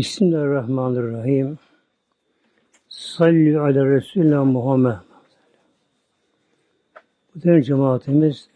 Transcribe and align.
Bismillahirrahmanirrahim. 0.00 1.58
Salli 2.88 3.58
ala 3.60 3.86
Resulüne 3.86 4.38
Muhammed. 4.38 4.96
Muhterem 7.34 7.62
cemaatimiz 7.62 8.50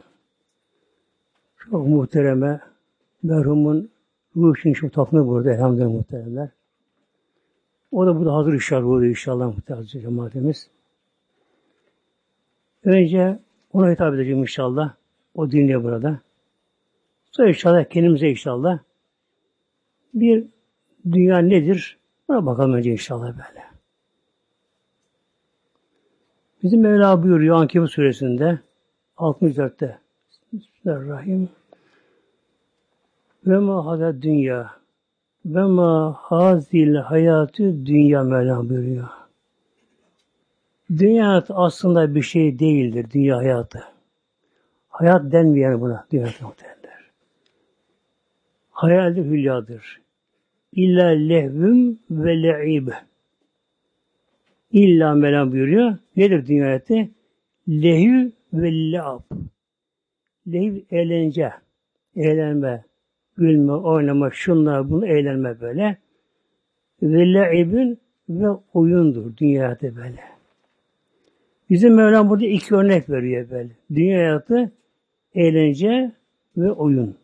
çok 1.56 1.86
muhtereme 1.86 2.60
merhumun 3.22 3.90
ruh 4.36 4.58
için 4.58 4.72
çok 4.72 4.92
tatlı 4.92 5.26
burada 5.26 5.54
elhamdülillah 5.54 5.88
muhteremler. 5.88 6.48
O 7.92 8.06
da 8.06 8.18
burada 8.18 8.34
hazır 8.34 8.52
inşallah 8.52 8.84
burada 8.84 9.06
inşallah 9.06 9.46
muhterem 9.46 9.84
cemaatimiz. 9.84 10.70
Önce 12.84 13.38
ona 13.72 13.90
hitap 13.90 14.14
edeceğim 14.14 14.40
inşallah. 14.40 14.94
O 15.34 15.50
dinle 15.50 15.84
burada. 15.84 16.20
Sonra 17.30 17.48
inşallah 17.48 17.84
kendimize 17.84 18.30
inşallah 18.30 18.78
bir 20.14 20.53
dünya 21.12 21.38
nedir? 21.38 21.98
Buna 22.28 22.46
bakalım 22.46 22.72
önce 22.72 22.92
inşallah 22.92 23.26
böyle. 23.26 23.64
Bizim 26.62 26.80
Mevla 26.80 27.22
buyuruyor 27.22 27.56
Ankebut 27.56 27.90
suresinde 27.90 28.58
64'te 29.16 29.98
Bismillahirrahmanirrahim 30.52 31.48
ve 33.46 33.58
ma 33.58 33.86
hada 33.86 34.22
dünya 34.22 34.70
ve 35.46 35.62
ma 35.62 36.16
hazil 36.18 36.94
hayatı 36.94 37.86
dünya 37.86 38.22
Mevla 38.22 38.68
buyuruyor. 38.68 39.08
Dünya 40.90 41.44
aslında 41.48 42.14
bir 42.14 42.22
şey 42.22 42.58
değildir, 42.58 43.06
dünya 43.10 43.36
hayatı. 43.36 43.84
Hayat 44.88 45.32
denmeyen 45.32 45.80
buna, 45.80 46.06
dünya 46.12 46.26
muhtemelenler. 46.40 47.10
Hayaldir, 48.70 49.24
hülyadır. 49.24 50.03
İlla 50.76 51.06
lehvüm 51.06 51.98
ve 52.10 52.42
le'ib. 52.42 52.88
İlla 54.72 55.14
Mevlam 55.14 55.52
buyuruyor. 55.52 55.96
Nedir 56.16 56.46
dünya 56.46 56.66
hayatı? 56.66 57.08
Lehü 57.68 58.32
ve 58.52 58.72
le'ab. 58.92 59.20
Lehiv 60.52 60.76
eğlence, 60.90 61.52
eğlenme, 62.16 62.84
gülme, 63.36 63.72
oynama, 63.72 64.30
şunlar, 64.30 64.90
bunu 64.90 65.06
eğlenme 65.06 65.60
böyle. 65.60 65.96
Ve 67.02 67.32
le'ibün 67.34 67.98
ve 68.28 68.48
oyundur 68.74 69.36
dünya 69.36 69.64
hayatı 69.64 69.96
böyle. 69.96 70.20
Bizim 71.70 71.94
Mevlam 71.94 72.30
burada 72.30 72.46
iki 72.46 72.74
örnek 72.74 73.10
veriyor 73.10 73.50
böyle. 73.50 73.70
Dünya 73.94 74.18
hayatı 74.18 74.72
eğlence 75.34 76.12
ve 76.56 76.72
oyun. 76.72 77.16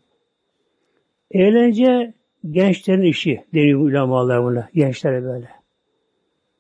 Eğlence 1.31 2.15
gençlerin 2.51 3.03
işi 3.03 3.45
deniyor 3.55 3.81
ulamalar 3.81 4.45
buna. 4.45 4.69
Gençlere 4.75 5.25
böyle. 5.25 5.49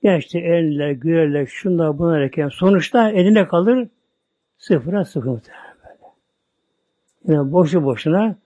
Gençler 0.03 0.43
eğlenirler, 0.43 0.91
gülerler, 0.91 1.47
şunlar 1.47 1.99
bunlar 1.99 2.21
erken. 2.21 2.49
Sonuçta 2.49 3.11
eline 3.11 3.49
kalır 3.49 3.89
sıfıra 4.59 5.05
sıfır 5.05 5.31
muhtemelen 5.31 5.75
böyle. 5.85 6.13
Yani 7.39 7.53
boşu 7.53 7.85
boşuna 7.85 8.37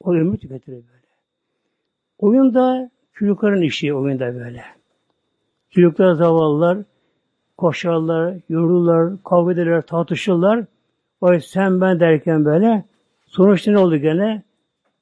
o 0.00 0.14
ömür 0.14 0.38
tüketilir 0.38 0.76
böyle. 0.76 1.06
Oyun 2.18 2.54
da 2.54 2.90
çocukların 3.12 3.62
işi 3.62 3.94
oyunda 3.94 4.34
böyle. 4.34 4.64
Çocuklar 5.70 6.14
zavallılar 6.14 6.78
koşarlar, 7.60 8.34
yorulurlar, 8.48 9.22
kavga 9.24 9.52
ederler, 9.52 9.82
tartışırlar. 9.82 10.64
O 11.20 11.38
sen 11.40 11.80
ben 11.80 12.00
derken 12.00 12.44
böyle 12.44 12.84
sonuçta 13.26 13.70
ne 13.70 13.78
oldu 13.78 13.96
gene? 13.96 14.42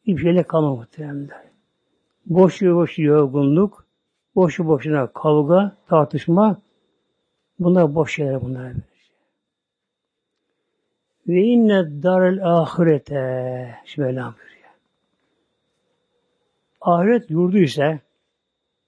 Hiçbir 0.06 0.22
şeyle 0.22 0.42
kalmadı 0.42 0.76
muhtemelen. 0.76 1.47
Boş 2.28 2.62
boş 2.62 2.98
yorgunluk, 2.98 3.86
boşu 4.34 4.66
boşuna 4.66 5.06
kavga, 5.06 5.76
tartışma 5.86 6.56
bunlar 7.58 7.94
boş 7.94 8.14
şeyler 8.14 8.40
bunlar. 8.40 8.72
Ve 11.28 11.42
inne 11.42 12.02
darel 12.02 12.46
ahirete 12.46 13.74
şimdi 13.84 14.06
Mevlam 14.06 14.34
buyuruyor. 14.34 14.70
Ahiret 16.80 17.30
yurdu 17.30 17.58
ise 17.58 18.00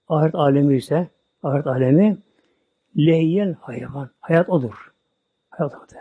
ahiret 0.09 0.35
alemi 0.35 0.77
ise 0.77 1.09
ahiret 1.43 1.67
alemi 1.67 2.19
lehyen 2.97 3.57
hayvan. 3.61 4.11
Hayat 4.21 4.49
odur. 4.49 4.93
Hayat 5.51 5.75
odur. 5.75 5.97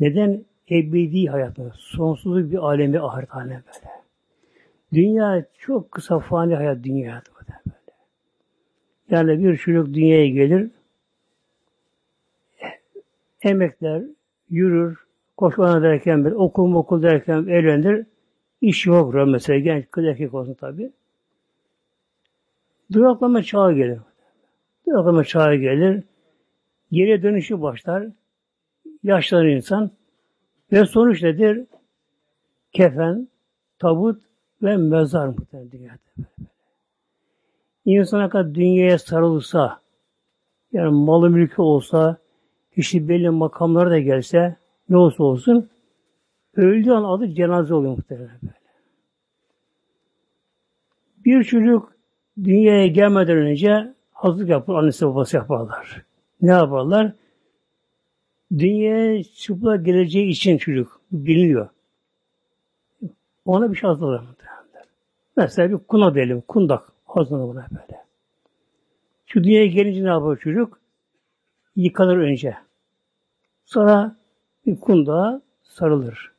Neden? 0.00 0.44
Ebedi 0.70 1.26
hayat 1.26 1.58
mı? 1.58 1.72
Sonsuzluk 1.76 2.52
bir 2.52 2.58
alemi 2.58 3.00
ahiret 3.00 3.34
alemi 3.34 3.62
böyle. 3.66 4.01
Dünya 4.92 5.44
çok 5.58 5.92
kısa 5.92 6.18
fani 6.18 6.54
hayat 6.54 6.84
dünya 6.84 7.22
böyle. 7.34 7.76
Yani 9.10 9.44
bir 9.44 9.56
çocuk 9.56 9.94
dünyaya 9.94 10.28
gelir, 10.28 10.70
emekler, 13.42 14.02
yürür, 14.50 14.98
koşmana 15.36 15.82
derken 15.82 16.24
bir 16.24 16.32
okul 16.32 16.74
okul 16.74 17.02
derken 17.02 17.46
evlenir, 17.46 18.06
iş 18.60 18.86
yok 18.86 19.14
mesela 19.14 19.58
genç 19.58 19.84
kız 19.90 20.04
erkek 20.04 20.34
olsun 20.34 20.54
tabi. 20.54 20.92
Duraklama 22.92 23.42
çağı 23.42 23.72
gelir. 23.72 23.98
Duraklama 24.86 25.24
çağı 25.24 25.54
gelir, 25.54 26.04
geriye 26.92 27.22
dönüşü 27.22 27.62
başlar, 27.62 28.06
yaşlanır 29.02 29.46
insan 29.46 29.90
ve 30.72 30.84
sonuç 30.84 31.22
nedir? 31.22 31.66
Kefen, 32.72 33.28
tabut 33.78 34.31
ve 34.62 34.76
mezar 34.76 35.26
muhtemelen 35.26 35.70
dünyada. 35.70 35.98
İnsan 37.84 38.28
kadar 38.28 38.54
dünyaya 38.54 38.98
sarılsa, 38.98 39.80
yani 40.72 40.90
malı 40.90 41.30
mülkü 41.30 41.62
olsa, 41.62 42.16
kişi 42.74 43.08
belli 43.08 43.30
makamlara 43.30 43.90
da 43.90 43.98
gelse, 43.98 44.56
ne 44.88 44.96
olsa 44.96 45.24
olsun, 45.24 45.70
öldüğü 46.56 46.90
an 46.90 47.04
adı 47.04 47.34
cenaze 47.34 47.74
oluyor 47.74 47.96
muhtemelen 47.96 48.38
böyle. 48.42 48.54
Bir 51.24 51.44
çocuk 51.44 51.92
dünyaya 52.44 52.86
gelmeden 52.86 53.36
önce 53.36 53.94
hazırlık 54.12 54.48
yapar, 54.48 54.74
annesi 54.74 55.06
babası 55.06 55.36
yaparlar. 55.36 56.04
Ne 56.42 56.50
yaparlar? 56.50 57.12
Dünyaya 58.58 59.22
çıplak 59.22 59.86
geleceği 59.86 60.28
için 60.28 60.58
çocuk 60.58 61.00
biliniyor. 61.12 61.68
Ona 63.44 63.72
bir 63.72 63.76
şey 63.76 63.88
hazırlar 63.88 64.22
Mesela 65.36 65.70
bir 65.70 65.78
kuna 65.78 66.14
diyelim, 66.14 66.40
kundak. 66.40 66.92
Hazırlanır 67.06 67.48
buna 67.48 67.66
böyle. 67.70 68.02
Şu 69.26 69.44
dünyaya 69.44 69.66
gelince 69.66 70.04
ne 70.04 70.08
yapar 70.08 70.36
çocuk? 70.36 70.80
Yıkanır 71.76 72.16
önce. 72.16 72.56
Sonra 73.64 74.16
bir 74.66 74.80
kundağa 74.80 75.42
sarılır. 75.62 76.32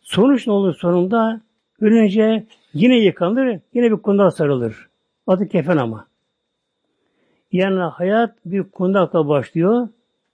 Sonuç 0.00 0.46
ne 0.46 0.52
olur 0.52 0.74
sonunda? 0.74 1.40
Ölünce 1.80 2.46
yine 2.74 2.96
yıkanır, 2.96 3.60
yine 3.74 3.90
bir 3.90 3.96
kundağa 3.96 4.30
sarılır. 4.30 4.88
Adı 5.26 5.48
kefen 5.48 5.76
ama. 5.76 6.06
Yani 7.52 7.80
hayat 7.80 8.36
bir 8.44 8.62
kundakla 8.62 9.28
başlıyor, 9.28 9.88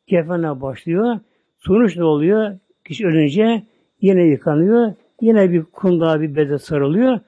kefenle 0.07 0.61
başlıyor. 0.61 1.21
Sonuç 1.59 1.97
ne 1.97 2.05
oluyor? 2.05 2.59
Kişi 2.85 3.07
ölünce 3.07 3.63
yine 4.01 4.23
yıkanıyor, 4.23 4.93
Yine 5.21 5.53
bir 5.53 5.65
kundağa 5.65 6.21
bir 6.21 6.37
beze 6.37 6.59
sarılıyor. 6.59 7.21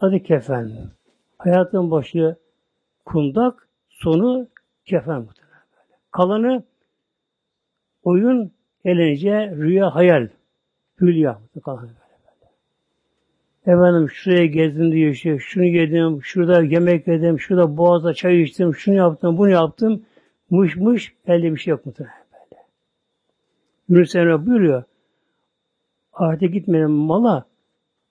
Adı 0.00 0.22
kefen. 0.22 0.70
Hayatın 1.38 1.90
başı 1.90 2.36
kundak, 3.04 3.68
sonu 3.88 4.48
kefen 4.84 5.20
muhtemelen. 5.20 5.62
Kalanı 6.10 6.64
oyun, 8.02 8.52
eğlence, 8.84 9.54
rüya, 9.56 9.94
hayal. 9.94 10.28
Hülya. 11.00 11.38
Kalanı. 11.64 12.02
Efendim 13.66 14.10
şuraya 14.10 14.46
gezdim 14.46 14.92
diyor 14.92 15.10
işte, 15.10 15.38
şunu 15.38 15.64
yedim, 15.64 16.22
şurada 16.22 16.62
yemek 16.62 17.08
yedim, 17.08 17.40
şurada 17.40 17.76
boğazda 17.76 18.14
çay 18.14 18.42
içtim, 18.42 18.74
şunu 18.74 18.94
yaptım, 18.94 19.38
bunu 19.38 19.50
yaptım. 19.50 20.02
Mış 20.50 20.76
mış, 20.76 21.14
elde 21.26 21.52
bir 21.52 21.58
şey 21.58 21.70
yok 21.70 21.86
muhtemelen 21.86 22.16
böyle. 22.32 22.62
Yunus 23.88 24.14
Emre 24.14 24.46
buyuruyor, 24.46 24.82
ahirete 26.12 26.46
gitmeyen 26.46 26.90
mala 26.90 27.46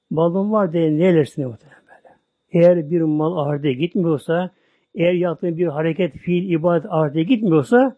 malın 0.09 0.51
var 0.51 0.73
diye 0.73 0.97
ne 0.97 1.07
edersin 1.07 1.47
muhtemelen 1.47 1.81
böyle. 1.87 2.15
Eğer 2.51 2.91
bir 2.91 3.01
mal 3.01 3.37
ahirete 3.37 3.73
gitmiyorsa, 3.73 4.51
eğer 4.95 5.13
yaptığın 5.13 5.57
bir 5.57 5.67
hareket, 5.67 6.17
fiil, 6.17 6.49
ibadet 6.49 6.85
ahirete 6.89 7.23
gitmiyorsa 7.23 7.95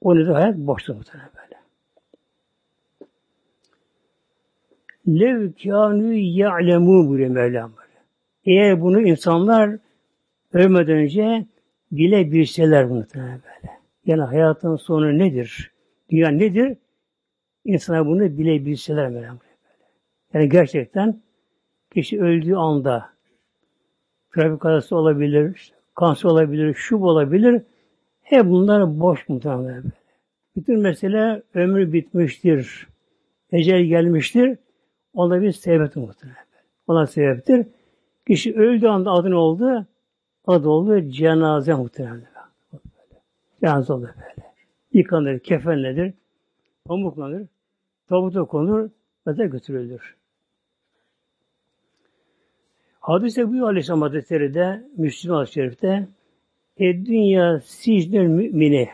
o 0.00 0.16
nedir? 0.16 0.30
Hayat 0.30 0.56
boştur 0.56 0.94
muhtemelen 0.94 1.30
böyle. 1.36 1.54
Lev 5.20 5.50
kânû 5.52 6.14
ya'lemû 6.14 7.08
buyuruyor 7.08 7.30
Mevlam 7.30 7.72
böyle. 7.76 8.00
Eğer 8.44 8.80
bunu 8.80 9.00
insanlar 9.00 9.78
ölmeden 10.52 10.96
önce 10.96 11.46
bile 11.92 12.32
bilseler 12.32 12.84
muhtemelen 12.84 13.40
böyle. 13.44 13.72
Yani 14.06 14.22
hayatın 14.22 14.76
sonu 14.76 15.18
nedir? 15.18 15.72
Dünya 16.10 16.28
nedir? 16.28 16.76
İnsanlar 17.64 18.06
bunu 18.06 18.38
bile 18.38 18.66
bilseler 18.66 19.10
Mevlam. 19.10 19.38
Yani 20.34 20.48
gerçekten 20.48 21.22
kişi 21.90 22.22
öldüğü 22.22 22.54
anda 22.54 23.10
trafik 24.34 24.60
kazası 24.60 24.96
olabilir, 24.96 25.72
kanser 25.94 26.28
olabilir, 26.28 26.74
şu 26.74 26.96
olabilir. 26.96 27.62
Hep 28.22 28.44
bunlar 28.44 29.00
boş 29.00 29.28
muhtemelen 29.28 29.64
böyle. 29.64 29.82
Bütün 30.56 30.80
mesele 30.80 31.42
ömrü 31.54 31.92
bitmiştir. 31.92 32.88
Ecel 33.52 33.84
gelmiştir. 33.84 34.58
Ona 35.14 35.42
bir 35.42 35.52
sebeptir 35.52 36.00
muhtemelen. 36.00 36.44
Ona 36.86 37.06
sebeptir. 37.06 37.66
Kişi 38.26 38.54
öldüğü 38.54 38.86
anda 38.86 39.10
adı 39.10 39.30
ne 39.30 39.34
oldu? 39.34 39.86
Adı 40.46 40.68
oldu 40.68 41.00
cenaze 41.10 41.74
muhtemelen. 41.74 42.26
Cenaze 43.60 43.92
oldu 43.92 44.02
böyle. 44.02 44.48
Yıkanır, 44.92 45.38
kefenlenir, 45.38 46.14
pamuklanır, 46.84 47.46
tabuta 48.08 48.44
konur 48.44 48.90
ve 49.26 49.36
de 49.36 49.46
götürülür. 49.46 50.16
Hadise 53.00 53.48
bu 53.48 53.66
Aleyhisselam 53.66 54.02
Hazretleri 54.02 54.54
de 54.54 54.88
Müslüman 54.96 55.36
Hadis-i 55.36 55.52
Şerif'te 55.52 56.08
e 56.76 57.06
dünya 57.06 57.60
sicnül 57.60 58.26
mümini 58.26 58.88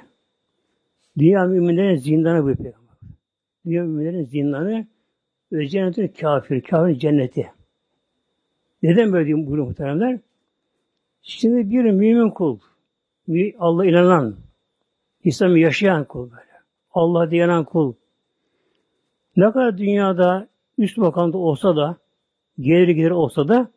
Dünya 1.18 1.44
müminlerin 1.44 1.96
zindanı 1.96 2.42
bu 2.42 2.54
peygamber. 2.54 2.96
Dünya 3.64 3.82
müminlerin 3.82 4.24
zindanı 4.24 4.86
ve 5.52 5.68
cennetin 5.68 6.08
kafir, 6.08 6.60
kafir 6.62 6.98
cenneti. 6.98 7.50
Neden 8.82 9.12
böyle 9.12 9.26
diyeyim 9.26 9.46
buyuruyor 9.46 9.68
muhteremler? 9.68 10.18
Şimdi 11.22 11.70
bir 11.70 11.84
mümin 11.84 12.30
kul, 12.30 12.58
Allah 13.58 13.86
inanan, 13.86 14.36
İslam'ı 15.24 15.58
yaşayan 15.58 16.04
kul 16.04 16.30
böyle. 16.30 16.50
Allah 16.92 17.30
diyen 17.30 17.64
kul. 17.64 17.94
Ne 19.36 19.52
kadar 19.52 19.78
dünyada 19.78 20.48
üst 20.78 20.98
makamda 20.98 21.38
olsa 21.38 21.76
da, 21.76 21.96
gelir 22.60 22.88
gider 22.88 23.10
olsa 23.10 23.48
da, 23.48 23.70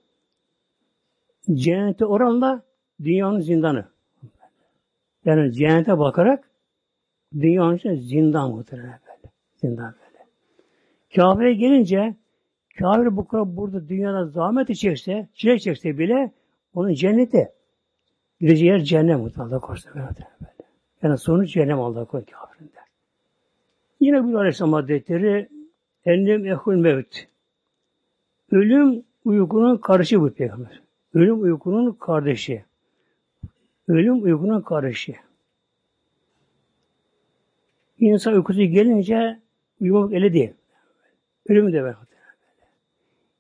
cennete 1.54 2.06
oranla 2.06 2.64
dünyanın 3.04 3.40
zindanı. 3.40 3.86
Yani 5.26 5.54
cennete 5.54 6.00
bakarak 6.00 6.50
dünyanın 7.34 7.76
içinde 7.78 7.96
zindan 7.96 8.52
muhtemelen 8.52 9.00
böyle. 9.08 9.34
Zindan 9.56 9.96
böyle. 10.06 10.26
Kabe'ye 11.16 11.54
gelince 11.54 12.16
Kabe 12.80 13.16
bu 13.16 13.28
kadar 13.28 13.58
burada 13.58 13.90
dünyada 13.90 14.26
zahmet 14.26 14.76
çekse, 14.76 15.28
çile 15.34 15.60
çekse 15.60 15.98
bile 15.98 16.32
onun 16.74 16.94
cenneti. 16.94 17.52
Gideceği 18.40 18.70
yer 18.70 18.80
cennet 18.80 19.18
muhtemelen 19.18 19.62
böyle. 19.96 20.28
Yani 21.04 21.18
sonuç 21.18 21.54
cehennem 21.54 21.80
Allah 21.80 22.06
korusun 22.06 22.32
kafirinde. 22.32 22.83
Yine 24.04 24.24
bu 24.24 24.38
Aleyhisselam 24.40 24.74
Hazretleri 24.74 25.50
ennem 26.06 26.46
ehul 26.46 26.76
mevt. 26.76 27.28
Ölüm 28.52 29.04
uykunun 29.26 29.78
kardeşi 29.78 30.22
bu 30.22 30.30
peygamber. 30.30 30.82
Ölüm 31.14 31.42
uykunun 31.42 31.92
kardeşi. 31.92 32.66
Ölüm 33.88 34.24
uykunun 34.24 34.62
kardeşi. 34.62 35.16
İnsan 38.00 38.34
uykusu 38.34 38.60
gelince 38.60 39.40
uyumak 39.82 40.14
eli 40.14 40.34
değil. 40.34 40.54
Ölüm 41.50 41.74
de 41.74 41.84
var. 41.84 41.96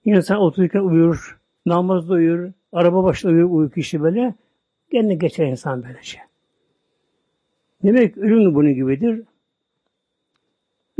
İnsan 0.05 0.37
otururken 0.37 0.81
uyur, 0.81 1.39
namazda 1.65 2.13
uyur, 2.13 2.51
araba 2.71 3.03
başında 3.03 3.31
uyur, 3.31 3.49
uyku 3.49 3.79
işi 3.79 4.01
böyle. 4.01 4.33
Kendine 4.91 5.15
geçer 5.15 5.47
insan 5.47 5.83
böylece. 5.83 6.19
Demek 7.83 8.17
ölüm 8.17 8.55
bunun 8.55 8.73
gibidir. 8.73 9.23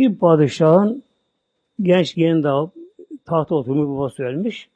Bir 0.04 0.16
padişahın 0.16 1.04
genç 1.82 2.16
gelin 2.16 2.44
daha 2.44 2.72
tahta 3.26 3.56
oturmuş 3.56 3.88
babası 3.88 4.24
ölmüş. 4.24 4.70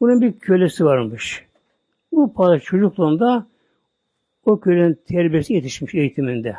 Bunun 0.00 0.20
bir 0.20 0.38
kölesi 0.38 0.84
varmış. 0.84 1.46
Bu 2.12 2.32
padişah 2.32 2.64
çocukluğunda 2.64 3.46
o 4.44 4.60
kölenin 4.60 4.94
terbiyesi 4.94 5.52
yetişmiş 5.52 5.94
eğitiminde. 5.94 6.56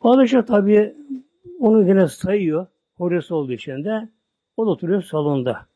Padişah 0.00 0.46
tabi 0.46 0.94
onu 1.60 1.88
yine 1.88 2.08
sayıyor. 2.08 2.66
Hocası 2.96 3.36
olduğu 3.36 3.52
için 3.52 3.84
de 3.84 4.08
o 4.56 4.66
da 4.66 4.70
oturuyor 4.70 5.02
salonda. 5.02 5.66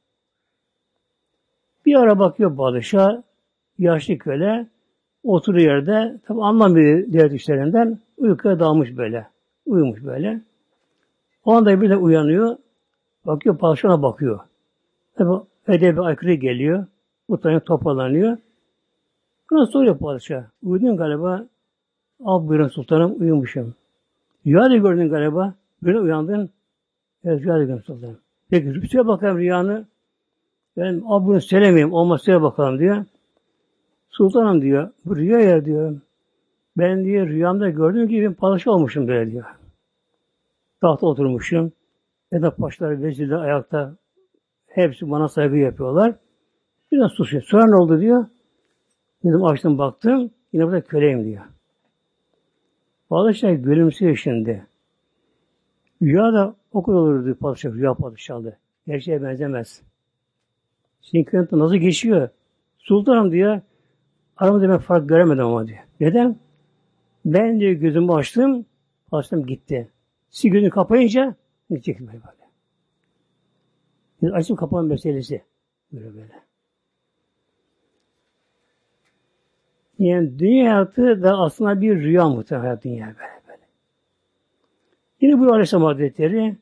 Bir 1.87 1.95
ara 1.95 2.19
bakıyor 2.19 2.57
padişah, 2.57 3.23
yaşlı 3.79 4.19
köle, 4.19 4.67
oturuyor 5.25 5.73
yerde, 5.75 6.19
tabi 6.27 6.43
anlamıyor 6.43 7.13
diğer 7.13 7.31
işlerinden, 7.31 7.99
uykuya 8.17 8.61
dalmış 8.61 8.97
böyle. 8.97 9.38
Uyumuş 9.69 10.05
böyle. 10.05 10.41
O 11.45 11.53
anda 11.53 11.81
bir 11.81 11.91
de 11.91 11.97
uyanıyor, 11.97 12.57
bakıyor 13.27 13.59
padişahına 13.59 14.03
bakıyor. 14.03 14.41
Tabi 15.17 15.45
edebi 15.69 16.01
aykırı 16.01 16.35
geliyor, 16.35 16.87
utanıyor, 17.29 17.61
toparlanıyor. 17.61 18.37
Buna 19.51 19.67
soruyor 19.67 19.99
padişah, 19.99 20.45
uyudun 20.63 20.97
galiba, 20.97 21.47
al 22.25 22.49
buyurun 22.49 22.69
sultanım, 22.69 23.21
uyumuşum. 23.21 23.75
Rüya 24.47 24.71
da 24.71 24.77
gördün 24.77 25.09
galiba. 25.09 25.55
Böyle 25.83 26.01
uyandın. 26.01 26.51
Evet 27.25 27.43
rüya 27.43 27.55
da 27.55 27.65
gördüm 27.65 27.83
sultanım. 27.87 28.19
Peki 28.51 28.75
rüya 28.75 29.07
bakalım 29.07 29.39
rüyanı. 29.39 29.87
Ben 30.77 31.03
abi 31.07 31.27
bunu 31.27 31.41
söylemeyeyim. 31.41 31.93
Olmaz 31.93 32.27
bakalım 32.29 32.79
diyor. 32.79 33.05
Sultanım 34.11 34.63
diyor. 34.63 34.91
Bu 35.05 35.17
rüya 35.17 35.41
ya 35.41 35.65
diyor. 35.65 36.01
Ben 36.77 37.05
diye 37.05 37.27
rüyamda 37.27 37.71
gördüğüm 37.71 38.09
gibi 38.09 38.35
padişah 38.35 38.73
olmuşum 38.73 39.09
böyle 39.09 39.31
diyor. 39.31 39.45
Tahta 40.81 41.07
oturmuşum. 41.07 41.73
Ya 42.33 42.43
da 42.43 42.57
paşalar, 42.57 43.03
vezirler 43.03 43.37
ayakta. 43.37 43.97
Hepsi 44.67 45.11
bana 45.11 45.29
saygı 45.29 45.57
yapıyorlar. 45.57 46.15
Biraz 46.93 47.13
susuyor. 47.13 47.43
Sonra 47.43 47.67
ne 47.67 47.77
oldu 47.77 48.01
diyor. 48.01 48.27
Dedim 49.25 49.45
açtım 49.45 49.79
baktım. 49.79 50.31
Yine 50.53 50.67
burada 50.67 50.81
köleyim 50.81 51.25
diyor. 51.25 51.45
Padişah 53.11 53.65
gülümsüyor 53.65 54.17
şimdi. 54.17 54.67
Rüya 56.03 56.33
da 56.33 56.55
o 56.73 56.83
kadar 56.83 56.97
olurdu 56.97 57.35
padişah, 57.35 57.73
rüya 57.73 57.95
padişahı. 57.95 58.57
Gerçeğe 58.87 59.23
benzemez. 59.23 59.83
Şimdi 61.03 61.49
nasıl 61.53 61.77
geçiyor? 61.77 62.29
Sultanım 62.79 63.33
diyor, 63.33 63.61
aramızda 64.37 64.69
ben 64.69 64.79
fark 64.79 65.09
göremedim 65.09 65.47
ama 65.47 65.67
diyor. 65.67 65.79
Neden? 66.01 66.37
Ben 67.25 67.61
diyor 67.61 67.73
gözümü 67.73 68.13
açtım, 68.13 68.67
açtım 69.13 69.47
gitti. 69.47 69.89
Siz 70.31 70.51
gözünü 70.51 70.71
kapayınca 70.71 71.35
gidecek 71.71 72.01
böyle 72.01 72.13
böyle. 72.13 72.49
Yani 74.23 74.35
açım 74.35 74.57
kapan 74.57 74.85
meselesi. 74.85 75.43
Böyle 75.93 76.15
böyle. 76.15 76.43
Yani 79.99 80.39
dünya 80.39 80.73
hayatı 80.73 81.23
da 81.23 81.39
aslında 81.39 81.81
bir 81.81 82.01
rüya 82.03 82.29
muhtemelen 82.29 82.81
dünya 82.83 83.07
böyle 83.07 83.43
böyle. 83.49 83.63
Yine 85.21 85.41
bu 85.41 85.53
Aleyhisselam 85.53 85.85
Hazretleri 85.85 86.57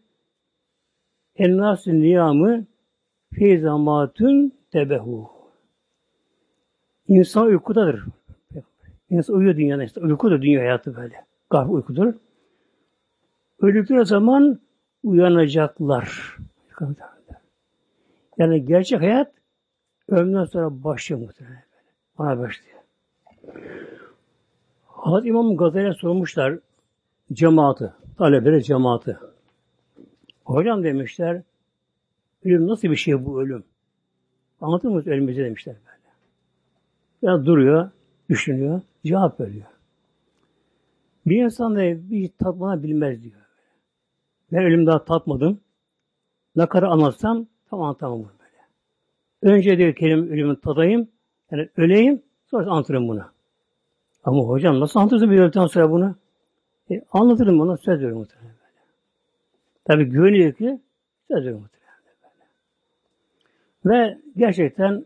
Ennâsü 1.37 2.00
niyamı 2.00 2.64
feyzamatün 3.35 4.54
tebehu. 4.70 5.30
İnsan 7.08 7.46
uykudadır. 7.46 8.04
İnsan 9.11 9.37
uyuyor 9.37 9.56
dünyada 9.56 9.85
işte. 9.85 10.00
Uyku 10.00 10.30
da 10.30 10.42
dünya 10.42 10.61
hayatı 10.61 10.96
böyle. 10.96 11.25
Gafil 11.50 11.73
uykudur. 11.73 12.14
Öldükleri 13.60 14.06
zaman 14.06 14.60
uyanacaklar. 15.04 16.36
Yani 18.38 18.64
gerçek 18.64 19.00
hayat 19.00 19.32
ömründen 20.08 20.44
sonra 20.44 20.84
başlıyor 20.84 21.20
muhtemelen. 21.20 21.62
Ona 22.18 22.38
başlıyor. 22.38 22.76
Hazreti 24.86 25.28
İmam 25.28 25.56
Gazali'ye 25.56 25.94
sormuşlar 25.94 26.58
cemaati, 27.32 27.92
talebeleri 28.18 28.64
cemaati. 28.64 29.16
Hocam 30.44 30.84
demişler, 30.84 31.42
ölüm 32.44 32.66
nasıl 32.66 32.90
bir 32.90 32.96
şey 32.96 33.25
bu 33.25 33.42
ölüm? 33.42 33.64
Anlatır 34.60 34.88
mısınız 34.88 35.06
ölümümüzü 35.06 35.44
demişler 35.44 35.76
böyle. 35.86 36.14
Biraz 37.22 37.46
duruyor, 37.46 37.90
düşünüyor, 38.28 38.80
cevap 39.04 39.40
veriyor. 39.40 39.66
Bir 41.26 41.44
insan 41.44 41.76
da 41.76 42.10
bir 42.10 42.30
tatmana 42.38 42.82
bilmez 42.82 43.22
diyor. 43.22 43.45
Ben 44.52 44.64
ölüm 44.64 44.86
daha 44.86 45.04
tatmadım. 45.04 45.60
Ne 46.56 46.66
kadar 46.66 46.86
anlatsam 46.86 47.46
tam 47.70 47.82
anlatamam 47.82 48.18
böyle. 48.18 49.56
Önce 49.56 49.78
diyor 49.78 49.94
kelime 49.94 50.30
ölümü 50.32 50.60
tadayım, 50.60 51.08
yani 51.50 51.68
öleyim, 51.76 52.22
sonra 52.46 52.70
anlatırım 52.70 53.08
bunu. 53.08 53.24
Ama 54.24 54.42
hocam 54.42 54.80
nasıl 54.80 55.00
anlatırsın 55.00 55.30
bir 55.30 55.38
öldükten 55.38 55.66
sonra 55.66 55.90
bunu? 55.90 56.16
E, 56.90 57.02
anlatırım 57.12 57.58
bana 57.58 57.76
söz 57.76 57.98
veriyorum 57.98 58.18
muhtemelen 58.18 58.50
böyle. 58.50 58.84
Tabi 59.84 60.04
güveniyor 60.04 60.52
ki 60.52 60.80
söz 61.28 61.36
veriyorum 61.38 61.60
muhtemelen 61.60 61.98
böyle. 63.84 63.94
Ve 63.96 64.18
gerçekten 64.36 65.04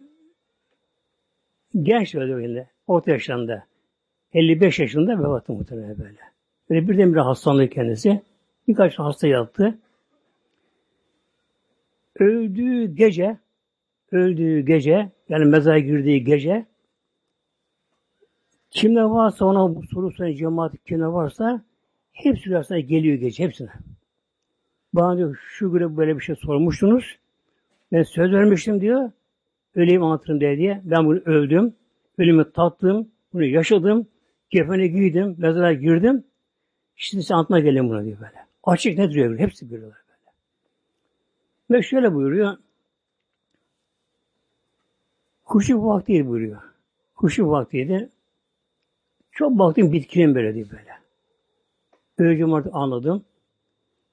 genç 1.82 2.14
öldüğünde, 2.14 2.68
orta 2.86 3.10
yaşlarında, 3.10 3.64
55 4.34 4.78
yaşında 4.78 5.18
vefatı 5.18 5.52
muhtemelen 5.52 5.98
böyle. 5.98 6.18
Böyle 6.70 6.88
birdenbire 6.88 7.20
hastalandı 7.20 7.68
kendisi. 7.68 8.22
Birkaç 8.68 8.98
hasta 8.98 9.26
yattı. 9.26 9.78
Öldüğü 12.18 12.94
gece, 12.94 13.38
öldüğü 14.12 14.60
gece, 14.60 15.10
yani 15.28 15.44
mezara 15.44 15.78
girdiği 15.78 16.24
gece, 16.24 16.66
kimde 18.70 19.04
varsa 19.04 19.44
ona 19.44 19.74
bu 19.76 19.82
soru 19.82 20.12
soran 20.12 20.32
cemaat 20.32 20.72
kimde 20.84 21.06
varsa 21.06 21.64
hepsi 22.12 22.46
rüyasına 22.46 22.78
geliyor 22.78 23.16
gece 23.16 23.44
hepsine. 23.44 23.70
Bana 24.92 25.16
diyor 25.16 25.38
şu 25.48 25.72
güne 25.72 25.96
böyle 25.96 26.16
bir 26.16 26.20
şey 26.20 26.36
sormuştunuz. 26.36 27.18
Ben 27.92 28.02
söz 28.02 28.32
vermiştim 28.32 28.80
diyor. 28.80 29.10
Öleyim 29.74 30.02
anlatırım 30.02 30.40
diye 30.40 30.56
diye. 30.56 30.80
Ben 30.84 31.06
bunu 31.06 31.18
öldüm. 31.18 31.74
Ölümü 32.18 32.52
tattım. 32.52 33.08
Bunu 33.32 33.44
yaşadım. 33.44 34.06
Kefeni 34.50 34.92
giydim. 34.92 35.34
Mezara 35.38 35.72
girdim. 35.72 36.24
Şimdi 36.96 37.24
sen 37.24 37.34
anlatma 37.34 37.60
gelin 37.60 37.88
buna 37.88 38.04
diyor 38.04 38.18
böyle. 38.20 38.49
Açık 38.64 38.98
ne 38.98 39.10
duruyor? 39.10 39.38
Hepsi 39.38 39.68
görüyorlar 39.68 39.98
böyle. 40.08 41.78
Ve 41.78 41.82
şöyle 41.82 42.14
buyuruyor. 42.14 42.56
Kuşu 45.44 45.84
vakti 45.84 46.26
buyuruyor. 46.28 46.62
Kuşu 47.14 47.48
vaktiydi. 47.48 48.10
Çok 49.32 49.58
baktım 49.58 49.92
bitkinin 49.92 50.34
böyle 50.34 50.54
diye 50.54 50.70
böyle. 50.70 50.90
Öleceğim 52.18 52.54
artık 52.54 52.74
anladım. 52.74 53.24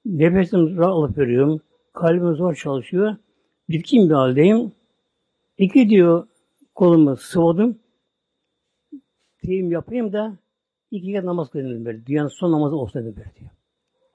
Nefesim 0.04 0.82
alıp 0.82 1.18
veriyorum. 1.18 1.60
Kalbim 1.92 2.34
zor 2.34 2.54
çalışıyor. 2.54 3.16
Bitkin 3.68 4.08
bir 4.08 4.14
haldeyim. 4.14 4.72
İki 5.58 5.88
diyor 5.88 6.26
kolumu 6.74 7.16
sıvadım. 7.16 7.78
Teyim 9.42 9.72
yapayım 9.72 10.12
da 10.12 10.36
iki 10.90 11.12
kez 11.12 11.24
namaz 11.24 11.50
kılayım 11.50 11.84
böyle. 11.84 12.06
Dünyanın 12.06 12.28
son 12.28 12.52
namazı 12.52 12.76
olsun 12.76 13.02
dedim 13.02 13.14
böyle 13.16 13.34
diyor. 13.34 13.50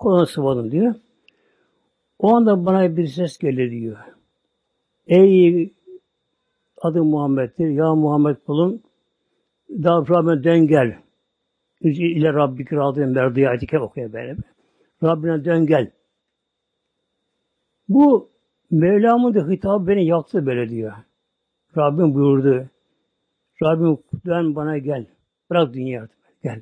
Kolumu 0.04 0.26
sıvadım 0.26 0.72
diyor. 0.72 0.96
O 2.20 2.36
anda 2.36 2.66
bana 2.66 2.98
bir 2.98 3.08
ses 3.08 3.38
geldi 3.38 3.72
diyor. 3.72 3.98
Ey 5.08 5.74
adı 6.82 7.04
Muhammed'dir. 7.04 7.70
Ya 7.70 7.96
Muhammed 7.96 8.36
kulum 8.46 8.82
Rabbine 9.70 10.44
dön 10.44 10.68
gel. 10.68 10.98
İle 11.82 12.34
Rabbik 12.34 12.74
radıyım 12.74 13.14
merdiyatike 13.14 13.80
okuyor 13.80 14.14
böyle. 14.14 14.38
Rabbine 15.04 15.46
dön 15.46 15.66
gel. 15.66 15.92
Bu 17.90 18.30
Mevlam'ın 18.72 19.34
da 19.34 19.50
hitabı 19.50 19.88
beni 19.88 20.06
yaktı 20.06 20.46
böyle 20.46 20.70
diyor. 20.70 20.94
Rabbim 21.78 22.14
buyurdu. 22.14 22.70
Rabbim 23.64 23.98
dön 24.26 24.56
bana 24.56 24.78
gel. 24.78 25.06
Bırak 25.50 25.74
dünya. 25.74 26.08
Gel. 26.44 26.62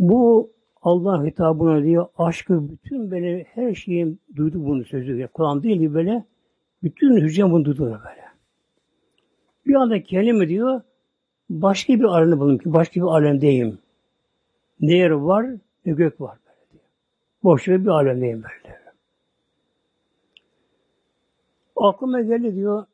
Bu 0.00 0.52
Allah 0.82 1.26
hitabına 1.26 1.84
diyor 1.84 2.06
aşkı 2.18 2.70
bütün 2.70 3.10
beni 3.10 3.46
her 3.54 3.74
şeyim 3.74 4.18
duydu 4.36 4.66
bunu 4.66 4.84
sözü. 4.84 5.16
Yani 5.16 5.28
Kur'an 5.28 5.62
değil 5.62 5.80
ki 5.80 5.94
böyle 5.94 6.24
bütün 6.82 7.16
hücrem 7.16 7.50
bunu 7.50 7.64
duydu 7.64 7.80
böyle. 7.80 8.22
Bir 9.66 9.74
anda 9.74 10.02
kelime 10.02 10.48
diyor 10.48 10.80
başka 11.50 11.92
bir 11.92 12.04
alemde 12.04 12.38
bulundum 12.38 12.58
ki 12.58 12.72
başka 12.72 13.00
bir 13.00 13.06
alemdeyim. 13.06 13.78
Ne 14.80 14.94
yer 14.94 15.10
var 15.10 15.46
ne 15.86 15.92
gök 15.92 16.20
var 16.20 16.38
böyle 16.46 16.72
diyor. 16.72 16.84
Boş 17.42 17.68
bir 17.68 17.86
alemdeyim 17.86 18.42
böyle. 18.42 18.82
Aklıma 21.76 22.20
geldi 22.20 22.54
diyor 22.54 22.86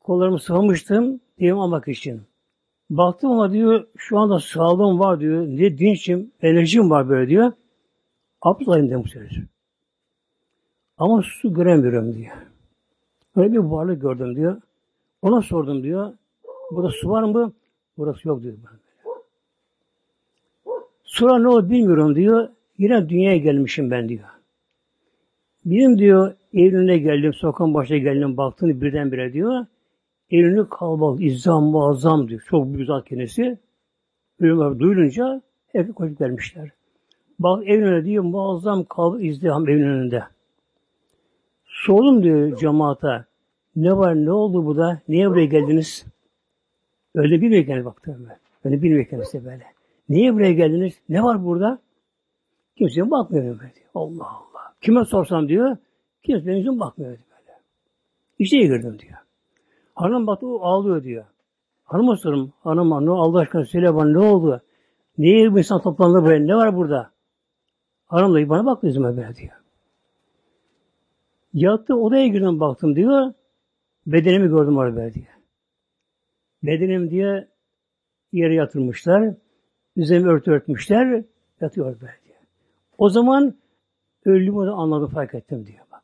kollarımı 0.00 0.38
sıvamıştım 0.38 1.20
diyem 1.38 1.58
almak 1.58 1.88
için. 1.88 2.22
Baktım 2.90 3.30
ama 3.30 3.52
diyor 3.52 3.86
şu 3.96 4.18
anda 4.18 4.40
sağlığım 4.40 4.98
var 4.98 5.20
diyor. 5.20 5.46
Ne 5.46 5.78
dinçim, 5.78 6.30
enerjim 6.42 6.90
var 6.90 7.08
böyle 7.08 7.30
diyor. 7.30 7.52
Abdest 8.42 8.68
alayım 8.68 9.08
sefer. 9.08 9.42
Ama 10.98 11.22
su 11.22 11.54
göremiyorum 11.54 12.14
diyor. 12.14 12.32
Böyle 13.36 13.52
bir 13.52 13.58
varlık 13.58 14.02
gördüm 14.02 14.36
diyor. 14.36 14.60
Ona 15.22 15.42
sordum 15.42 15.82
diyor. 15.82 16.12
Burada 16.70 16.90
su 16.90 17.10
var 17.10 17.22
mı? 17.22 17.52
Burası 17.98 18.28
yok 18.28 18.42
diyor. 18.42 18.54
Sonra 21.04 21.38
ne 21.38 21.48
oldu 21.48 21.70
bilmiyorum 21.70 22.14
diyor. 22.14 22.48
Yine 22.78 23.08
dünyaya 23.08 23.36
gelmişim 23.36 23.90
ben 23.90 24.08
diyor. 24.08 24.28
Benim 25.64 25.98
diyor 25.98 26.34
evine 26.54 26.98
geldim, 26.98 27.34
sokağın 27.34 27.74
başına 27.74 27.96
geldim, 27.96 28.36
baktım 28.36 28.80
birdenbire 28.80 29.32
diyor. 29.32 29.66
Evini 30.30 30.68
kalabalık, 30.68 31.22
izzam 31.22 31.64
muazzam 31.64 32.28
diyor. 32.28 32.44
Çok 32.48 32.74
büyük 32.74 32.86
zat 32.86 33.08
kendisi. 33.08 33.58
Ölüm 34.40 34.80
duyulunca 34.80 35.42
hep 35.72 35.94
koşup 35.94 36.18
gelmişler. 36.18 36.70
Bak 37.38 37.68
evine 37.68 38.04
diyor 38.04 38.24
muazzam 38.24 38.84
kalabalık 38.84 39.24
izdiham 39.24 39.68
evin 39.68 39.82
önünde. 39.82 40.22
Sordum 41.64 42.22
diyor 42.22 42.56
cemaata. 42.56 43.24
Ne 43.76 43.96
var 43.96 44.14
ne 44.14 44.32
oldu 44.32 44.66
bu 44.66 44.76
da? 44.76 45.00
Niye 45.08 45.30
buraya 45.30 45.46
geldiniz? 45.46 46.06
Öyle 47.14 47.40
bilmiyor 47.40 47.84
baktım 47.84 48.26
ben. 48.28 48.38
Öyle 48.64 48.82
bilmiyor 48.82 49.06
kendisi 49.06 49.44
böyle. 49.44 49.64
Niye 50.08 50.34
buraya 50.34 50.52
geldiniz? 50.52 50.94
Ne 51.08 51.22
var 51.22 51.44
burada? 51.44 51.78
Kimseye 52.76 53.10
bakmıyor 53.10 53.44
böyle. 53.44 53.72
Allah 53.94 54.26
Allah. 54.26 54.74
Kime 54.80 55.04
sorsam 55.04 55.48
diyor, 55.48 55.76
kimse 56.22 56.46
benim 56.46 56.80
bakmıyor 56.80 57.10
böyle. 57.10 57.58
İşe 58.38 58.56
girdim 58.58 58.98
diyor. 58.98 59.18
Hanım 59.98 60.26
baktı 60.26 60.46
o 60.46 60.60
ağlıyor 60.60 61.02
diyor. 61.02 61.24
Hanıma 61.84 62.16
sorum, 62.16 62.52
hanıma 62.60 63.00
ne 63.00 63.10
Allah 63.10 63.38
aşkına 63.38 63.64
söyle 63.64 63.94
bana 63.94 64.10
ne 64.10 64.18
oldu? 64.18 64.62
Niye 65.18 65.52
bu 65.52 65.58
insan 65.58 65.82
toplandı 65.82 66.22
buraya? 66.22 66.40
Ne 66.40 66.56
var 66.56 66.76
burada? 66.76 67.10
Hanım 68.06 68.34
da 68.34 68.48
bana 68.48 68.66
baktı 68.66 68.86
yüzüme 68.86 69.16
böyle 69.16 69.34
diyor. 69.34 69.52
Yattı 71.52 71.94
odaya 71.94 72.26
girdim 72.26 72.60
baktım 72.60 72.96
diyor. 72.96 73.32
Bedenimi 74.06 74.48
gördüm 74.48 74.76
orada 74.76 75.14
diyor. 75.14 75.26
Bedenim 76.62 77.10
diye 77.10 77.48
yere 78.32 78.54
yatırmışlar. 78.54 79.34
Üzerime 79.96 80.28
örtü 80.30 80.50
örtmüşler. 80.50 81.24
Yatıyor 81.60 81.86
böyle 81.86 82.12
diyor. 82.24 82.38
O 82.98 83.08
zaman 83.08 83.54
öldüğümü 84.24 84.66
de 84.66 84.70
anladım 84.70 85.08
fark 85.08 85.34
ettim 85.34 85.66
diyor. 85.66 85.84
Bak. 85.92 86.02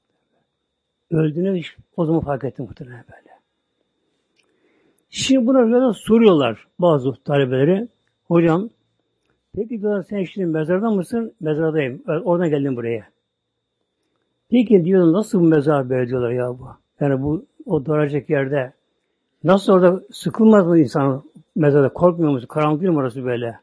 Öldüğünü 1.10 1.60
o 1.96 2.04
zaman 2.06 2.20
fark 2.20 2.44
ettim 2.44 2.64
muhtemelen 2.64 3.04
böyle. 3.12 3.33
Şimdi 5.14 5.46
buna 5.46 5.62
rüyada 5.62 5.92
soruyorlar 5.92 6.66
bazı 6.78 7.12
talebeleri. 7.24 7.88
Hocam 8.24 8.70
peki 9.54 9.80
diyorlar 9.80 10.02
sen 10.02 10.24
şimdi 10.24 10.46
mezarda 10.46 10.90
mısın? 10.90 11.34
Mezardayım. 11.40 12.02
Oradan 12.06 12.50
geldim 12.50 12.76
buraya. 12.76 13.04
Peki 14.50 14.84
diyorum 14.84 15.12
nasıl 15.12 15.40
bu 15.40 15.44
mezar 15.44 15.90
böyle 15.90 16.08
diyorlar 16.08 16.30
ya 16.30 16.58
bu. 16.58 16.68
Yani 17.00 17.22
bu 17.22 17.44
o 17.66 17.86
daracık 17.86 18.30
yerde 18.30 18.72
nasıl 19.44 19.72
orada 19.72 20.02
sıkılmaz 20.12 20.66
mı 20.66 20.78
insan 20.78 21.22
mezarda 21.56 21.88
korkmuyor 21.88 22.32
musun? 22.32 22.46
Karanlık 22.46 22.80
değil 22.80 22.92
mi 22.92 22.98
orası 22.98 23.24
böyle? 23.24 23.58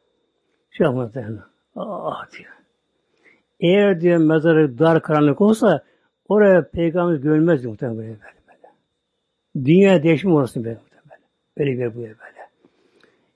Şey 0.71 0.85
yapmaz 0.85 1.15
yani. 1.15 1.37
Ah 1.75 2.31
diyor. 2.31 2.51
Eğer 3.59 4.01
diyor 4.01 4.17
mezarı 4.17 4.79
dar 4.79 5.01
karanlık 5.01 5.41
olsa 5.41 5.83
oraya 6.29 6.69
peygamber 6.69 7.15
görmezdi 7.15 7.67
muhtemelen 7.67 7.97
böyle 7.97 8.09
böyle. 8.09 8.21
böyle. 8.47 9.65
Dünya 9.65 10.03
değişimi 10.03 10.33
orası 10.33 10.63
böyle 10.63 10.90
Böyle 11.57 11.79
bir 11.79 11.95
bu 11.95 11.99
böyle. 11.99 12.17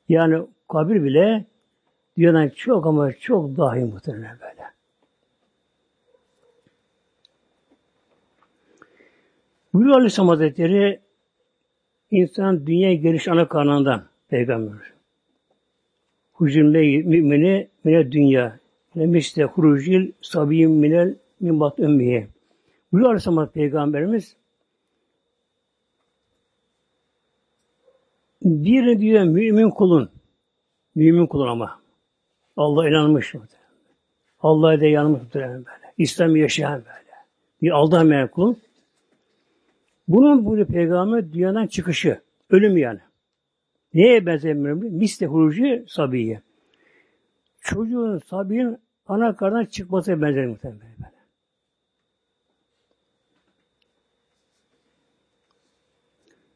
Yani 0.09 0.47
kabir 0.67 1.03
bile 1.03 1.45
dünyadan 2.17 2.49
çok 2.49 2.85
ama 2.85 3.13
çok 3.13 3.57
dahi 3.57 3.79
muhtemelen 3.79 4.37
böyle. 4.41 4.55
Buyuruyor 9.73 9.95
Aleyhisselam 9.95 10.29
Hazretleri 10.29 10.99
insan 12.11 12.67
dünya 12.67 12.93
geliş 12.93 13.27
ana 13.27 13.47
karnından 13.47 14.03
peygamber. 14.29 14.75
Hucumle 16.33 16.79
mümini 17.03 17.67
mine 17.83 18.11
dünya. 18.11 18.59
Misle 18.95 19.43
hurucil 19.43 20.11
sabiyim 20.21 20.71
minel 20.71 21.15
min 21.39 21.59
bat 21.59 21.79
ümmiye. 21.79 22.27
Buyuruyor 22.91 23.09
Aleyhisselam 23.09 23.49
Peygamberimiz 23.49 24.35
bir 28.45 28.99
diyor 28.99 29.23
mümin 29.23 29.69
kulun 29.69 30.09
mümin 30.95 31.27
kulun 31.27 31.47
ama 31.47 31.79
Allah 32.57 32.89
inanmış 32.89 33.35
Allah'a 34.39 34.81
da 34.81 34.85
yanmış 34.85 35.21
böyle. 35.35 35.63
İslam 35.97 36.35
yaşayan 36.35 36.73
böyle. 36.73 37.15
Bir 37.61 37.71
aldamayan 37.71 38.27
kulun 38.27 38.57
bunun 40.07 40.45
bu 40.45 40.65
peygamber 40.65 41.33
dünyadan 41.33 41.67
çıkışı, 41.67 42.21
ölüm 42.49 42.77
yani. 42.77 42.99
Neye 43.93 44.25
benzemiyor? 44.25 44.75
Misle 44.75 45.25
hurucu 45.25 45.83
sabiye. 45.87 46.41
Çocuğun, 47.61 48.17
sabiyin 48.17 48.77
ana 49.07 49.35
karnından 49.35 49.65
çıkması 49.65 50.21
benzer 50.21 50.47
muhtemelen 50.47 51.14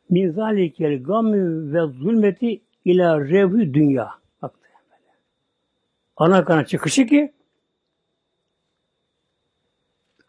Min 0.10 0.32
zalikel 0.32 1.04
gamü 1.04 1.74
ve 1.74 1.88
zulmeti 1.88 2.62
ila 2.86 3.20
revhü 3.20 3.74
dünya. 3.74 4.10
Bak. 4.42 4.52
Ana 6.18 6.46
karnına 6.46 6.66
çıkışı 6.66 7.06
ki 7.06 7.34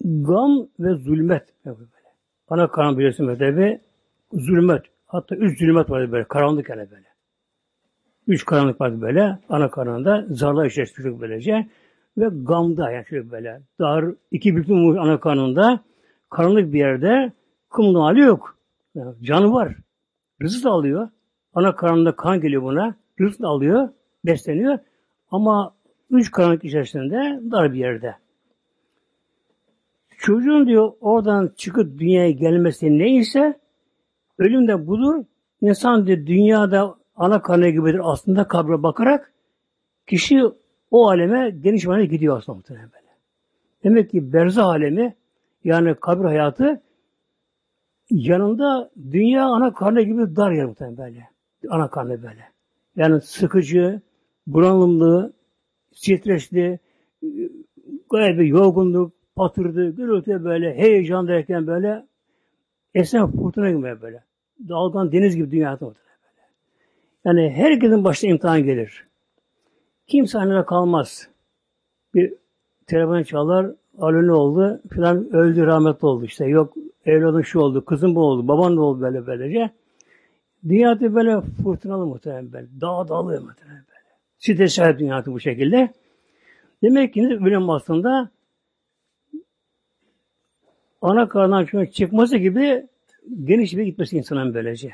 gam 0.04 0.68
ve 0.80 0.94
zulmet. 0.94 1.48
Böyle. 1.66 1.76
ana 2.48 2.70
karanlık 2.70 2.98
biliyorsun 2.98 3.26
mezhebi 3.26 3.80
zulmet. 4.32 4.82
Hatta 5.06 5.36
üç 5.36 5.58
zulmet 5.58 5.90
vardı 5.90 6.12
böyle. 6.12 6.24
Karanlık 6.24 6.68
yani 6.68 6.90
böyle. 6.90 7.06
Üç 8.26 8.44
karanlık 8.44 8.80
vardı 8.80 9.00
böyle. 9.00 9.38
Ana 9.48 9.70
karanlığında 9.70 10.26
zarlar 10.30 10.66
içerisinde 10.66 10.96
çocuk 10.96 11.20
böylece. 11.20 11.68
Ve 12.18 12.28
gamda 12.42 12.90
yani 12.90 13.06
şöyle 13.06 13.30
böyle. 13.30 13.60
Dar 13.78 14.04
iki 14.30 14.56
büklüm 14.56 14.98
ana 14.98 15.20
karanlığında 15.20 15.80
karanlık 16.30 16.72
bir 16.72 16.78
yerde 16.78 17.32
kumlu 17.70 18.04
hali 18.04 18.20
yok. 18.20 18.59
Yani 18.94 19.14
canı 19.22 19.52
var. 19.52 19.76
Rızık 20.42 20.64
da 20.64 20.70
alıyor. 20.70 21.08
Ana 21.54 21.76
karnında 21.76 22.16
kan 22.16 22.40
geliyor 22.40 22.62
buna. 22.62 22.94
Rızık 23.20 23.42
da 23.42 23.48
alıyor. 23.48 23.88
Besleniyor. 24.24 24.78
Ama 25.30 25.74
üç 26.10 26.30
karanlık 26.30 26.64
içerisinde 26.64 27.40
dar 27.50 27.72
bir 27.72 27.78
yerde. 27.78 28.14
Çocuğun 30.18 30.66
diyor 30.66 30.92
oradan 31.00 31.52
çıkıp 31.56 31.98
dünyaya 31.98 32.30
gelmesi 32.30 32.98
neyse 32.98 33.58
ölüm 34.38 34.68
de 34.68 34.86
budur. 34.86 35.24
İnsan 35.60 36.06
diyor 36.06 36.26
dünyada 36.26 36.94
ana 37.16 37.42
karnı 37.42 37.68
gibidir 37.68 38.00
aslında 38.02 38.48
kabre 38.48 38.82
bakarak 38.82 39.32
kişi 40.06 40.42
o 40.90 41.08
aleme 41.08 41.50
geniş 41.50 41.86
manaya 41.86 42.04
gidiyor 42.04 42.38
aslında 42.38 42.56
muhtemelen. 42.56 42.90
Demek 43.84 44.10
ki 44.10 44.32
berzah 44.32 44.66
alemi 44.66 45.14
yani 45.64 45.94
kabir 45.94 46.24
hayatı 46.24 46.80
yanında 48.10 48.90
dünya 49.12 49.44
ana 49.44 49.74
karnı 49.74 50.02
gibi 50.02 50.36
dar 50.36 50.52
yer 50.52 50.64
muhtemelen 50.64 50.98
böyle. 50.98 51.28
Ana 51.68 51.90
karnı 51.90 52.22
böyle. 52.22 52.44
Yani 52.96 53.20
sıkıcı, 53.20 54.00
bunalımlı, 54.46 55.32
stresli, 55.92 56.78
gayet 58.10 58.38
bir 58.38 58.44
yorgunluk, 58.44 59.12
patırdı, 59.36 59.90
gürültü 59.90 60.44
böyle, 60.44 60.74
heyecan 60.74 61.28
derken 61.28 61.66
böyle 61.66 62.06
esen 62.94 63.30
fırtına 63.30 63.70
gibi 63.70 64.02
böyle. 64.02 64.24
Dalgan 64.68 65.12
deniz 65.12 65.36
gibi 65.36 65.50
dünya 65.50 65.80
böyle. 65.80 65.94
Yani 67.24 67.50
herkesin 67.50 68.04
başına 68.04 68.30
imtihan 68.30 68.64
gelir. 68.64 69.06
Kimse 70.06 70.38
annede 70.38 70.64
kalmaz. 70.64 71.28
Bir 72.14 72.34
telefon 72.86 73.22
çalar, 73.22 73.66
alo 73.98 74.26
ne 74.26 74.32
oldu? 74.32 74.80
Filan 74.90 75.34
öldü, 75.34 75.66
rahmetli 75.66 76.06
oldu 76.06 76.24
işte. 76.24 76.46
Yok 76.46 76.74
evladın 77.06 77.42
şu 77.42 77.60
oldu, 77.60 77.84
kızın 77.84 78.14
bu 78.14 78.22
oldu, 78.22 78.48
baban 78.48 78.76
ne 78.76 78.80
oldu 78.80 79.00
böyle 79.00 79.26
böylece. 79.26 79.70
Dünyada 80.68 81.14
böyle 81.14 81.40
fırtınalı 81.40 82.06
muhtemelen 82.06 82.52
böyle. 82.52 82.66
Dağ 82.80 83.08
dağılıyor 83.08 83.42
muhtemelen 83.42 83.84
böyle. 83.88 84.16
Stres 84.38 84.74
sahip 84.74 84.98
dünyada 84.98 85.32
bu 85.32 85.40
şekilde. 85.40 85.92
Demek 86.82 87.14
ki 87.14 87.22
ölüm 87.22 87.70
aslında 87.70 88.30
ana 91.02 91.28
karnından 91.28 91.86
çıkması 91.86 92.36
gibi 92.36 92.86
geniş 93.44 93.76
bir 93.76 93.82
gitmesi 93.82 94.16
insanın 94.16 94.54
böylece. 94.54 94.92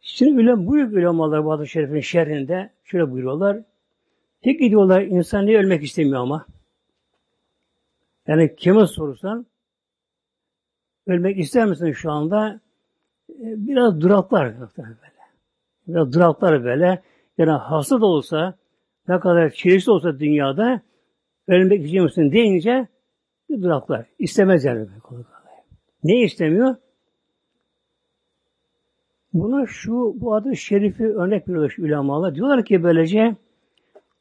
Şimdi 0.00 0.42
ölüm, 0.42 0.72
büyük 0.72 0.92
ulemalar 0.92 1.46
bazı 1.46 1.66
şerifin 1.66 2.00
şerrinde 2.00 2.70
şöyle 2.84 3.10
buyuruyorlar. 3.10 3.62
Tek 4.42 4.60
gidiyorlar 4.60 5.02
insan 5.02 5.46
niye 5.46 5.58
ölmek 5.58 5.82
istemiyor 5.82 6.20
ama. 6.20 6.46
Yani 8.26 8.56
kime 8.56 8.86
sorursan 8.86 9.46
ölmek 11.06 11.38
ister 11.38 11.66
misin 11.66 11.92
şu 11.92 12.10
anda? 12.10 12.60
E, 13.30 13.66
biraz 13.66 14.00
duraklar 14.00 14.60
böyle. 14.60 14.96
Biraz 15.88 16.12
duraklar 16.12 16.64
böyle. 16.64 17.02
Yani 17.38 17.50
hasta 17.50 18.00
da 18.00 18.06
olsa 18.06 18.54
ne 19.08 19.20
kadar 19.20 19.50
çeşitli 19.50 19.92
olsa 19.92 20.18
dünyada 20.18 20.80
ölmek 21.48 21.84
istiyor 21.84 22.04
musun 22.04 22.32
deyince 22.32 22.86
bir 23.50 23.62
duraklar. 23.62 24.06
İstemez 24.18 24.64
yani. 24.64 24.86
Ne 26.04 26.22
istemiyor? 26.22 26.76
Buna 29.32 29.66
şu, 29.66 30.14
bu 30.16 30.34
adı 30.34 30.56
şerifi 30.56 31.06
örnek 31.06 31.48
veriyorlar 31.48 31.70
şu 31.70 31.82
ulemalar. 31.82 32.34
Diyorlar 32.34 32.64
ki 32.64 32.82
böylece 32.82 33.36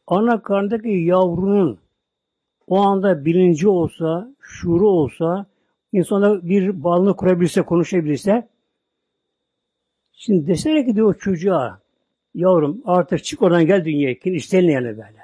ana 0.07 0.41
karnındaki 0.41 0.89
yavrunun 0.89 1.79
o 2.67 2.77
anda 2.77 3.25
bilinci 3.25 3.67
olsa, 3.67 4.35
şuuru 4.39 4.89
olsa, 4.89 5.45
insana 5.91 6.43
bir 6.43 6.83
bağlılık 6.83 7.17
kurabilse, 7.17 7.61
konuşabilse, 7.61 8.47
şimdi 10.11 10.47
desene 10.47 10.85
ki 10.85 10.95
diyor 10.95 11.15
çocuğa, 11.19 11.81
yavrum 12.35 12.81
artık 12.85 13.23
çık 13.23 13.41
oradan 13.41 13.65
gel 13.65 13.85
dünyaya, 13.85 14.19
kim 14.19 14.35
isteyin 14.35 14.69
yani 14.69 14.87
böyle. 14.87 15.21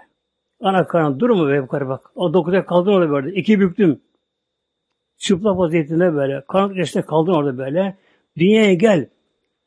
Ana 0.61 0.87
karnı 0.87 1.19
durumu 1.19 1.49
be 1.49 1.55
yukarı 1.55 1.87
bak. 1.87 2.11
O 2.15 2.33
dokuzda 2.33 2.65
kaldın 2.65 2.91
orada 2.91 3.11
böyle. 3.11 3.33
İki 3.35 3.59
büktüm. 3.59 4.01
Çıplak 5.17 5.57
vaziyetinde 5.57 6.15
böyle. 6.15 6.43
Karanlık 6.47 6.87
içinde 6.87 7.05
kaldın 7.05 7.31
orada 7.31 7.57
böyle. 7.57 7.97
Dünyaya 8.37 8.73
gel. 8.73 9.09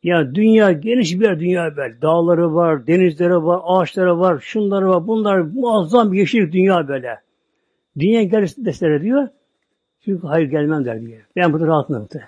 Ya 0.03 0.35
dünya 0.35 0.73
geniş 0.73 1.15
bir 1.21 1.25
yer 1.25 1.41
dünya 1.41 1.77
böyle. 1.77 2.03
Dağları 2.03 2.55
var, 2.55 2.87
denizleri 2.87 3.45
var, 3.45 3.61
ağaçları 3.65 4.21
var, 4.21 4.39
şunları 4.39 4.89
var, 4.89 5.07
bunlar 5.07 5.39
muazzam 5.39 6.13
bir 6.13 6.19
yeşil 6.19 6.53
dünya 6.53 6.89
böyle. 6.89 7.21
Dünya 7.99 8.23
gel 8.23 8.49
deseler 8.59 9.03
diyor. 9.03 9.29
Çünkü 10.05 10.27
hayır 10.27 10.51
gelmem 10.51 10.85
der 10.85 11.01
diyor. 11.01 11.21
Ben 11.37 11.53
burada 11.53 11.67
rahatım 11.67 12.09
böyle. 12.13 12.27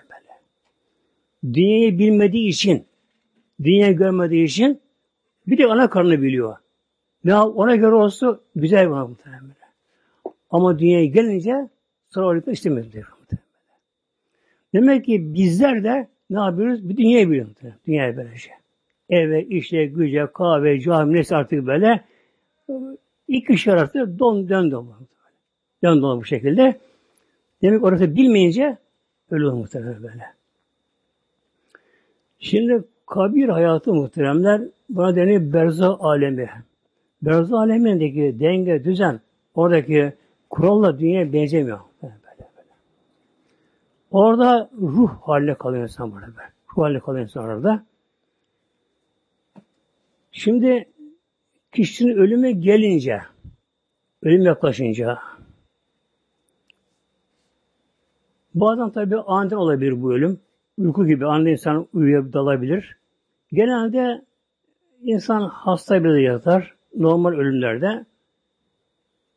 Dünyayı 1.54 1.98
bilmediği 1.98 2.48
için, 2.48 2.86
dünyayı 3.62 3.96
görmediği 3.96 4.44
için 4.44 4.80
bir 5.46 5.58
de 5.58 5.66
ana 5.66 5.90
karnını 5.90 6.22
biliyor. 6.22 6.56
Ya 7.24 7.46
ona 7.46 7.76
göre 7.76 7.94
olsa 7.94 8.40
güzel 8.56 8.86
bir 8.86 8.90
muhtemelen 8.90 9.42
böyle. 9.42 9.54
Ama 10.50 10.78
dünyaya 10.78 11.06
gelince 11.06 11.68
sonra 12.10 12.26
orada 12.26 12.50
istemez 12.50 12.92
diyor. 12.92 13.06
Demek 14.74 15.04
ki 15.04 15.34
bizler 15.34 15.84
de 15.84 16.08
ne 16.30 16.40
yapıyoruz? 16.40 16.88
Bir 16.88 16.96
dünyayı 16.96 17.30
biliyoruz. 17.30 17.52
Dünyayı 17.86 18.16
böylece. 18.16 18.50
Eve, 19.10 19.44
işe, 19.44 19.84
güce, 19.84 20.26
kahve, 20.34 20.80
cami, 20.80 21.14
neyse 21.14 21.36
artık 21.36 21.66
böyle 21.66 22.04
iki 23.28 23.46
kişi 23.46 23.72
arası 23.72 24.18
don 24.18 24.48
dön 24.48 24.70
don. 24.70 24.94
Dön 25.84 26.02
don 26.02 26.20
bu 26.20 26.24
şekilde. 26.24 26.80
Demek 27.62 27.84
orası 27.84 28.16
bilmeyince 28.16 28.76
öyle 29.30 29.46
olur 29.46 29.52
muhtemelen 29.52 30.02
böyle. 30.02 30.24
Şimdi 32.38 32.84
kabir 33.06 33.48
hayatı 33.48 33.94
muhteremler 33.94 34.62
buna 34.88 35.16
deniyor 35.16 35.52
berza 35.52 35.96
alemi. 36.00 36.50
Berza 37.22 37.58
alemindeki 37.58 38.40
denge, 38.40 38.84
düzen, 38.84 39.20
oradaki 39.54 40.12
kuralla 40.50 40.98
dünyaya 40.98 41.32
benzemiyor. 41.32 41.80
Orada 44.10 44.70
ruh 44.80 45.10
haline 45.22 45.54
kalıyor 45.54 45.82
insan 45.82 46.12
burada. 46.12 46.26
Ruh 46.76 46.82
haline 46.82 47.00
kalıyor 47.00 47.24
insan 47.24 47.44
orada. 47.44 47.84
Şimdi 50.32 50.88
kişinin 51.72 52.16
ölümü 52.16 52.50
gelince, 52.50 53.20
ölüm 54.22 54.42
yaklaşınca, 54.42 55.18
bazen 58.54 58.90
tabi 58.90 59.16
aniden 59.16 59.56
olabilir 59.56 60.02
bu 60.02 60.12
ölüm. 60.12 60.40
Uyku 60.78 61.06
gibi 61.06 61.26
anında 61.26 61.50
insan 61.50 61.86
uyuyup 61.92 62.32
dalabilir. 62.32 62.96
Genelde 63.52 64.24
insan 65.02 65.40
hasta 65.40 66.04
bir 66.04 66.14
yatar. 66.14 66.74
Normal 66.96 67.32
ölümlerde. 67.32 68.04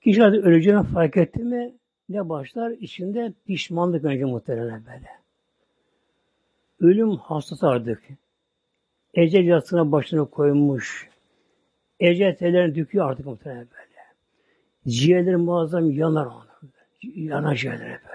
Kişi 0.03 0.23
öleceğini 0.23 0.83
fark 0.83 1.17
etti 1.17 1.43
mi 1.43 1.73
ne 2.09 2.29
başlar? 2.29 2.71
İçinde 2.71 3.33
pişmanlık 3.45 4.05
önce 4.05 4.25
muhtemelen 4.25 4.83
böyle. 4.85 5.09
Ölüm 6.79 7.09
hastası 7.09 7.67
artık. 7.67 8.03
Ecel 9.13 9.45
yastığına 9.45 9.91
başını 9.91 10.29
koymuş. 10.29 11.09
Ecel 11.99 12.35
tellerini 12.35 12.75
döküyor 12.75 13.09
artık 13.09 13.25
muhtemelen 13.25 13.67
böyle. 13.71 14.01
Ciğerleri 14.87 15.37
muazzam 15.37 15.91
yanar 15.91 16.25
onu. 16.25 16.45
Yanar 17.03 17.55
ciğerleri 17.55 17.99
böyle. 18.09 18.14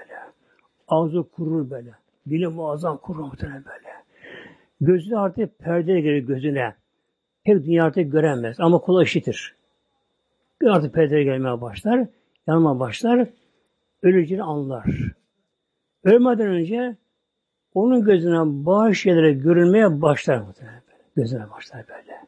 Ağzı 0.91 1.23
kurur 1.23 1.69
böyle. 1.69 1.91
Dili 2.29 2.47
muazzam 2.47 2.97
kurur 2.97 3.19
muhtemelen 3.19 3.65
böyle. 3.65 3.89
Gözüne 4.81 5.17
artık 5.17 5.59
perde 5.59 6.01
gelir 6.01 6.27
gözüne. 6.27 6.75
Pek 7.43 7.65
dünya 7.65 7.83
artık 7.83 8.11
göremez 8.11 8.59
ama 8.59 8.77
kulağı 8.79 9.03
işitir. 9.03 9.55
Artık 10.65 10.93
perde 10.93 11.23
gelmeye 11.23 11.61
başlar. 11.61 12.07
Yanma 12.47 12.79
başlar 12.79 13.27
öleceğini 14.03 14.43
anlar. 14.43 14.85
Ölmeden 16.03 16.47
önce 16.47 16.95
onun 17.73 18.03
gözüne 18.03 18.65
bazı 18.65 18.95
şeylere 18.95 19.33
görünmeye 19.33 20.01
başlar 20.01 20.41
muhtemelen. 20.41 20.81
Gözüne 21.15 21.49
başlar 21.49 21.85
böyle. 21.89 22.21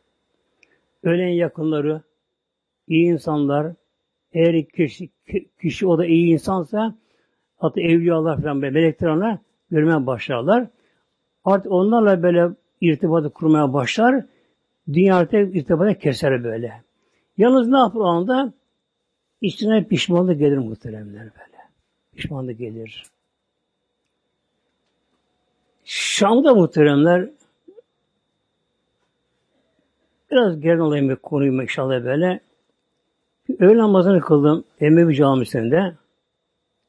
Ölen 1.03 1.27
yakınları, 1.27 2.01
iyi 2.87 3.11
insanlar, 3.11 3.73
eğer 4.33 4.65
kişi, 4.65 5.09
kişi 5.61 5.87
o 5.87 5.97
da 5.97 6.05
iyi 6.05 6.33
insansa 6.33 6.95
hatta 7.63 7.81
evliyalar 7.81 8.41
falan 8.41 8.61
böyle 8.61 8.79
melekler 8.79 9.07
ona 9.07 9.39
görmeye 9.71 10.05
başlarlar. 10.05 10.67
Artık 11.45 11.71
onlarla 11.71 12.23
böyle 12.23 12.49
irtibatı 12.81 13.29
kurmaya 13.29 13.73
başlar. 13.73 14.25
Dünya 14.93 15.15
artık 15.15 15.55
irtibatı 15.55 15.99
keser 15.99 16.43
böyle. 16.43 16.81
Yalnız 17.37 17.67
ne 17.67 17.77
yapar 17.77 17.99
o 17.99 18.05
anda? 18.05 18.53
İçine 19.41 19.83
pişmanlık 19.83 20.39
gelir 20.39 20.57
muhteremler 20.57 21.21
böyle 21.21 21.53
pişmanlık 22.15 22.57
gelir. 22.57 23.03
Şam'da 25.85 26.55
muhteremler 26.55 27.29
biraz 30.31 30.61
geri 30.61 30.81
alayım 30.81 31.09
bir 31.09 31.15
konuyu 31.15 31.61
inşallah 31.61 32.05
böyle. 32.05 32.39
Öğle 33.59 33.77
namazını 33.77 34.21
kıldım 34.21 34.63
Emevi 34.79 35.15
Camisi'nde. 35.15 35.95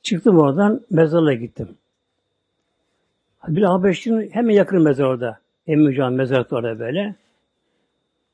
Çıktım 0.05 0.39
oradan 0.39 0.81
mezarla 0.91 1.35
gittim. 1.35 1.69
Bir 3.49 3.63
Habeşli'nin 3.63 4.31
hemen 4.31 4.55
yakın 4.55 4.83
mezar 4.83 5.05
orada. 5.05 5.39
Emevi 5.67 5.95
Camii 5.95 6.17
mezarı 6.17 6.47
orada 6.51 6.79
böyle. 6.79 7.15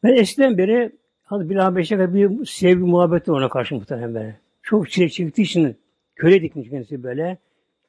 Ben 0.02 0.12
eskiden 0.12 0.58
beri 0.58 0.92
Hadi 1.24 1.50
bir 1.50 1.56
Habeşli'ye 1.56 2.14
bir 2.14 2.46
sevgi 2.46 2.84
muhabbeti 2.84 3.32
ona 3.32 3.48
karşı 3.48 3.74
muhtemelen 3.74 4.14
böyle. 4.14 4.36
Çok 4.62 4.90
çile 4.90 5.08
çektiği 5.08 5.42
için 5.42 5.76
köle 6.16 6.42
dikmiş 6.42 6.70
kendisi 6.70 7.02
böyle. 7.02 7.38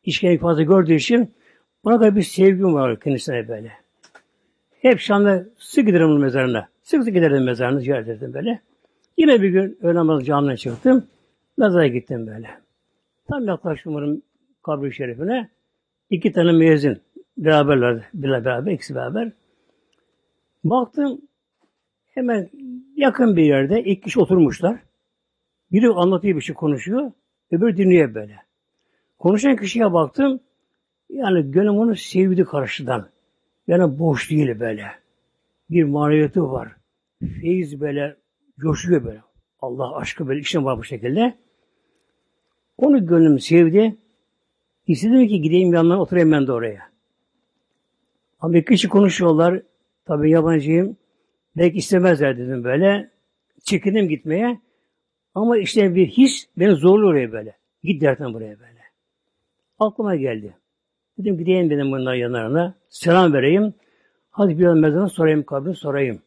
İşkence 0.03 0.37
fazla 0.37 0.63
gördüğü 0.63 0.93
için 0.93 1.33
ona 1.83 2.01
da 2.01 2.15
bir 2.15 2.21
sevgim 2.21 2.73
var 2.73 2.99
kendisine 2.99 3.47
böyle. 3.47 3.71
Hep 4.81 4.99
Şam'da 4.99 5.45
sık 5.57 5.85
giderim 5.85 6.19
mezarına. 6.19 6.67
Sık 6.83 7.03
sık 7.03 7.13
giderdim 7.13 7.43
mezarını 7.43 7.81
ziyaret 7.81 8.07
ederdim 8.07 8.33
böyle. 8.33 8.59
Yine 9.17 9.41
bir 9.41 9.49
gün 9.49 9.77
öğlen 9.81 9.95
namazı 9.95 10.23
camiden 10.23 10.55
çıktım. 10.55 11.07
Mezara 11.57 11.87
gittim 11.87 12.27
böyle. 12.27 12.60
Tam 13.31 13.47
yaklaştım 13.47 13.95
onun 13.95 14.23
kabri 14.63 14.93
şerifine. 14.93 15.49
İki 16.09 16.31
tane 16.31 16.51
müezzin 16.51 17.01
beraberlerdi. 17.37 18.05
Beraber, 18.13 18.45
beraber, 18.45 18.71
ikisi 18.71 18.95
beraber. 18.95 19.31
Baktım 20.63 21.21
hemen 22.05 22.49
yakın 22.95 23.35
bir 23.35 23.43
yerde 23.43 23.83
iki 23.83 24.01
kişi 24.01 24.19
oturmuşlar. 24.19 24.79
Biri 25.71 25.89
anlatıyor 25.89 26.35
bir 26.35 26.41
şey 26.41 26.55
konuşuyor. 26.55 27.11
Öbürü 27.51 27.77
dinliyor 27.77 28.13
böyle. 28.13 28.37
Konuşan 29.19 29.55
kişiye 29.55 29.93
baktım. 29.93 30.39
Yani 31.09 31.51
gönlüm 31.51 31.77
onu 31.77 31.95
sevdi 31.95 32.43
karşıdan. 32.43 33.09
Yani 33.67 33.99
boş 33.99 34.29
değil 34.29 34.59
böyle. 34.59 34.85
Bir 35.69 35.83
maneviyatı 35.83 36.51
var. 36.51 36.75
Feyiz 37.41 37.81
böyle 37.81 38.15
coşuyor 38.59 39.05
böyle. 39.05 39.21
Allah 39.59 39.95
aşkı 39.95 40.27
böyle 40.27 40.39
içine 40.39 40.63
var 40.63 40.77
bu 40.77 40.83
şekilde. 40.83 41.37
Onu 42.81 43.07
gönlüm 43.07 43.39
sevdi. 43.39 43.95
İstedim 44.87 45.27
ki 45.27 45.41
gideyim 45.41 45.73
yanına 45.73 46.01
oturayım 46.01 46.31
ben 46.31 46.47
de 46.47 46.51
oraya. 46.51 46.81
Ama 48.39 48.57
iki 48.57 48.65
kişi 48.65 48.89
konuşuyorlar. 48.89 49.61
Tabii 50.05 50.31
yabancıyım. 50.31 50.97
Belki 51.57 51.77
istemezler 51.77 52.37
dedim 52.37 52.63
böyle. 52.63 53.09
Çekindim 53.63 54.09
gitmeye. 54.09 54.59
Ama 55.35 55.57
işte 55.57 55.95
bir 55.95 56.07
his 56.07 56.47
beni 56.57 56.75
zorluyor 56.75 57.11
oraya 57.11 57.31
böyle. 57.31 57.55
Git 57.83 58.01
derken 58.01 58.33
buraya 58.33 58.59
böyle. 58.59 58.81
Aklıma 59.79 60.15
geldi. 60.15 60.55
Dedim 61.17 61.37
gideyim 61.37 61.69
dedim 61.69 61.91
bunların 61.91 62.17
yanlarına. 62.17 62.75
Selam 62.89 63.33
vereyim. 63.33 63.73
Hadi 64.31 64.59
bir 64.59 64.67
mezarına 64.67 65.09
sorayım 65.09 65.43
kabrini 65.43 65.75
sorayım. 65.75 66.21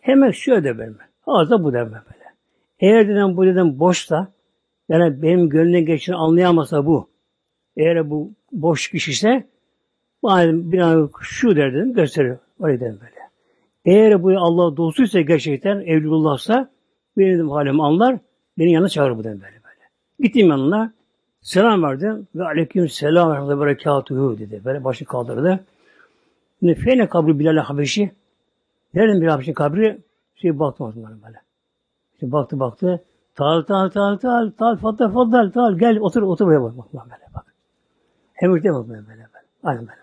Hemen 0.00 0.30
şöyle 0.30 0.64
de 0.64 0.78
benim. 0.78 0.98
Ağızda 1.26 1.64
bu 1.64 1.72
demem 1.72 1.92
böyle. 1.92 2.24
Eğer 2.80 3.08
dedim 3.08 3.36
bu 3.36 3.46
dedim 3.46 3.78
boşsa 3.78 4.32
yani 4.90 5.22
benim 5.22 5.48
gönlüne 5.48 5.80
geçini 5.80 6.16
anlayamasa 6.16 6.86
bu. 6.86 7.08
Eğer 7.76 8.10
bu 8.10 8.30
boş 8.52 8.90
kişiyse 8.90 9.46
bana 10.22 10.72
bir 10.72 10.78
an 10.78 11.10
şu 11.20 11.56
der 11.56 11.74
dedim 11.74 11.94
gösteriyor. 11.94 12.38
Öyle 12.60 12.80
dedim 12.80 12.98
böyle. 13.00 13.20
Eğer 13.84 14.22
bu 14.22 14.30
Allah 14.30 14.76
dostuysa 14.76 15.20
gerçekten 15.20 15.80
evlulullahsa 15.80 16.70
benim 17.18 17.50
halim 17.50 17.80
anlar. 17.80 18.18
Beni 18.58 18.72
yanına 18.72 18.88
çağırır 18.88 19.18
bu 19.18 19.24
dedim 19.24 19.40
böyle 19.40 19.60
böyle. 19.64 19.88
Gittim 20.20 20.48
yanına. 20.48 20.92
Selam 21.42 21.82
verdim. 21.82 22.28
Ve 22.34 22.44
aleyküm 22.44 22.88
selam 22.88 23.48
ve 23.48 23.60
berekatuhu 23.60 24.38
dedi. 24.38 24.60
Böyle 24.64 24.84
başı 24.84 25.04
kaldırdı. 25.04 25.64
Şimdi 26.58 26.74
feyne 26.74 27.08
kabri 27.08 27.38
Bilal 27.38 27.56
Habeşi. 27.56 28.10
Nereden 28.94 29.20
bir 29.20 29.26
Habeşi 29.26 29.54
kabri? 29.54 29.98
Şey 30.34 30.58
baktım 30.58 30.92
böyle. 30.96 31.40
Şimdi 32.20 32.32
baktı 32.32 32.60
baktı. 32.60 33.04
Tal 33.40 33.62
tal 33.62 33.88
tal 33.88 34.18
tal 34.18 34.50
tal 34.50 34.76
faddal 34.76 35.12
faddal 35.12 35.50
tal 35.50 35.78
gel 35.78 35.98
otur 35.98 36.22
otur 36.22 36.46
buraya 36.46 36.62
bak 36.62 36.76
bak 36.76 36.94
böyle 36.94 37.26
bak. 37.34 37.54
Hem 38.32 38.56
ürte 38.56 38.72
bak 38.72 38.88
böyle 38.88 39.08
böyle. 39.08 39.26
Aynen 39.62 39.88
böyle. 39.88 40.00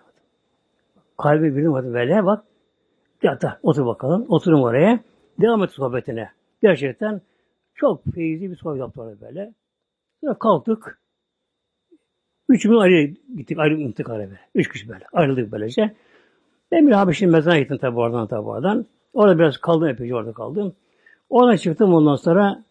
Kalbi 1.18 1.56
birine 1.56 1.72
bak 1.72 1.84
böyle 1.84 2.24
bak. 2.24 2.44
Yata 3.22 3.58
otur 3.62 3.86
bakalım. 3.86 4.26
Oturun 4.28 4.62
oraya. 4.62 5.00
Devam 5.40 5.62
et 5.62 5.70
sohbetine. 5.70 6.30
Gerçekten 6.62 7.20
çok 7.74 8.04
feyizli 8.14 8.50
bir 8.50 8.56
sohbet 8.56 8.80
yaptılar 8.80 9.20
böyle. 9.20 9.54
Sonra 10.20 10.34
kalktık. 10.34 11.00
Üç 12.48 12.62
gün 12.62 12.76
ayrı 12.76 13.14
gittik. 13.36 13.58
Ayrı 13.58 13.76
gittik 13.76 14.10
araya 14.10 14.26
böyle. 14.26 14.40
Üç 14.54 14.68
kişi 14.68 14.88
böyle. 14.88 15.04
Ayrıldık 15.12 15.52
böylece. 15.52 15.94
Ben 16.72 16.86
bir 16.86 16.92
Habeş'in 16.92 17.30
mezarına 17.30 17.58
gittim 17.58 17.78
tabi 17.78 17.98
oradan 17.98 18.26
tabi 18.26 18.48
oradan. 18.48 18.86
Orada 19.12 19.38
biraz 19.38 19.58
kaldım 19.58 19.88
epeyce 19.88 20.14
orada 20.14 20.32
kaldım. 20.32 20.74
Oradan 21.30 21.56
çıktım 21.56 21.94
ondan 21.94 22.16
sonra 22.16 22.67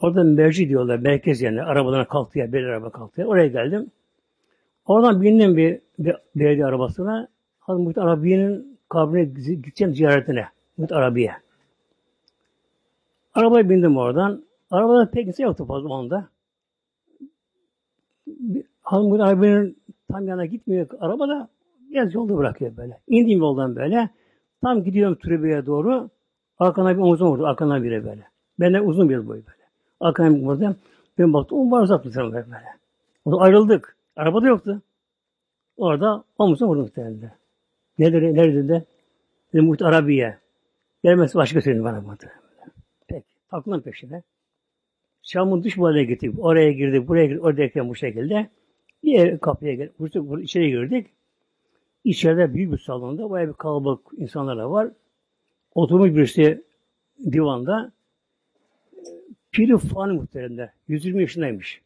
orada 0.00 0.24
merci 0.24 0.68
diyorlar. 0.68 0.98
Merkez 0.98 1.40
yani. 1.40 1.62
Arabalarına 1.62 2.08
kalktı 2.08 2.38
ya. 2.38 2.52
Bir 2.52 2.64
araba 2.64 2.90
kalktı 2.90 3.20
ya. 3.20 3.26
Oraya 3.26 3.46
geldim. 3.46 3.90
Oradan 4.86 5.22
bindim 5.22 5.56
bir, 5.56 5.80
bir 5.98 6.16
belediye 6.36 6.66
arabasına. 6.66 7.28
Hazreti 7.60 7.84
Muhit 7.84 7.98
Arabiye'nin 7.98 8.78
kabrine 8.88 9.24
gideceğim 9.24 9.94
ziyaretine. 9.94 10.46
Muhit 10.76 10.92
Arabiye. 10.92 11.32
Arabaya 13.34 13.70
bindim 13.70 13.96
oradan. 13.96 14.44
Arabada 14.70 15.10
pek 15.10 15.24
kimse 15.24 15.42
yoktu 15.42 15.66
fazla 15.66 15.88
onda. 15.88 16.28
Hazreti 18.82 19.08
Muhit 19.08 19.22
Arabiye'nin 19.22 19.76
tam 20.08 20.28
yana 20.28 20.46
gitmiyor 20.46 20.86
arabada. 21.00 21.48
Biraz 21.90 22.14
yolda 22.14 22.36
bırakıyor 22.36 22.76
böyle. 22.76 23.00
İndiğim 23.08 23.40
yoldan 23.40 23.76
böyle. 23.76 24.10
Tam 24.62 24.84
gidiyorum 24.84 25.18
tribüye 25.22 25.66
doğru. 25.66 26.10
Arkana 26.58 26.96
bir 26.96 27.02
omuzum 27.02 27.28
vurdu. 27.28 27.46
Arkana 27.46 27.82
biri 27.82 28.04
böyle. 28.04 28.22
Benden 28.60 28.84
uzun 28.84 29.08
bir 29.08 29.26
boy 29.26 29.36
böyle. 29.36 29.59
Arkana 30.00 30.36
bir 30.36 30.42
vurdu. 30.42 30.76
Ben 31.18 31.32
baktım. 31.32 31.58
Omuz 31.58 31.82
uzattı 31.82 32.14
böyle. 32.16 32.44
O 33.24 33.32
da 33.32 33.36
ayrıldık. 33.36 33.96
Arabada 34.16 34.48
yoktu. 34.48 34.82
Orada 35.76 36.24
omuzuna 36.38 36.68
vurdu 36.68 36.80
muhtemelen. 36.80 37.32
Nedir, 37.98 38.22
nerede 38.22 38.68
de? 38.68 38.84
Dedim 39.52 39.64
Muhit 39.64 39.82
Arabiye. 39.82 40.38
Gelmesi 41.04 41.34
başka 41.34 41.60
söyledi 41.60 41.84
bana 41.84 42.04
bunu. 42.04 42.16
Peki. 43.08 43.26
Aklım 43.50 43.80
peşine. 43.80 44.22
Şam'ın 45.22 45.62
dış 45.62 45.76
mahalleye 45.76 46.04
gittik. 46.04 46.34
Oraya 46.38 46.72
girdik, 46.72 47.08
buraya 47.08 47.26
girdik, 47.26 47.44
oradayken 47.44 47.88
bu 47.88 47.94
şekilde. 47.94 48.50
Bir 49.04 49.10
yer, 49.10 49.40
kapıya 49.40 49.74
geldik, 49.74 49.98
buraya, 49.98 50.42
içeri 50.42 50.70
girdik. 50.70 51.06
İçeride 52.04 52.54
büyük 52.54 52.72
bir 52.72 52.78
salonda 52.78 53.30
bayağı 53.30 53.48
bir 53.48 53.52
kalabalık 53.52 54.00
insanlar 54.16 54.58
da 54.58 54.70
var. 54.70 54.90
Oturmuş 55.74 56.10
birisi 56.10 56.64
divanda. 57.32 57.92
Piri 59.52 59.78
Fani 59.78 60.12
muhteremde. 60.12 60.72
120 60.88 61.20
yaşındaymış. 61.20 61.82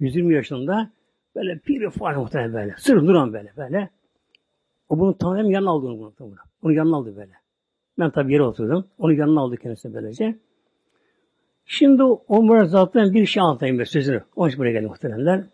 120 0.00 0.34
yaşında 0.34 0.90
böyle 1.36 1.58
Piri 1.58 1.90
Fani 1.90 2.16
muhterem 2.16 2.54
böyle. 2.54 2.74
Sırf 2.78 3.02
duran 3.02 3.32
böyle 3.32 3.52
böyle. 3.56 3.90
O 4.88 4.98
bunu 4.98 5.18
tanıyan 5.18 5.44
yanına 5.44 5.70
aldı 5.70 5.86
onu. 5.86 6.12
Bunu. 6.18 6.34
Onu 6.62 6.72
yanına 6.72 6.96
aldı 6.96 7.16
böyle. 7.16 7.32
Ben 7.98 8.10
tabii 8.10 8.32
yere 8.32 8.42
oturdum. 8.42 8.88
Onu 8.98 9.12
yanına 9.12 9.40
aldı 9.40 9.56
kendisine 9.56 9.94
böylece. 9.94 10.36
Şimdi 11.64 12.02
Ömer 12.28 12.64
zaten 12.64 13.14
bir 13.14 13.26
şey 13.26 13.42
anlatayım 13.42 13.78
ben 13.78 13.84
sözünü. 13.84 14.22
Onun 14.36 14.48
için 14.48 14.58
buraya 14.58 14.72
geldi 14.72 14.86
muhteremler. 14.86 15.44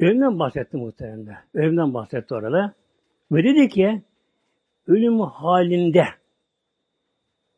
Ölümden 0.00 0.38
bahsetti 0.38 0.76
muhteremler. 0.76 1.36
Ölümden 1.54 1.94
bahsetti 1.94 2.34
orada. 2.34 2.74
Ve 3.32 3.44
dedi 3.44 3.68
ki 3.68 4.02
ölüm 4.86 5.20
halinde 5.20 6.04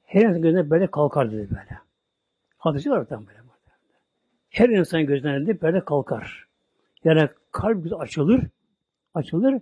her 0.05 0.31
gözüne 0.31 0.71
böyle 0.71 0.87
kalkar 0.87 1.33
dedi 1.33 1.49
böyle. 1.51 1.88
Hadisi 2.59 2.91
var 2.91 3.05
tam 3.05 3.27
böyle. 3.27 3.39
Her 4.51 4.69
insan 4.69 5.07
gözüne 5.07 5.61
böyle 5.63 5.85
kalkar. 5.85 6.47
Yani 7.05 7.29
kalp 7.53 8.01
açılır, 8.01 8.41
açılır 9.15 9.61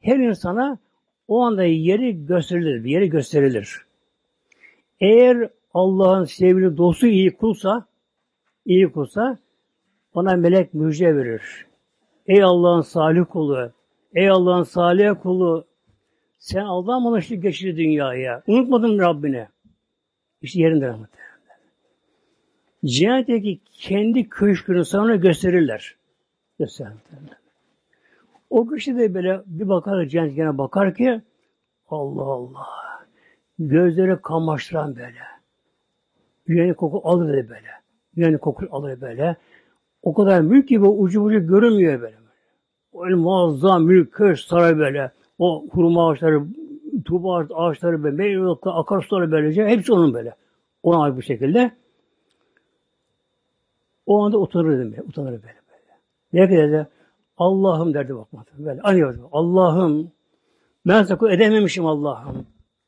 her 0.00 0.16
insana 0.16 0.78
o 1.28 1.42
anda 1.42 1.64
yeri 1.64 2.26
gösterilir, 2.26 2.84
bir 2.84 2.90
yeri 2.90 3.10
gösterilir. 3.10 3.86
Eğer 5.00 5.50
Allah'ın 5.74 6.24
sevgili 6.24 6.76
dostu 6.76 7.06
iyi 7.06 7.36
kulsa, 7.36 7.86
iyi 8.64 8.92
kulsa 8.92 9.38
ona 10.12 10.36
melek 10.36 10.74
müjde 10.74 11.16
verir. 11.16 11.66
Ey 12.26 12.42
Allah'ın 12.42 12.80
salih 12.80 13.24
kulu, 13.30 13.72
ey 14.14 14.30
Allah'ın 14.30 14.62
salih 14.62 15.22
kulu, 15.22 15.64
sen 16.38 16.64
Allah'ın 16.64 17.06
anlaştık 17.06 17.42
geçti 17.42 17.76
dünyaya. 17.76 18.42
Unutmadın 18.46 18.98
Rabbini. 18.98 19.48
İşte 20.42 20.60
yerinde 20.60 20.88
rahmetler. 20.88 21.27
Cennetteki 22.88 23.60
kendi 23.72 24.28
köşkünü 24.28 24.84
sana 24.84 25.16
gösterirler. 25.16 25.96
Gösterirler. 26.58 26.98
O 28.50 28.66
kişi 28.66 28.98
de 28.98 29.14
böyle 29.14 29.42
bir 29.46 29.68
bakar 29.68 30.06
cennet 30.06 30.36
gene 30.36 30.58
bakar 30.58 30.94
ki 30.94 31.20
Allah 31.88 32.22
Allah. 32.22 32.66
Gözleri 33.58 34.22
kamaştıran 34.22 34.96
böyle. 34.96 35.18
Yüreğini 36.46 36.74
koku 36.74 37.00
alır 37.04 37.28
böyle. 37.28 37.68
Yüreğini 38.16 38.38
koku 38.38 38.66
alır 38.70 39.00
böyle. 39.00 39.36
O 40.02 40.14
kadar 40.14 40.66
ki 40.66 40.82
bu 40.82 41.00
ucu 41.00 41.22
ucu 41.22 41.46
görünmüyor 41.46 42.00
böyle. 42.00 42.16
öyle 43.04 43.14
muazzam 43.14 43.84
mülköş 43.84 44.44
saray 44.44 44.78
böyle. 44.78 45.10
O 45.38 45.66
hurma 45.70 46.10
ağaçları, 46.10 46.42
tuğba 47.04 47.46
ağaçları 47.54 47.98
meyve 47.98 48.50
akarsuları 48.64 49.32
böylece. 49.32 49.66
Hepsi 49.66 49.92
onun 49.92 50.14
böyle. 50.14 50.34
Ona 50.82 51.02
ait 51.02 51.16
bu 51.16 51.22
şekilde. 51.22 51.72
O 54.08 54.24
anda 54.24 54.38
utanır 54.38 54.78
dedim. 54.78 55.04
Utanır 55.08 55.30
böyle 55.30 55.42
böyle. 55.42 55.58
Ne 56.32 56.48
kadar 56.48 56.86
Allah'ım 57.36 57.94
derdi 57.94 58.16
bakmadı. 58.16 58.50
Böyle 58.58 58.80
anıyor. 58.80 59.18
Allah'ım 59.32 60.12
ben 60.86 61.02
sakın 61.02 61.30
edememişim 61.30 61.86
Allah'ım. 61.86 62.46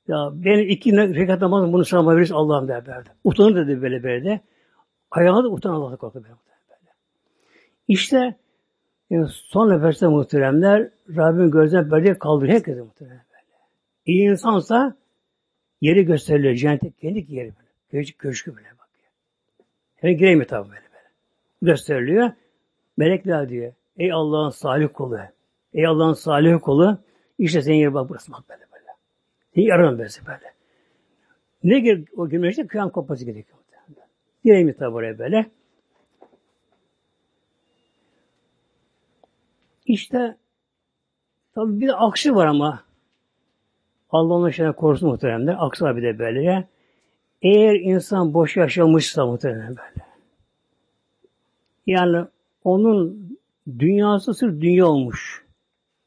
Ya 0.09 0.31
benim 0.33 0.69
iki 0.69 0.97
rekat 0.97 1.41
namazım 1.41 1.73
bunu 1.73 1.85
sana 1.85 2.17
verirse 2.17 2.35
Allah'ım 2.35 2.69
der 2.69 2.87
derdi. 2.87 3.09
Utanır 3.25 3.67
dedi 3.67 3.83
böyle 3.83 4.03
böyle 4.03 4.25
de. 4.25 4.41
Ayağına 5.11 5.45
da 5.45 5.49
utan 5.49 5.71
Allah'a 5.71 5.97
korku 5.97 6.23
böyle. 6.23 6.35
İşte 7.89 8.35
yani 9.11 9.27
son 9.29 9.71
nefeste 9.71 10.07
muhteremler 10.07 10.91
Rabbim 11.17 11.51
gözden 11.51 11.91
perde 11.91 12.19
kaldırıyor 12.19 12.55
herkese 12.55 12.83
muhteremler 12.83 13.25
böyle. 13.31 13.59
İyi 14.07 14.31
insansa 14.31 14.97
yeri 15.81 16.05
gösteriliyor. 16.05 16.55
Cennette 16.55 16.91
kendi 16.91 17.27
yeri 17.29 17.53
böyle. 17.93 18.05
Köşkü, 18.19 18.57
böyle 18.57 18.69
bakıyor. 18.69 19.11
Hemen 19.97 20.17
gireyim 20.17 20.45
tabi 20.45 20.69
böyle 20.69 20.81
böyle. 20.81 20.90
Gösteriliyor. 21.63 22.31
Melekler 22.97 23.49
diyor. 23.49 23.73
Ey 23.97 24.13
Allah'ın 24.13 24.51
salih 24.51 24.89
kulu. 24.95 25.19
Ey 25.75 25.87
Allah'ın 25.87 26.13
salih 26.13 26.61
kulu. 26.61 26.99
İşte 27.39 27.63
senin 27.63 27.77
yeri 27.77 27.95
bak 27.95 28.09
burası 28.09 28.33
bak 28.33 28.49
böyle 28.49 28.63
böyle. 28.73 28.87
Seni 29.55 29.65
yararım 29.65 29.99
böyle 29.99 30.11
böyle. 30.27 30.53
Ne 31.65 31.81
gir 31.81 32.09
o 32.17 32.29
girmeyecek 32.29 32.71
kıyam 32.71 32.91
kopması 32.91 33.25
gerekiyor. 33.25 33.59
Gireyim 34.45 34.73
tabi 34.73 34.95
oraya 34.95 35.19
böyle. 35.19 35.51
İşte 39.87 40.37
tabi 41.55 41.81
bir 41.81 41.89
de 41.89 41.95
aksi 41.95 42.35
var 42.35 42.47
ama 42.47 42.85
Allah'ın 44.11 44.43
aşkına 44.43 44.73
korusun 44.73 45.09
muhteremler. 45.09 45.57
Aksi 45.59 45.85
var 45.85 45.97
bir 45.97 46.03
de 46.03 46.19
böyle. 46.19 46.69
Eğer 47.43 47.75
insan 47.75 48.35
boş 48.35 48.57
yaşamışsa 48.57 49.27
muhterem 49.27 49.77
böyle. 49.77 50.10
Yani 51.91 52.27
onun 52.65 53.29
dünyası 53.79 54.35
sırf 54.35 54.61
dünya 54.61 54.87
olmuş. 54.87 55.45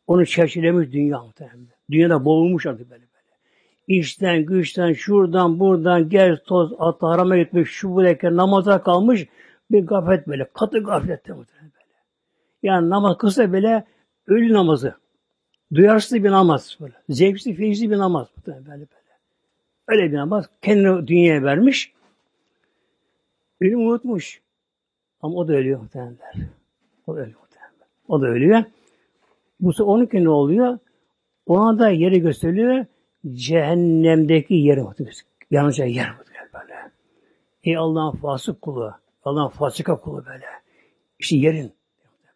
Onu 0.08 0.26
çerçevelemiş 0.26 0.92
dünya 0.92 1.20
muhterem. 1.20 1.68
Dünyada 1.92 2.26
boğulmuş 2.26 2.66
artık 2.66 2.92
böyle 2.92 3.02
böyle. 3.02 4.00
İşten, 4.00 4.46
güçten, 4.46 4.94
şuradan, 4.94 5.60
buradan, 5.60 6.10
gel, 6.10 6.38
toz, 6.46 6.74
atla, 6.80 7.10
harama 7.10 7.38
gitmiş, 7.38 7.70
şu 7.70 7.96
bu 7.96 8.04
derken 8.04 8.38
namaza 8.38 8.84
kalmış 8.84 9.28
bir 9.72 9.86
gaflet 9.86 10.28
böyle. 10.28 10.50
Katı 10.54 10.80
gaflette 10.80 11.34
muhterem 11.34 11.72
böyle. 11.74 11.98
Yani 12.64 12.90
namaz 12.90 13.18
kısa 13.18 13.54
bile 13.54 13.84
ölü 14.28 14.54
namazı. 14.54 14.96
Duyarsız 15.74 16.24
bir 16.24 16.32
namaz 16.32 16.78
böyle. 16.82 16.94
Zevksiz, 17.10 17.58
feyizli 17.58 17.92
bir 17.92 17.98
namaz 17.98 18.28
muhterem 18.38 18.66
böyle 18.66 18.88
böyle. 18.92 19.14
Öyle 19.88 20.12
bir 20.12 20.18
namaz. 20.18 20.50
Kendini 20.62 21.08
dünyaya 21.08 21.44
vermiş. 21.44 21.94
Ölüm 23.62 23.88
unutmuş. 23.88 24.43
Ama 25.24 25.36
o 25.36 25.48
da 25.48 25.54
ölüyor 25.54 25.80
muhtemelenler. 25.80 26.36
O 27.08 27.16
da 27.16 27.20
ölüyor 27.20 27.40
muhtemelen. 27.40 27.72
O 28.08 28.22
da 28.22 28.28
ölüyor. 28.28 28.64
Bu 29.60 29.74
sefer 29.74 29.86
onun 29.86 30.10
ne 30.14 30.30
oluyor? 30.30 30.80
Ona 31.46 31.80
da 31.80 31.90
yeri 31.90 32.20
gösteriliyor. 32.20 32.86
Cehennemdeki 33.34 34.54
yeri 34.54 34.82
muhtemelen. 34.82 35.16
Yanacağı 35.52 35.88
yer 35.88 36.16
muhtemelen 36.18 36.50
böyle. 36.54 36.92
Ey 37.64 37.78
Allah'ın 37.78 38.12
fasık 38.12 38.62
kulu. 38.62 38.94
Allah'ın 39.24 39.50
fasıka 39.50 40.00
kulu 40.00 40.26
böyle. 40.26 40.46
İşte 41.20 41.36
yerin. 41.36 41.74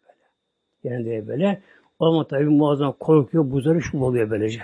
Böyle. 0.04 0.94
Yerin 0.94 1.04
diye 1.04 1.28
böyle. 1.28 1.62
O 1.98 2.10
zaman 2.10 2.28
tabi 2.28 2.44
muazzam 2.44 2.92
korkuyor, 2.92 3.50
buzları 3.50 3.82
şu 3.82 3.98
oluyor 3.98 4.30
böylece. 4.30 4.62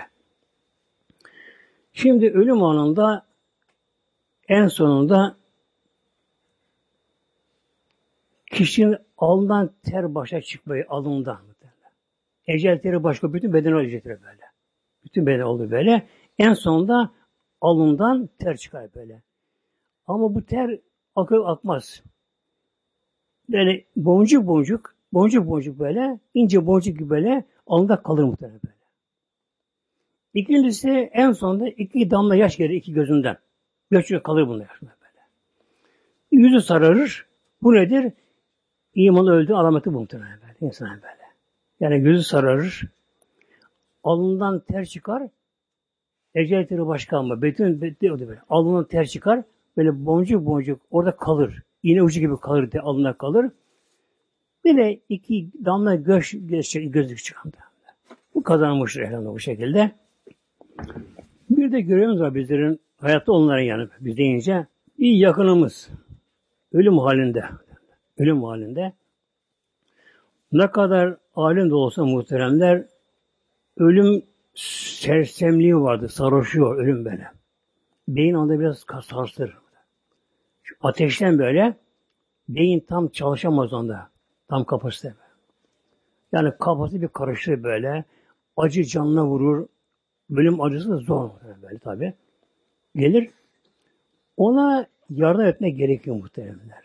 Şimdi 1.93 2.29
ölüm 2.29 2.63
anında 2.63 3.25
en 4.47 4.67
sonunda 4.67 5.35
kişinin 8.51 8.97
alnından 9.17 9.71
ter 9.83 10.15
başa 10.15 10.41
çıkmayı 10.41 10.85
alnından. 10.89 11.37
Ecel 12.47 12.79
teri 12.79 13.03
başka 13.03 13.33
bütün 13.33 13.53
beden 13.53 13.73
ölecektir 13.73 14.09
böyle. 14.09 14.41
Bütün 15.03 15.25
beden 15.25 15.43
oldu 15.43 15.71
böyle. 15.71 16.07
En 16.37 16.53
sonunda 16.53 17.11
alnından 17.61 18.29
ter 18.39 18.57
çıkar 18.57 18.95
böyle. 18.95 19.21
Ama 20.07 20.35
bu 20.35 20.45
ter 20.45 20.79
akıp 21.15 21.47
akmaz. 21.47 22.03
Böyle 23.49 23.85
boncuk 23.95 24.47
boncuk, 24.47 24.95
boncuk 25.13 25.47
boncuk 25.47 25.79
böyle, 25.79 26.19
ince 26.33 26.65
boncuk 26.65 26.97
gibi 26.97 27.09
böyle 27.09 27.43
alnında 27.67 28.03
kalır 28.03 28.23
muhtemelen 28.23 28.59
böyle. 28.65 28.75
İkincisi 30.33 30.89
en 31.13 31.31
sonunda 31.31 31.69
iki 31.69 32.11
damla 32.11 32.35
yaş 32.35 32.57
gelir 32.57 32.73
iki 32.73 32.93
gözünden. 32.93 33.37
Göçüyor 33.91 34.23
kalır 34.23 34.47
bunlar 34.47 34.79
böyle. 34.81 34.93
Yüzü 36.31 36.61
sararır. 36.61 37.25
Bu 37.61 37.73
nedir? 37.73 38.13
İmanı 38.95 39.31
öldü 39.31 39.53
alameti 39.53 39.93
bu 39.93 39.99
muhtemelen 39.99 40.39
böyle. 40.41 40.55
İnsan 40.61 40.89
böyle. 40.89 41.25
Yani 41.79 42.01
gözü 42.01 42.23
sararır. 42.23 42.83
Alnından 44.03 44.59
ter 44.59 44.85
çıkar. 44.85 45.23
Ecel 46.35 46.67
teri 46.67 46.87
başka 46.87 47.17
ama. 47.17 47.41
Bütün 47.41 47.81
böyle. 47.81 48.41
Alnından 48.49 48.83
ter 48.83 49.05
çıkar. 49.05 49.43
Böyle 49.77 50.05
boncuk 50.05 50.45
boncuk 50.45 50.81
orada 50.91 51.15
kalır. 51.15 51.63
İğne 51.83 52.03
ucu 52.03 52.19
gibi 52.19 52.37
kalır 52.37 52.71
de 52.71 52.81
alnına 52.81 53.13
kalır. 53.13 53.51
Bir 54.65 54.77
de 54.77 54.99
iki 55.09 55.49
damla 55.65 55.95
göz, 55.95 56.31
göz 56.33 56.73
gözlük 56.73 57.23
çıkan 57.23 57.51
Bu 58.35 58.43
kazanmıştır 58.43 59.01
elhamdülillah 59.01 59.33
bu 59.33 59.39
şekilde. 59.39 59.91
Bir 61.49 61.71
de 61.71 61.81
görevimiz 61.81 62.19
var 62.19 62.35
bizlerin 62.35 62.79
hayatta 62.97 63.31
onların 63.31 63.63
yanı 63.63 63.89
biz 63.99 64.17
deyince 64.17 64.67
bir 64.99 65.11
yakınımız 65.11 65.89
ölüm 66.73 66.97
halinde 66.97 67.43
ölüm 68.17 68.43
halinde 68.43 68.93
ne 70.51 70.71
kadar 70.71 71.17
alim 71.35 71.69
de 71.69 71.75
olsa 71.75 72.05
muhteremler 72.05 72.85
ölüm 73.77 74.23
sersemliği 74.55 75.77
vardı. 75.77 76.09
Sarhoşuyor 76.09 76.77
ölüm 76.77 77.05
böyle. 77.05 77.27
Beyin 78.07 78.33
anda 78.33 78.59
biraz 78.59 78.85
sarsır. 79.03 79.57
Ateşten 80.81 81.39
böyle 81.39 81.77
beyin 82.49 82.79
tam 82.79 83.07
çalışamaz 83.07 83.73
onda. 83.73 84.09
Tam 84.47 84.63
kapasite. 84.63 85.13
Yani 86.31 86.51
kafası 86.59 87.01
bir 87.01 87.07
karıştır 87.07 87.63
böyle. 87.63 88.03
Acı 88.57 88.83
canına 88.83 89.25
vurur. 89.25 89.67
Bölüm 90.29 90.61
acısı 90.61 90.89
da 90.89 90.97
zor 90.97 91.29
böyle 91.61 91.79
tabi. 91.79 92.13
Gelir. 92.95 93.29
Ona 94.37 94.87
yardım 95.09 95.45
etmek 95.45 95.77
gerekiyor 95.77 96.15
muhteremler. 96.15 96.84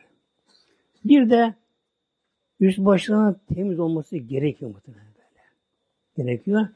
Bir 1.05 1.31
de 1.31 1.55
üst 2.61 2.79
başlarının 2.79 3.37
temiz 3.55 3.81
olması 3.81 4.17
gerekiyor 4.17 4.71
muhtemelen 4.71 5.07
böyle. 5.07 5.45
Gerekiyor. 6.17 6.69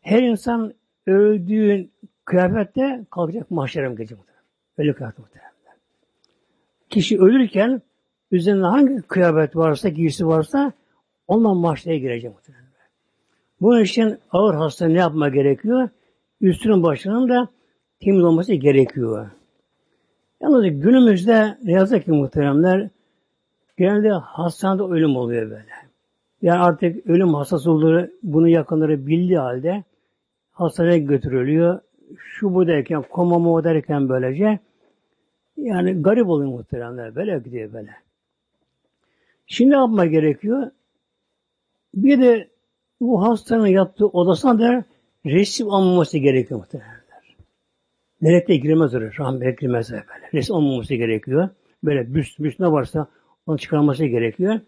Her 0.00 0.22
insan 0.22 0.74
öldüğün 1.06 1.90
kıyafette 2.24 3.04
kalkacak 3.10 3.50
mahşere 3.50 3.88
mi 3.88 3.96
gelecek 3.96 4.18
muhtemelen. 4.18 4.44
Öyle 4.78 4.92
kıyafet 4.92 5.18
muhtemelen. 5.18 5.52
Kişi 6.90 7.20
ölürken 7.20 7.82
üzerinde 8.30 8.66
hangi 8.66 9.02
kıyafet 9.02 9.56
varsa, 9.56 9.88
giysi 9.88 10.26
varsa 10.26 10.72
ondan 11.28 11.56
mahşere 11.56 11.98
girecek 11.98 12.32
muhtemelen. 12.32 12.62
Bunun 13.60 13.82
için 13.82 14.18
ağır 14.30 14.54
hasta 14.54 14.86
ne 14.88 14.98
yapma 14.98 15.28
gerekiyor? 15.28 15.88
Üstünün 16.40 16.82
başının 16.82 17.28
da 17.28 17.48
temiz 18.00 18.24
olması 18.24 18.54
gerekiyor. 18.54 19.30
Yalnız 20.40 20.64
günümüzde 20.64 21.58
ne 21.62 21.72
yazık 21.72 22.04
ki 22.04 22.10
muhteremler 22.10 22.88
genelde 23.82 24.10
hastanede 24.10 24.82
ölüm 24.82 25.16
oluyor 25.16 25.50
böyle. 25.50 25.72
Yani 26.42 26.60
artık 26.60 27.06
ölüm 27.06 27.34
hastası 27.34 27.70
olduğunu 27.70 28.08
bunu 28.22 28.48
yakınları 28.48 29.06
bildiği 29.06 29.38
halde 29.38 29.84
hastaneye 30.52 30.98
götürülüyor. 30.98 31.80
Şu 32.18 32.54
bu 32.54 32.66
derken, 32.66 33.02
koma 33.10 33.38
mo 33.38 33.64
derken 33.64 34.08
böylece 34.08 34.58
yani 35.56 36.02
garip 36.02 36.28
oluyor 36.28 36.50
muhteremler. 36.50 37.14
Böyle 37.14 37.38
gidiyor 37.38 37.72
böyle. 37.72 37.90
Şimdi 39.46 39.70
ne 39.70 39.76
yapma 39.76 40.06
gerekiyor? 40.06 40.70
Bir 41.94 42.22
de 42.22 42.48
bu 43.00 43.22
hastanın 43.22 43.66
yattığı 43.66 44.06
odasına 44.06 44.58
da 44.58 44.84
resim 45.26 45.70
almaması 45.70 46.18
gerekiyor 46.18 46.60
muhtemelen. 46.60 47.02
Melekle 48.20 48.56
girmez 48.56 48.94
oraya. 48.94 49.12
Rahmet 49.18 49.60
girmez 49.60 49.90
böyle. 49.92 50.04
Resim 50.34 50.56
almaması 50.56 50.94
gerekiyor. 50.94 51.48
Böyle 51.84 52.14
büst, 52.14 52.38
büst 52.38 52.60
ne 52.60 52.72
varsa 52.72 53.08
onu 53.46 53.58
çıkarması 53.58 54.04
gerekiyor. 54.04 54.60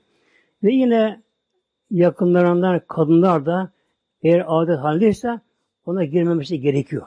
Ve 0.63 0.73
yine 0.73 1.23
yakınlarından 1.91 2.81
kadınlar 2.89 3.47
da 3.47 3.71
eğer 4.23 4.45
adet 4.47 4.79
halindeyse 4.79 5.41
ona 5.87 6.05
girmemesi 6.05 6.61
gerekiyor. 6.61 7.07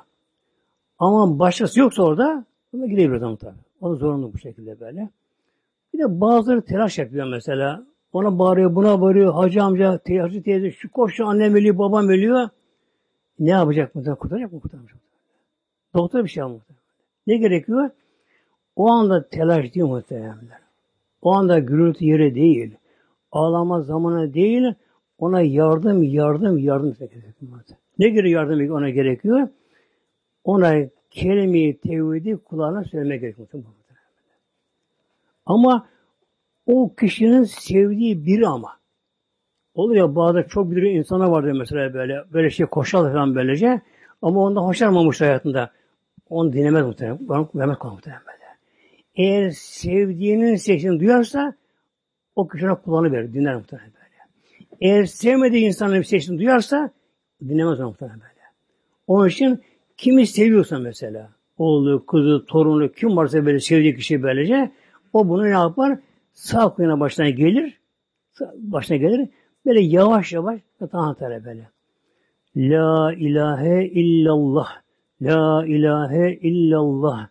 Ama 0.99 1.39
başkası 1.39 1.79
yoksa 1.79 2.03
orada 2.03 2.45
ona 2.73 2.85
girebilir 2.85 3.17
adam 3.17 3.35
tabi. 3.35 3.57
Onu 3.81 3.95
zorunlu 3.95 4.33
bu 4.33 4.37
şekilde 4.37 4.79
böyle. 4.79 5.09
Bir 5.93 5.99
de 5.99 6.21
bazıları 6.21 6.61
telaş 6.61 6.97
yapıyor 6.97 7.27
mesela. 7.27 7.83
Ona 8.13 8.39
bağırıyor, 8.39 8.75
buna 8.75 9.01
bağırıyor. 9.01 9.33
Hacı 9.33 9.63
amca, 9.63 9.99
hacı 10.21 10.43
teyze, 10.43 10.71
şu 10.71 10.91
koş 10.91 11.19
annem 11.19 11.55
ölüyor, 11.55 11.77
babam 11.77 12.09
ölüyor. 12.09 12.49
Ne 13.39 13.49
yapacak 13.49 13.95
mı? 13.95 14.15
Kurtaracak 14.15 14.53
mı? 14.53 14.59
Kurtaracak 14.59 14.97
Doktor 15.93 16.23
bir 16.23 16.29
şey 16.29 16.43
almadı. 16.43 16.63
Ne 17.27 17.37
gerekiyor? 17.37 17.89
O 18.75 18.89
anda 18.91 19.29
telaş 19.29 19.73
değil 19.73 19.85
muhteremler. 19.85 20.66
O 21.21 21.31
anda 21.33 21.59
gürültü 21.59 22.05
yeri 22.05 22.35
değil. 22.35 22.75
Ağlama 23.31 23.81
zamanı 23.81 24.33
değil. 24.33 24.73
Ona 25.17 25.41
yardım, 25.41 26.03
yardım, 26.03 26.57
yardım 26.57 26.93
gerekiyor. 26.99 27.61
Ne 27.99 28.09
göre 28.09 28.29
yardım 28.29 28.71
ona 28.75 28.89
gerekiyor? 28.89 29.47
Ona 30.43 30.73
kelime-i 31.09 31.77
tevhidi 31.77 32.37
kulağına 32.37 32.83
söylemek 32.83 33.21
gerekiyor. 33.21 33.47
Ama 35.45 35.87
o 36.65 36.95
kişinin 36.95 37.43
sevdiği 37.43 38.25
biri 38.25 38.47
ama. 38.47 38.77
Olur 39.73 39.95
ya 39.95 40.15
bazı 40.15 40.47
çok 40.47 40.71
bilir 40.71 40.81
insana 40.81 41.31
vardır 41.31 41.51
mesela 41.51 41.93
böyle 41.93 42.23
böyle 42.33 42.49
şey 42.49 42.65
koşar 42.65 43.11
falan 43.11 43.35
böylece 43.35 43.81
ama 44.21 44.39
ondan 44.39 44.61
hoşlanmamış 44.61 45.21
hayatında. 45.21 45.71
Onu 46.29 46.53
dinlemez 46.53 46.85
muhtemelen. 46.85 47.19
Onu 47.29 47.49
vermez 47.55 47.77
muhtemelen. 47.83 48.36
Eğer 49.17 49.49
sevdiğinin 49.49 50.55
sesini 50.55 50.99
duyarsa 50.99 51.53
o 52.35 52.47
kişine 52.47 52.75
kulağını 52.75 53.11
verir. 53.11 53.33
Dinler 53.33 53.55
muhtemelen 53.55 53.91
böyle. 53.93 54.07
Eğer 54.81 55.05
sevmediği 55.05 55.65
insanın 55.65 56.01
sesini 56.01 56.39
duyarsa 56.39 56.91
dinlemez 57.41 57.79
muhtemelen 57.79 58.19
böyle. 58.19 58.33
Onun 59.07 59.27
için 59.27 59.61
kimi 59.97 60.27
seviyorsa 60.27 60.79
mesela 60.79 61.29
oğlu, 61.57 62.05
kızı, 62.05 62.45
torunu 62.45 62.91
kim 62.91 63.17
varsa 63.17 63.45
böyle 63.45 63.59
sevdiği 63.59 63.95
kişi 63.95 64.23
böylece 64.23 64.71
o 65.13 65.29
bunu 65.29 65.43
ne 65.43 65.49
yapar? 65.49 65.99
Sağ 66.33 66.69
kuyuna 66.69 66.99
başına 66.99 67.29
gelir. 67.29 67.79
Başına 68.55 68.97
gelir. 68.97 69.29
Böyle 69.65 69.81
yavaş 69.81 70.33
yavaş 70.33 70.61
tanıtır 70.91 71.45
böyle. 71.45 71.69
La 72.55 73.13
ilahe 73.13 73.85
illallah. 73.85 74.81
La 75.21 75.65
ilahe 75.65 76.33
illallah. 76.33 77.27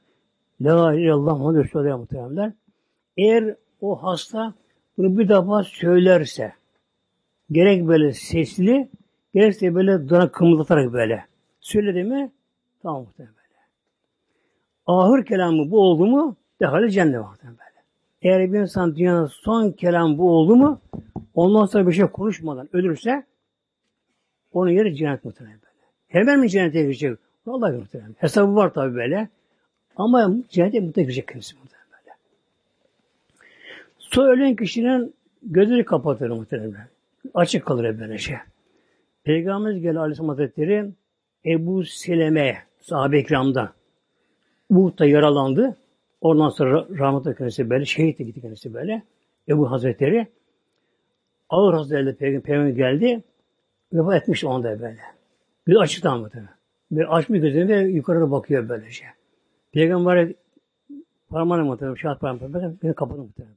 La 0.61 0.95
illallah 0.95 1.39
Muhammed 1.39 1.65
Resulullah 1.65 1.99
muhteremler. 1.99 2.53
Eğer 3.17 3.55
o 3.81 4.03
hasta 4.03 4.55
bunu 4.99 5.19
bir 5.19 5.29
defa 5.29 5.65
söylerse 5.65 6.53
gerek 7.51 7.87
böyle 7.87 8.13
sesli 8.13 8.89
gerekse 9.35 9.75
böyle 9.75 10.09
dana 10.09 10.33
kımıldatarak 10.33 10.93
böyle 10.93 11.25
söyledi 11.61 12.05
mi 12.05 12.31
tamam 12.83 13.07
böyle. 13.19 13.31
Ahır 14.87 15.25
kelamı 15.25 15.71
bu 15.71 15.81
oldu 15.81 16.07
mu 16.07 16.37
dehali 16.61 16.91
cennet 16.91 17.21
muhtemelen 17.21 17.59
böyle. 17.59 17.83
Eğer 18.23 18.53
bir 18.53 18.59
insan 18.59 18.97
dünyanın 18.97 19.27
son 19.27 19.71
kelam 19.71 20.19
bu 20.19 20.31
oldu 20.31 20.57
mu 20.57 20.81
ondan 21.35 21.67
sonra 21.67 21.87
bir 21.87 21.93
şey 21.93 22.07
konuşmadan 22.07 22.69
ölürse 22.73 23.25
onun 24.53 24.71
yeri 24.71 24.97
cennet 24.97 25.25
muhtemelen 25.25 25.57
böyle. 25.57 25.87
Hemen 26.09 26.41
mi 26.41 26.51
cennete 26.51 26.83
girecek? 26.83 27.19
Vallahi 27.47 27.77
muhtemelen. 27.77 28.17
Hesabı 28.19 28.55
var 28.55 28.75
tabi 28.75 28.95
böyle. 28.95 29.29
Ama 29.97 30.35
cennete 30.49 30.81
mutlaka 30.81 31.03
girecek 31.03 31.29
kendisi 31.29 31.55
muhtemelen 31.55 31.89
böyle. 31.93 32.17
Su 33.99 34.23
ölen 34.23 34.57
kişinin 34.57 35.15
gözleri 35.43 35.85
kapatır 35.85 36.31
muhtemelen. 36.31 36.89
Açık 37.35 37.67
kalır 37.67 38.01
böyle 38.01 38.19
şey. 38.19 38.37
Peygamberimiz 39.25 39.83
geldi 39.83 39.99
Aleyhisselam 39.99 40.29
Hazretleri 40.29 40.91
Ebu 41.47 41.85
Seleme 41.85 42.57
sahabe 42.81 43.21
ikramda 43.21 43.73
Uhud'da 44.71 45.07
yaralandı. 45.07 45.77
Ondan 46.21 46.49
sonra 46.49 46.87
rahmetli 46.99 47.37
kendisi 47.37 47.71
böyle, 47.71 47.85
şehit 47.85 48.19
gitti 48.19 48.41
kendisi 48.41 48.75
böyle. 48.75 49.03
Ebu 49.49 49.71
Hazretleri 49.71 50.27
ağır 51.49 51.75
hastalığı 51.75 52.17
peygamber 52.17 52.69
geldi. 52.69 53.23
Vefat 53.93 54.23
etmiş 54.23 54.45
onda 54.45 54.81
böyle. 54.81 55.01
Bir 55.67 55.77
açıktan 55.77 56.21
mı 56.21 56.31
tabi. 56.31 56.45
Bir 56.91 57.17
açmış 57.17 57.41
gözünü 57.41 57.69
ve 57.69 57.81
yukarıda 57.81 58.31
bakıyor 58.31 58.69
böylece. 58.69 59.05
Peygamber 59.77 60.33
parmağını 61.29 61.79
tabi, 61.79 61.99
şahat 61.99 62.21
parmağını 62.21 62.49
mı 62.49 62.53
tabi 62.53 62.83
böyle. 63.39 63.49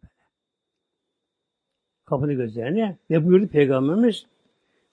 Kapadı 2.06 2.34
gözlerini 2.34 2.98
ve 3.10 3.26
buyurdu 3.26 3.48
Peygamberimiz 3.48 4.26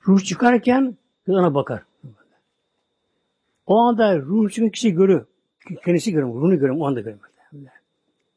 ruh 0.08 0.24
çıkarken 0.24 0.96
ona 1.28 1.54
bakar. 1.54 1.82
O 3.66 3.76
anda 3.78 4.18
ruh 4.18 4.50
çıkan 4.50 4.70
kişi 4.70 4.92
görür. 4.92 5.24
Kendisi 5.84 6.12
görür, 6.12 6.26
ruhunu 6.26 6.58
görür, 6.58 6.74
o 6.78 6.86
anda 6.86 7.00
görür. 7.00 7.18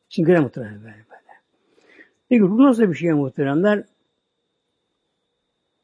Şimdi 0.09 0.27
görür 0.27 0.39
muhtemelen 0.39 0.75
böyle. 0.75 0.85
böyle. 0.85 1.39
Peki 2.29 2.41
ruh 2.41 2.59
nasıl 2.59 2.83
bir 2.83 2.93
şey 2.93 3.11
muhteremler? 3.11 3.83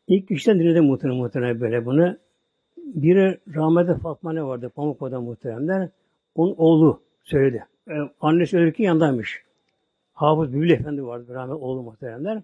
İlk 0.07 0.31
işten 0.31 0.59
dinledi 0.59 0.81
muhtemelen 0.81 1.19
muhtemelen 1.19 1.61
böyle 1.61 1.85
bunu. 1.85 2.17
Biri 2.77 3.39
rahmetli 3.55 4.01
Fatma 4.01 4.33
ne 4.33 4.43
vardı 4.43 4.71
Pamukova'da 4.75 5.21
muhteremler. 5.21 5.89
Onun 6.35 6.55
oğlu 6.57 7.01
söyledi. 7.23 7.65
Yani 7.87 8.09
annesi 8.21 8.57
ölürken 8.57 8.83
yanındaymış. 8.83 9.43
Hafız 10.13 10.53
Bülbül 10.53 10.69
Efendi 10.69 11.05
vardı 11.05 11.33
rahmetli 11.33 11.55
oğlu 11.55 11.83
muhteremler. 11.83 12.41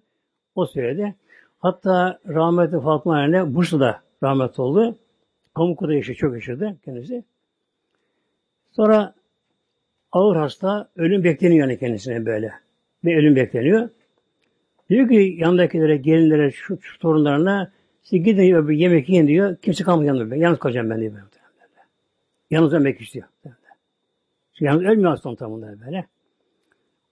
O 0.55 0.65
söyledi. 0.65 1.15
Hatta 1.59 2.19
rahmetli 2.27 2.81
Fatma 2.81 3.17
anne 3.17 3.55
Bursa'da 3.55 4.01
rahmetli 4.23 4.61
oldu. 4.61 4.97
Pamukova'da 5.55 5.93
yaşadı, 5.93 6.17
çok 6.17 6.33
yaşadı 6.33 6.77
kendisi. 6.85 7.23
Sonra 8.71 9.13
ağır 10.11 10.35
hasta, 10.35 10.89
ölüm 10.95 11.23
bekleniyor 11.23 11.67
yani 11.67 11.79
kendisine 11.79 12.25
böyle. 12.25 12.53
Bir 13.03 13.17
ölüm 13.17 13.35
bekleniyor. 13.35 13.89
Diyor 14.89 15.09
ki 15.09 15.35
yanındakilere, 15.37 15.97
gelinlere, 15.97 16.51
şu, 16.51 16.81
şu 16.81 16.99
torunlarına 16.99 17.71
siz 18.03 18.23
gidin 18.23 18.55
öbür 18.55 18.73
yemek 18.73 19.09
yiyin 19.09 19.27
diyor. 19.27 19.55
Kimse 19.55 19.83
kalmıyor 19.83 20.15
yanında. 20.15 20.35
Yalnız 20.35 20.59
kalacağım 20.59 20.89
ben 20.89 21.01
diyor. 21.01 21.13
Yalnız 22.51 22.73
ölmek 22.73 23.01
istiyor. 23.01 23.27
Yalnız 24.59 24.83
ölmüyor 24.83 25.11
aslında 25.11 25.35
tam 25.35 25.61
böyle. 25.61 26.07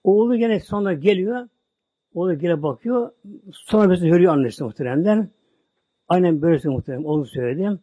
Oğlu 0.04 0.36
gene 0.36 0.60
sonra 0.60 0.92
geliyor. 0.92 1.48
Oğlu 2.14 2.38
gene 2.38 2.62
bakıyor. 2.62 3.10
Sonra 3.52 3.90
bir 3.90 4.08
görüyor 4.08 4.32
annesi 4.32 4.64
muhteremden. 4.64 5.28
Aynen 6.08 6.42
böylesi 6.42 6.68
muhterem. 6.68 7.04
Oğlu 7.04 7.26
söyledi. 7.26 7.78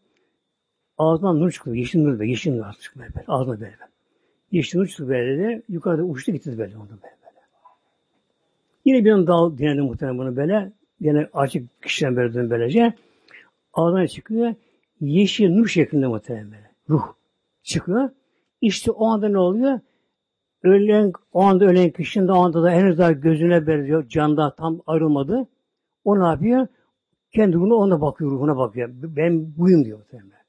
Ağzından 0.98 1.39
nur 1.39 1.52
çıkıyor. 1.52 1.76
Yeşil 1.76 2.00
nur 2.00 2.20
böyle. 2.20 2.30
Yeşil 2.30 2.54
nur 2.54 2.74
çıkıyor 2.74 3.06
böyle. 3.15 3.26
Ağzına 3.28 3.60
böyle. 3.60 3.76
Yeşil 4.52 4.80
nur 4.80 4.88
çıkıyor 4.88 5.10
böyle 5.10 5.38
de. 5.38 5.63
Yukarıda 5.70 6.04
uçtu 6.04 6.32
gitti 6.32 6.58
böyle. 6.58 6.78
Ondan 6.78 7.00
böyle. 7.04 7.17
Yine 8.86 9.06
bir 9.06 9.12
an 9.12 9.28
dal 9.28 9.58
dinledim 9.58 9.86
muhtemelen 9.86 10.17
bunu 10.17 10.36
böyle. 10.36 10.72
Yine 11.00 11.30
açık 11.34 11.84
kişiden 11.84 12.15
böyle 12.15 12.34
dön 12.34 12.50
böylece. 12.50 12.93
Ağzına 13.74 14.08
çıkıyor. 14.08 14.54
Yeşil 15.02 15.50
nur 15.50 15.67
şeklinde 15.67 16.08
muhtemelen 16.08 16.52
böyle. 16.52 16.72
Ruh 16.89 17.13
çıkıyor. 17.63 18.10
İşte 18.62 18.91
o 18.91 19.08
anda 19.08 19.30
ne 19.30 19.38
oluyor? 19.38 19.80
Ölen, 20.63 21.12
o 21.34 21.41
anda 21.41 21.65
ölen 21.65 21.89
kişinin 21.89 22.28
de 22.28 22.32
o 22.32 22.36
anda 22.36 22.63
da 22.63 22.72
henüz 22.72 22.98
daha 22.98 23.12
gözüne 23.12 23.67
benziyor. 23.67 24.10
Canda 24.10 24.56
tam 24.56 24.82
ayrılmadı. 24.88 25.48
O 26.04 26.20
ne 26.20 26.26
yapıyor? 26.26 26.67
Kendi 27.32 27.56
ruhuna 27.56 27.76
ona 27.76 28.02
bakıyor, 28.02 28.32
ruhuna 28.32 28.58
bakıyor. 28.58 28.89
Ben 28.93 29.58
buyum 29.58 29.86
diyor 29.86 29.98
muhtemelen. 29.98 30.43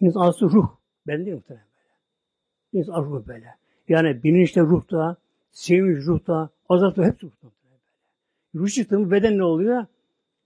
İnsan 0.00 0.20
aslı 0.20 0.50
ruh. 0.50 0.68
Ben 1.06 1.26
değil 1.26 1.36
muhtemelen. 1.36 1.66
İnsan 2.72 3.04
ruh 3.04 3.26
böyle. 3.26 3.54
Yani 3.88 4.22
bilinçte 4.22 4.60
ruhta, 4.60 5.16
sevinç 5.50 6.06
ruhta, 6.06 6.50
azapta 6.68 7.04
hepsi 7.04 7.26
ruhta. 7.26 7.46
Böyle. 7.46 7.80
Ruh 8.54 8.68
çıktı 8.68 8.98
mı 8.98 9.10
beden 9.10 9.38
ne 9.38 9.44
oluyor? 9.44 9.86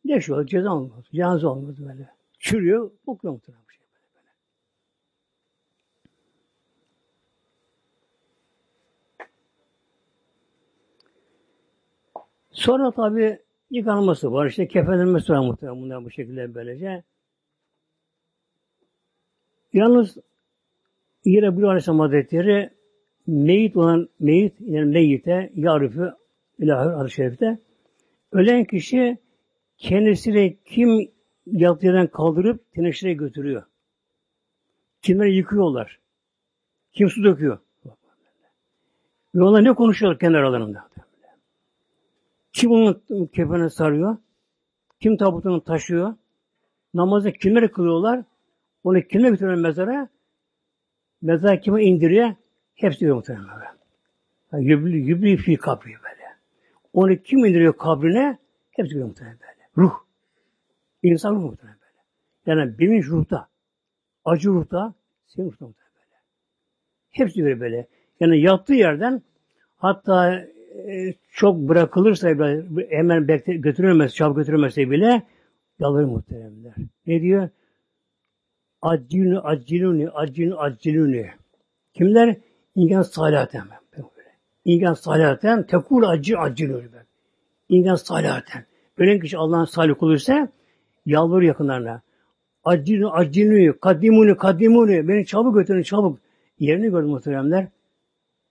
Leş 0.07 0.31
oluyor, 0.31 0.47
ceza 0.47 0.75
olmaz. 0.75 1.05
Cenaze 1.13 1.47
olmaz 1.47 1.79
böyle. 1.79 2.11
Çürüyor, 2.39 2.91
kokuyor 3.07 3.35
muhtemelen. 3.35 3.63
Şey 3.73 3.81
böyle, 3.81 4.09
böyle. 4.15 4.29
Sonra 12.53 12.91
tabi 12.91 13.39
yıkanması 13.71 14.33
var. 14.33 14.47
İşte 14.47 14.69
kefenlenmesi 14.69 15.33
var 15.33 15.39
muhtemelen 15.39 15.83
bunlar 15.83 16.05
bu 16.05 16.11
şekilde 16.11 16.55
böylece. 16.55 17.03
Yalnız 19.73 20.17
yine 21.25 21.57
bu 21.57 21.69
Aleyhisselam 21.69 22.01
Hazretleri 22.01 22.71
meyit 23.27 23.77
olan 23.77 24.09
meyit 24.21 24.55
yani 24.61 24.85
meyite 24.85 25.53
yarifi 25.55 26.01
ilahir 26.59 27.01
adı 27.01 27.11
şerifte 27.11 27.59
ölen 28.33 28.65
kişi 28.65 29.19
kendisini 29.79 30.57
kim 30.65 31.11
yerden 31.47 32.07
kaldırıp 32.07 32.73
teneşire 32.73 33.13
götürüyor. 33.13 33.63
Kimleri 35.03 35.35
yıkıyorlar. 35.35 35.99
Kim 36.93 37.11
su 37.11 37.25
döküyor. 37.25 37.59
Ve 39.35 39.43
onlar 39.43 39.65
ne 39.65 39.73
konuşuyorlar 39.73 40.19
kendi 40.19 40.37
aralarında. 40.37 40.92
Kim 42.53 42.71
onun 42.71 43.27
kefene 43.33 43.71
sarıyor? 43.71 44.17
Kim 45.01 45.17
tabutunu 45.17 45.65
taşıyor? 45.65 46.15
Namazı 46.95 47.33
kimleri 47.33 47.73
kılıyorlar? 47.73 48.25
Onu 48.85 49.03
kime 49.03 49.31
götürüyor 49.31 49.59
mezara? 49.59 50.09
Mezar 51.23 51.63
kime 51.63 51.85
indiriyor? 51.85 52.35
Hepsi 52.75 53.01
diyor 53.01 53.17
muhtemelen. 53.17 53.47
Yani 54.53 54.65
yüblü, 54.65 54.97
yüblü 54.97 55.37
fi 55.37 55.57
kabri 55.57 55.91
böyle. 55.91 56.23
Onu 56.93 57.17
kim 57.17 57.45
indiriyor 57.45 57.77
kabrine? 57.77 58.39
Hepsi 58.71 58.91
görüyor 58.91 59.09
muhtemelen 59.09 59.39
böyle. 59.41 59.69
Ruh. 59.77 59.93
İnsan 61.03 61.35
ruh 61.35 61.43
muhtemelen 61.43 61.79
böyle. 61.81 62.61
Yani 62.61 62.79
bilinç 62.79 63.07
ruhta. 63.07 63.49
Acı 64.25 64.49
ruhta. 64.49 64.95
Senin 65.27 65.47
ruhta 65.47 65.67
muhtemelen 65.67 65.95
böyle. 65.97 66.21
Hepsi 67.11 67.41
görüyor 67.41 67.61
böyle. 67.61 67.87
Yani 68.21 68.41
yattığı 68.41 68.75
yerden 68.75 69.23
hatta 69.77 70.45
e, 70.75 71.15
çok 71.33 71.57
bırakılırsa 71.57 72.29
hemen 72.91 73.29
bekle, 73.29 73.55
götürülmez, 73.55 74.15
çabuk 74.15 74.37
götürülmezse 74.37 74.91
bile 74.91 75.23
yalvarır 75.79 76.07
muhteremler. 76.07 76.75
Ne 77.07 77.23
diyor? 77.23 77.49
Acciluni, 78.83 79.39
acciluni, 79.39 80.11
acciluni, 80.11 80.55
acciluni. 80.55 81.31
Kimler? 81.95 82.37
İngan 82.75 83.03
salihaten. 83.03 83.63
İngan 84.65 84.95
salihaten, 84.95 85.67
tekul 85.67 86.03
acı 86.03 86.39
acciluni. 86.39 86.89
İngan 87.69 87.95
salihaten. 87.95 88.65
Ölen 88.99 89.21
kişi 89.21 89.39
Allah'ın 89.39 89.65
salih 89.65 89.95
kuluysa 89.95 90.49
yalvarır 91.07 91.47
yakınlarına. 91.47 92.03
Acciluni, 92.65 93.11
acciluni, 93.11 93.81
kadimuni, 93.81 94.37
kadimuni. 94.37 95.09
Beni 95.09 95.27
çabuk 95.27 95.55
götürün, 95.55 95.83
çabuk. 95.83 96.19
Yerini 96.59 96.91
gördüm 96.91 97.09
muhteremler. 97.09 97.69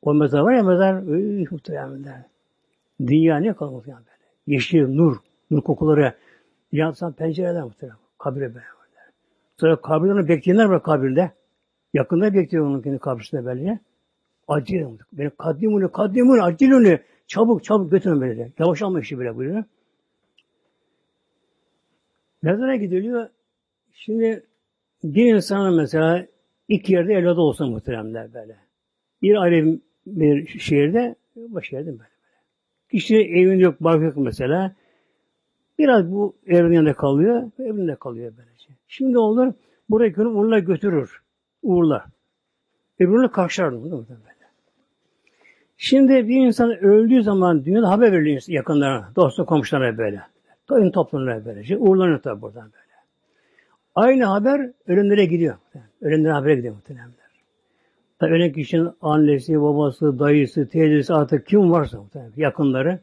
O 0.02 0.14
mezar 0.14 0.40
var 0.40 0.54
ya 0.54 0.64
mezar, 0.64 1.04
üy, 1.04 1.46
muhteremler. 1.52 2.24
Dünya 3.02 3.38
ne 3.38 3.54
kalır 3.54 3.72
muhterem 3.72 3.98
böyle. 3.98 4.30
Yeşil, 4.48 4.88
nur, 4.88 5.18
nur 5.52 5.62
kokuları. 5.62 6.14
Yansan 6.72 7.14
pencereler 7.14 7.64
muhterem. 7.64 7.96
Kabire 8.18 8.56
böyle. 8.56 8.66
Sonra 9.60 9.82
kabirde 9.82 10.14
onu 10.14 10.28
bekleyenler 10.28 10.66
var 10.66 10.84
kabirde. 10.84 11.32
Yakında 11.94 12.34
bekliyor 12.34 12.66
onun 12.66 12.82
kendi 12.82 13.00
kabrisinde 13.00 13.46
böyle. 13.46 13.80
Acil. 14.48 14.86
Beni 15.14 15.30
kaddimuni, 15.30 15.92
kaddimuni, 15.92 16.42
aciluni. 16.42 17.00
Çabuk, 17.28 17.64
çabuk 17.64 17.92
götürün 17.92 18.22
böyle. 18.22 18.52
Yavaş 18.60 18.82
alma 18.82 19.00
işi 19.00 19.18
böyle 19.18 19.36
buyuruyor. 19.36 19.64
Mezara 22.42 22.76
gidiliyor. 22.76 23.30
Şimdi 23.94 24.44
bir 25.04 25.36
insanın 25.36 25.76
mesela 25.76 26.26
iki 26.68 26.94
yerde 26.94 27.14
evladı 27.14 27.42
olsa 27.42 27.66
muhteremler 27.66 28.34
böyle. 28.34 28.56
Bir 29.22 29.42
ayrı 29.42 29.80
bir 30.06 30.48
şehirde, 30.48 31.16
baş 31.36 31.72
yerde 31.72 31.88
böyle 31.88 32.00
böyle. 32.00 32.10
Kişi 32.92 33.18
evin 33.18 33.60
yok, 33.60 33.76
barkı 33.80 34.04
yok 34.04 34.18
mesela. 34.18 34.76
Biraz 35.80 36.12
bu 36.12 36.36
evin 36.48 36.72
yanında 36.72 36.94
kalıyor, 36.94 37.52
evinde 37.60 37.96
kalıyor 37.96 38.34
böylece. 38.38 38.70
Şimdi 38.88 39.18
olur, 39.18 39.54
buraya 39.90 40.10
günü 40.10 40.28
uğurla 40.28 40.60
götürür. 40.60 41.22
Uğurlar. 41.64 42.04
Öbürünü 43.00 43.32
karşılar. 43.32 43.74
Şimdi 45.78 46.28
bir 46.28 46.36
insan 46.36 46.84
öldüğü 46.84 47.24
zaman 47.24 47.66
dünyada 47.66 47.90
haber 47.90 48.12
veriliyor 48.12 48.42
yakınlarına, 48.48 49.10
dostu 49.16 49.46
komşularına 49.46 49.98
böyle. 49.98 50.22
Toyun 50.68 50.92
toplumuna 50.92 51.46
böylece. 51.46 51.78
Uğurlanıyor 51.78 52.22
tabi 52.22 52.42
buradan 52.42 52.64
böyle. 52.64 52.92
Aynı 53.96 54.26
haber 54.26 54.72
ölümlere 54.88 55.26
gidiyor. 55.26 55.56
Ölümlere 56.02 56.34
habere 56.34 56.56
gidiyor 56.56 56.76
muhtemelenler. 58.22 58.46
Ölen 58.46 58.54
kişinin 58.54 58.90
annesi, 59.02 59.62
babası, 59.62 60.20
dayısı, 60.20 60.68
teyzesi 60.68 61.14
artık 61.14 61.48
kim 61.48 61.72
varsa 61.72 62.00
yakınları, 62.36 63.00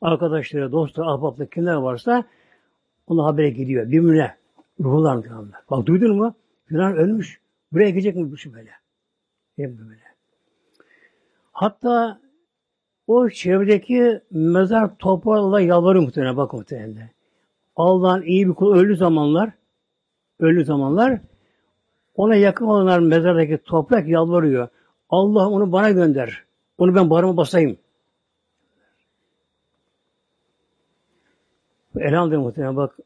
arkadaşları, 0.00 0.72
dostları, 0.72 1.06
ahbapları 1.06 1.50
kimler 1.50 1.74
varsa 1.74 2.24
ona 3.06 3.24
habere 3.24 3.50
gidiyor. 3.50 3.86
Birbirine 3.86 4.34
ruhlar 4.80 5.16
mı? 5.16 5.50
Bak 5.70 5.86
duydun 5.86 6.16
mu? 6.16 6.34
Filan 6.66 6.96
ölmüş. 6.96 7.40
Buraya 7.72 7.90
gidecek 7.90 8.16
mi 8.16 8.30
bu 8.30 8.36
şu 8.36 8.52
böyle? 8.52 8.70
Hep 9.56 9.78
böyle. 9.78 10.02
Hatta 11.52 12.20
o 13.06 13.28
çevredeki 13.28 14.20
mezar 14.30 14.96
toprağıyla 14.98 15.60
yalvarıyor 15.60 16.04
muhtemelen. 16.04 16.36
Bak 16.36 16.52
muhtemelen. 16.52 17.10
Allah'ın 17.76 18.22
iyi 18.22 18.48
bir 18.48 18.54
kulu 18.54 18.74
öldü 18.74 18.96
zamanlar 18.96 19.52
öldü 20.40 20.64
zamanlar 20.64 21.20
ona 22.14 22.34
yakın 22.34 22.64
olanlar 22.64 22.98
mezardaki 22.98 23.58
toprak 23.58 24.08
yalvarıyor. 24.08 24.68
Allah 25.08 25.48
onu 25.48 25.72
bana 25.72 25.90
gönder. 25.90 26.44
Onu 26.78 26.94
ben 26.94 27.10
barıma 27.10 27.36
basayım. 27.36 27.76
Elhamdülillah 31.96 32.42
muhtemelen 32.42 32.76
bak 32.76 32.96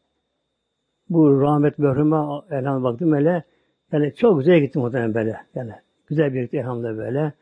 bu 1.08 1.40
rahmet 1.40 1.78
merhume 1.78 2.16
elhamdülillah 2.50 2.82
baktım 2.82 3.12
öyle 3.12 3.44
yani 3.92 4.14
çok 4.14 4.38
güzel 4.38 4.60
gitti 4.60 4.78
muhtemelen 4.78 5.14
böyle. 5.14 5.36
Yani 5.54 5.72
güzel 6.06 6.34
bir 6.34 6.42
gitti 6.42 6.56
elhamdülillah 6.56 6.96
böyle. 6.96 7.32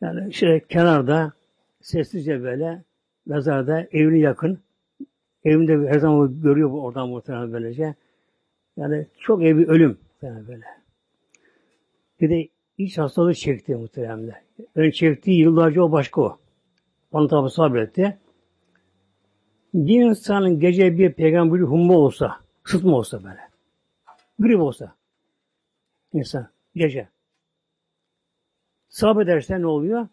Yani 0.00 0.34
şöyle 0.34 0.60
kenarda 0.60 1.32
sessizce 1.80 2.42
böyle 2.42 2.82
mezarda 3.26 3.86
evini 3.92 4.20
yakın. 4.20 4.58
Evinde 5.44 5.88
her 5.88 5.98
zaman 5.98 6.42
görüyor 6.42 6.70
bu 6.70 6.84
oradan 6.84 7.08
muhtemelen 7.08 7.52
böylece. 7.52 7.94
Yani 8.76 9.06
çok 9.20 9.42
iyi 9.42 9.58
bir 9.58 9.68
ölüm 9.68 9.98
yani 10.22 10.48
böyle. 10.48 10.64
Bir 12.20 12.30
de 12.30 12.48
iç 12.78 12.98
hastalığı 12.98 13.34
çekti 13.34 13.76
muhteremler. 13.76 14.42
Ön 14.74 14.90
çektiği 14.90 15.40
yıllarca 15.40 15.82
o 15.82 15.92
başka 15.92 16.20
o. 16.20 16.38
Onu 17.12 17.28
tabi 17.28 17.50
sabretti. 17.50 18.18
Bir 19.74 20.04
insanın 20.04 20.60
gece 20.60 20.98
bir 20.98 21.12
peygamberi 21.12 21.62
humma 21.62 21.94
olsa, 21.94 22.40
sıtma 22.64 22.96
olsa 22.96 23.24
böyle. 23.24 23.40
Grip 24.38 24.60
olsa. 24.60 24.94
insan 26.12 26.48
gece. 26.74 27.08
Sabrederse 28.88 29.60
ne 29.60 29.66
oluyor? 29.66 30.08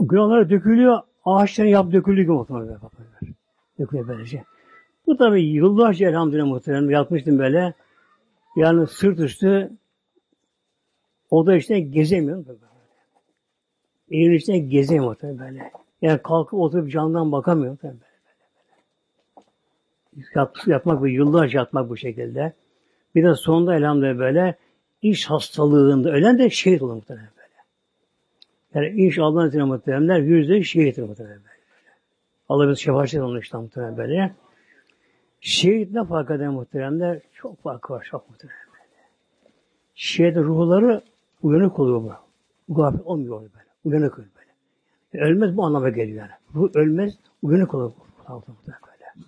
Günahlara 0.00 0.50
dökülüyor, 0.50 1.00
ağaçların 1.24 1.68
yap 1.68 1.92
gibi 1.92 2.26
muhtemelen. 2.26 2.78
Dökülüyor 3.78 4.08
böylece. 4.08 4.44
Bu 5.06 5.16
tabi 5.16 5.42
yıllarca 5.42 6.08
elhamdülillah 6.08 6.46
muhtemelen 6.46 6.88
yapmıştım 6.88 7.38
böyle. 7.38 7.74
Yani 8.56 8.86
sırt 8.86 9.18
üstü 9.20 9.70
oda 11.30 11.56
içinde 11.56 11.80
gezemiyorum. 11.80 12.46
Evin 14.10 14.32
içinde 14.32 14.58
gezemiyorum 14.58 15.18
tabii 15.20 15.38
böyle. 15.38 15.72
Yani 16.02 16.22
kalkıp 16.22 16.54
oturup 16.60 16.90
camdan 16.90 17.32
bakamıyorum 17.32 17.76
tabii 17.76 17.92
böyle. 17.92 18.02
böyle. 20.16 20.26
Yat, 20.34 20.66
yatmak 20.66 21.00
bu, 21.00 21.08
yıllarca 21.08 21.58
yatmak 21.58 21.88
bu 21.88 21.96
şekilde. 21.96 22.52
Bir 23.14 23.24
de 23.24 23.34
sonunda 23.34 23.76
elhamdülillah 23.76 24.18
böyle 24.18 24.54
iş 25.02 25.26
hastalığında 25.26 26.10
ölen 26.10 26.38
de 26.38 26.50
şehit 26.50 26.82
olur 26.82 26.94
muhtemelen 26.94 27.28
böyle. 27.36 27.48
Yani 28.74 29.06
iş 29.06 29.18
Allah'ın 29.18 29.48
izniyle 29.48 29.64
muhtemelenler 29.64 30.18
yüzde 30.18 30.62
şehit 30.62 30.98
olur 30.98 31.08
muhtemelen 31.08 31.38
böyle. 31.38 31.48
Allah 32.48 32.68
bizi 32.68 32.80
şefaat 32.80 33.04
etsin 33.04 33.38
işte 33.40 33.58
muhtemelen 33.58 33.96
böyle. 33.96 34.34
Şehit 35.44 35.92
ne 35.92 36.04
fark 36.04 36.30
eder 36.30 36.48
muhteremler? 36.48 37.20
Çok 37.32 37.62
fark 37.62 37.90
var, 37.90 38.06
çok 38.10 38.30
muhterem. 38.30 38.54
Şehit 39.94 40.36
ruhları 40.36 41.02
uyanık 41.42 41.78
oluyor 41.78 42.02
bu. 42.02 42.12
Gafil 42.74 42.98
olmuyor 43.04 43.40
böyle. 43.40 43.64
Uyanık 43.84 44.18
oluyor 44.18 44.30
böyle. 44.36 44.50
Yani 45.12 45.32
ölmez 45.32 45.56
bu 45.56 45.64
anlama 45.64 45.88
geliyor 45.88 46.18
yani. 46.18 46.30
Ruh 46.54 46.70
ölmez, 46.74 47.14
uyanık 47.42 47.74
oluyor. 47.74 47.92
Böyle. 48.28 49.26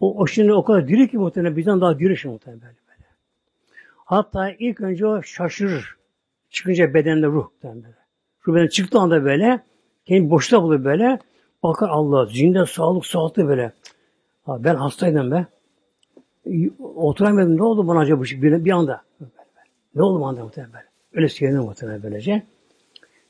O, 0.00 0.18
o 0.18 0.26
şimdi 0.26 0.52
o 0.52 0.64
kadar 0.64 0.88
diri 0.88 1.08
ki 1.08 1.18
muhtemelen 1.18 1.56
bizden 1.56 1.80
daha 1.80 1.98
diri 1.98 2.16
şimdi 2.16 2.32
muhtemelen 2.32 2.62
böyle, 2.62 2.76
böyle. 2.88 3.08
Hatta 3.96 4.50
ilk 4.50 4.80
önce 4.80 5.06
o 5.06 5.22
şaşırır. 5.22 5.96
Çıkınca 6.50 6.94
bedende 6.94 7.26
ruh 7.26 7.48
böyle. 7.64 7.94
Ruh 8.46 8.54
beden 8.54 8.68
çıktığı 8.68 8.98
anda 8.98 9.24
böyle 9.24 9.60
kendi 10.04 10.30
boşta 10.30 10.62
buluyor 10.62 10.84
böyle. 10.84 11.18
Bakar 11.62 11.88
Allah 11.88 12.26
zinde 12.26 12.66
sağlık 12.66 13.06
sağlıklı 13.06 13.48
böyle. 13.48 13.72
Ben 14.48 14.74
hastaydım 14.74 15.30
be. 15.30 15.46
Oturamadım. 16.78 17.56
Ne 17.56 17.62
oldu 17.62 17.88
bana 17.88 17.98
acaba 17.98 18.22
bir, 18.22 18.64
bir 18.64 18.70
anda? 18.70 19.02
Ne 19.94 20.02
oldu 20.02 20.20
bana 20.20 20.44
muhtemelen? 20.44 20.84
Öyle 21.14 21.28
sinirlendim 21.28 21.64
muhtemelen 21.64 22.02
böylece. 22.02 22.42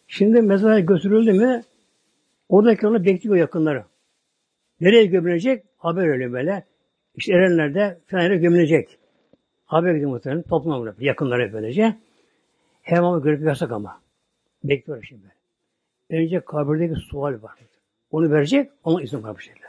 Şimdi 0.08 0.42
mezara 0.42 0.80
götürüldü 0.80 1.32
mü 1.32 1.62
oradaki 2.48 2.86
onu 2.86 3.04
bekliyor 3.04 3.36
yakınları. 3.36 3.84
Nereye 4.80 5.06
gömülecek? 5.06 5.64
Haber 5.76 6.06
öyle 6.06 6.32
böyle. 6.32 6.64
İşte 7.16 7.32
erenlerde 7.32 7.98
falan 8.06 8.22
yere 8.22 8.36
gömülecek. 8.36 8.98
Haber 9.64 9.94
gidiyor 9.94 10.10
muhtemelen. 10.10 10.44
Bırakıyor. 10.50 10.96
Yakınları 10.98 11.52
böylece. 11.52 11.96
Hemen 12.82 13.22
görüp 13.22 13.46
yasak 13.46 13.72
ama. 13.72 14.00
Bekliyor 14.64 15.02
şimdi. 15.02 15.26
Önce 16.10 16.40
kabirdeki 16.40 16.94
sual 16.94 17.42
var. 17.42 17.58
Onu 18.10 18.30
verecek, 18.30 18.70
ona 18.84 19.02
izin 19.02 19.22
var 19.22 19.36
bu 19.36 19.40
şekilde. 19.40 19.63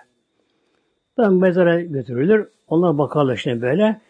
Ben 1.17 1.33
mezara 1.33 1.81
götürülür. 1.81 2.49
Onlar 2.67 2.97
bakarlar 2.97 3.35
işte 3.35 3.61
böyle. 3.61 4.01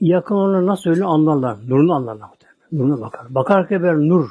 Yakın 0.00 0.34
onlar 0.34 0.66
nasıl 0.66 0.90
öyle 0.90 1.04
anlarlar. 1.04 1.58
Nurunu 1.68 1.94
anlarlar. 1.94 2.30
Nuruna 2.72 3.00
bakar. 3.00 3.34
Bakarken 3.34 3.82
böyle 3.82 4.08
nur 4.08 4.30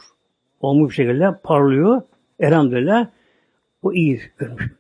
olmuş 0.60 0.90
bir 0.90 0.96
şekilde 0.96 1.40
parlıyor. 1.44 2.02
Elhamdülillah. 2.40 3.08
O 3.82 3.94
iyi 3.94 4.22
görmüş. 4.38 4.72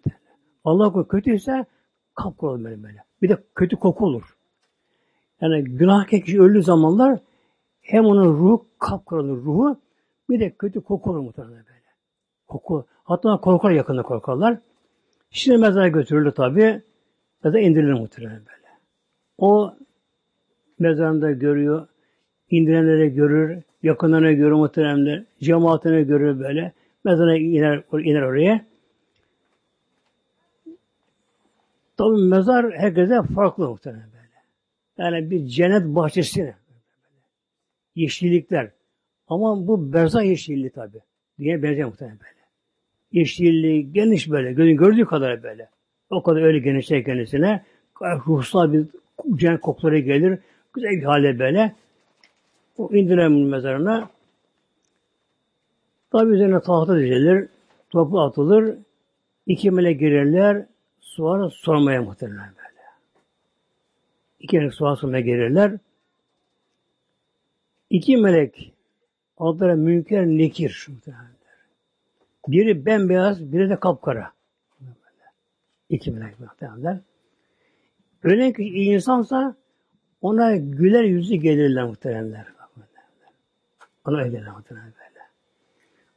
Allah 0.63 1.07
kötüyse 1.07 1.65
kapkara 2.15 2.51
olur 2.51 2.63
böyle 2.63 2.84
böyle. 2.84 3.03
Bir 3.21 3.29
de 3.29 3.38
kötü 3.55 3.75
koku 3.75 4.05
olur. 4.05 4.36
Yani 5.41 5.63
günah 5.63 6.07
kişi 6.07 6.41
öldüğü 6.41 6.63
zamanlar 6.63 7.19
hem 7.81 8.05
onun 8.05 8.34
ruhu 8.34 8.65
kapkara 8.79 9.21
olur 9.21 9.43
ruhu 9.45 9.77
bir 10.29 10.39
de 10.39 10.49
kötü 10.49 10.81
koku 10.81 11.11
olur 11.11 11.19
muhtemelen 11.19 11.53
böyle. 11.53 11.84
Koku. 12.47 12.86
Hatta 13.03 13.38
korkar 13.38 13.71
yakında 13.71 14.03
korkarlar. 14.03 14.57
Şimdi 15.34 15.57
mezara 15.57 15.88
götürülür 15.88 16.31
tabi. 16.31 16.81
Da 17.43 17.59
indirilir 17.59 17.93
muhtemelen 17.93 18.39
böyle. 18.39 18.67
O 19.38 19.75
mezarında 20.79 21.31
görüyor. 21.31 21.88
indirenleri 22.49 23.13
görür. 23.13 23.63
Yakınlarını 23.84 24.31
görür 24.31 24.51
muhtemelen. 24.51 25.25
Cemaatini 25.41 26.07
görür 26.07 26.39
böyle. 26.39 26.73
Mezara 27.03 27.38
iner, 27.38 27.84
iner 27.93 28.21
oraya. 28.21 28.65
Tabi 31.97 32.17
mezar 32.17 32.71
herkese 32.71 33.21
farklı 33.36 33.69
muhtemelen 33.69 34.09
böyle. 34.13 34.43
Yani 34.97 35.31
bir 35.31 35.45
cennet 35.45 35.86
bahçesi. 35.86 36.55
Yeşillikler. 37.95 38.71
Ama 39.27 39.67
bu 39.67 39.93
berza 39.93 40.23
yeşilliği 40.23 40.69
tabi. 40.69 40.97
Dünya 41.39 41.63
benzer 41.63 41.86
muhtemelen 41.86 42.19
böyle. 42.19 42.32
Yeşilliği 43.14 43.93
geniş 43.93 44.32
böyle. 44.32 44.53
Gözün 44.53 44.78
gördüğü 44.78 45.05
kadar 45.05 45.43
böyle. 45.43 45.70
O 46.09 46.24
kadar 46.24 46.41
öyle 46.41 46.59
genişler 46.59 47.03
kendisine. 47.03 47.64
Ruhsal 48.01 48.74
bir 48.74 48.86
cennet 49.36 49.61
kokuları 49.61 49.99
gelir. 49.99 50.39
Güzel 50.74 50.91
bir 50.91 51.03
hale 51.03 51.39
böyle. 51.39 51.76
O 52.78 52.95
indirilen 52.95 53.32
mezarına 53.32 54.09
tabi 56.11 56.34
üzerine 56.34 56.61
tahta 56.61 56.99
dizilir. 56.99 57.47
Topu 57.89 58.22
atılır. 58.22 58.76
İki 59.45 59.72
melek 59.72 59.99
girerler. 59.99 60.66
Sonra 60.99 61.49
sormaya 61.49 62.01
muhtemelen 62.01 62.49
böyle. 62.57 62.82
İki 64.39 64.57
melek 64.57 64.74
sual 64.74 64.95
sormaya 64.95 65.22
gelirler. 65.22 65.78
İki 67.89 68.18
melek 68.18 68.74
adları 69.38 69.78
münker 69.78 70.26
nekir 70.26 70.88
muhtemelen. 70.89 71.32
Biri 72.48 72.86
bembeyaz, 72.86 73.52
biri 73.52 73.70
de 73.70 73.80
kapkara. 73.80 74.32
İki 75.89 76.12
melek 76.12 76.39
muhtemelen. 76.39 77.02
Öyle 78.24 78.54
ki 78.54 78.64
insansa 78.64 79.56
ona 80.22 80.56
güler 80.56 81.04
yüzü 81.04 81.36
gelirler 81.36 81.84
muhteremler. 81.84 82.46
Ona 84.06 84.28
gelirler 84.28 84.52
muhteremler 84.52 84.86
böyle. 84.86 85.26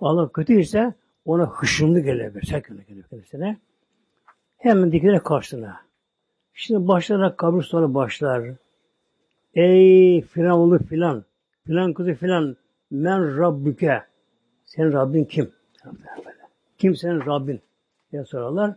Allah 0.01 0.33
kötüyse 0.33 0.95
ona 1.25 1.47
hışımlı 1.47 2.01
gelebilir. 2.01 2.47
Sakın 2.47 2.81
gelir 2.89 3.03
kendisine. 3.03 3.57
Hemen 4.57 4.93
dikilir 4.93 5.19
karşısına. 5.19 5.81
Şimdi 6.55 6.89
başlarına 6.89 7.37
kabir 7.37 7.63
sonra 7.63 7.95
başlar. 7.95 8.51
Ey 9.55 10.21
filan 10.21 10.59
oğlu 10.59 10.79
filan, 10.79 11.25
filan 11.67 11.93
kızı 11.93 12.15
filan, 12.15 12.57
men 12.91 13.39
Rabbüke. 13.39 14.03
Senin 14.65 14.93
Rabbin 14.93 15.25
kim? 15.25 15.56
Kim 16.79 16.97
senin 16.97 17.27
Rabbin? 17.27 17.61
diye 18.13 18.25
sorarlar. 18.25 18.75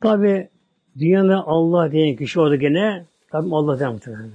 Tabi 0.00 0.48
dünyada 0.98 1.46
Allah 1.46 1.92
diyen 1.92 2.16
kişi 2.16 2.40
orada 2.40 2.56
gene 2.56 3.04
tabi 3.30 3.54
Allah 3.54 3.80
der 3.80 3.88
muhtemelen. 3.88 4.30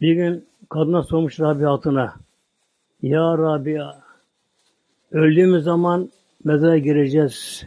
Bir 0.00 0.14
gün 0.14 0.46
kadına 0.70 1.02
sormuş 1.02 1.40
Rabbi 1.40 1.66
altına. 1.66 2.14
Ya 3.02 3.38
Rabia 3.38 4.00
öldüğümüz 5.10 5.64
zaman 5.64 6.10
mezara 6.44 6.78
gireceğiz. 6.78 7.66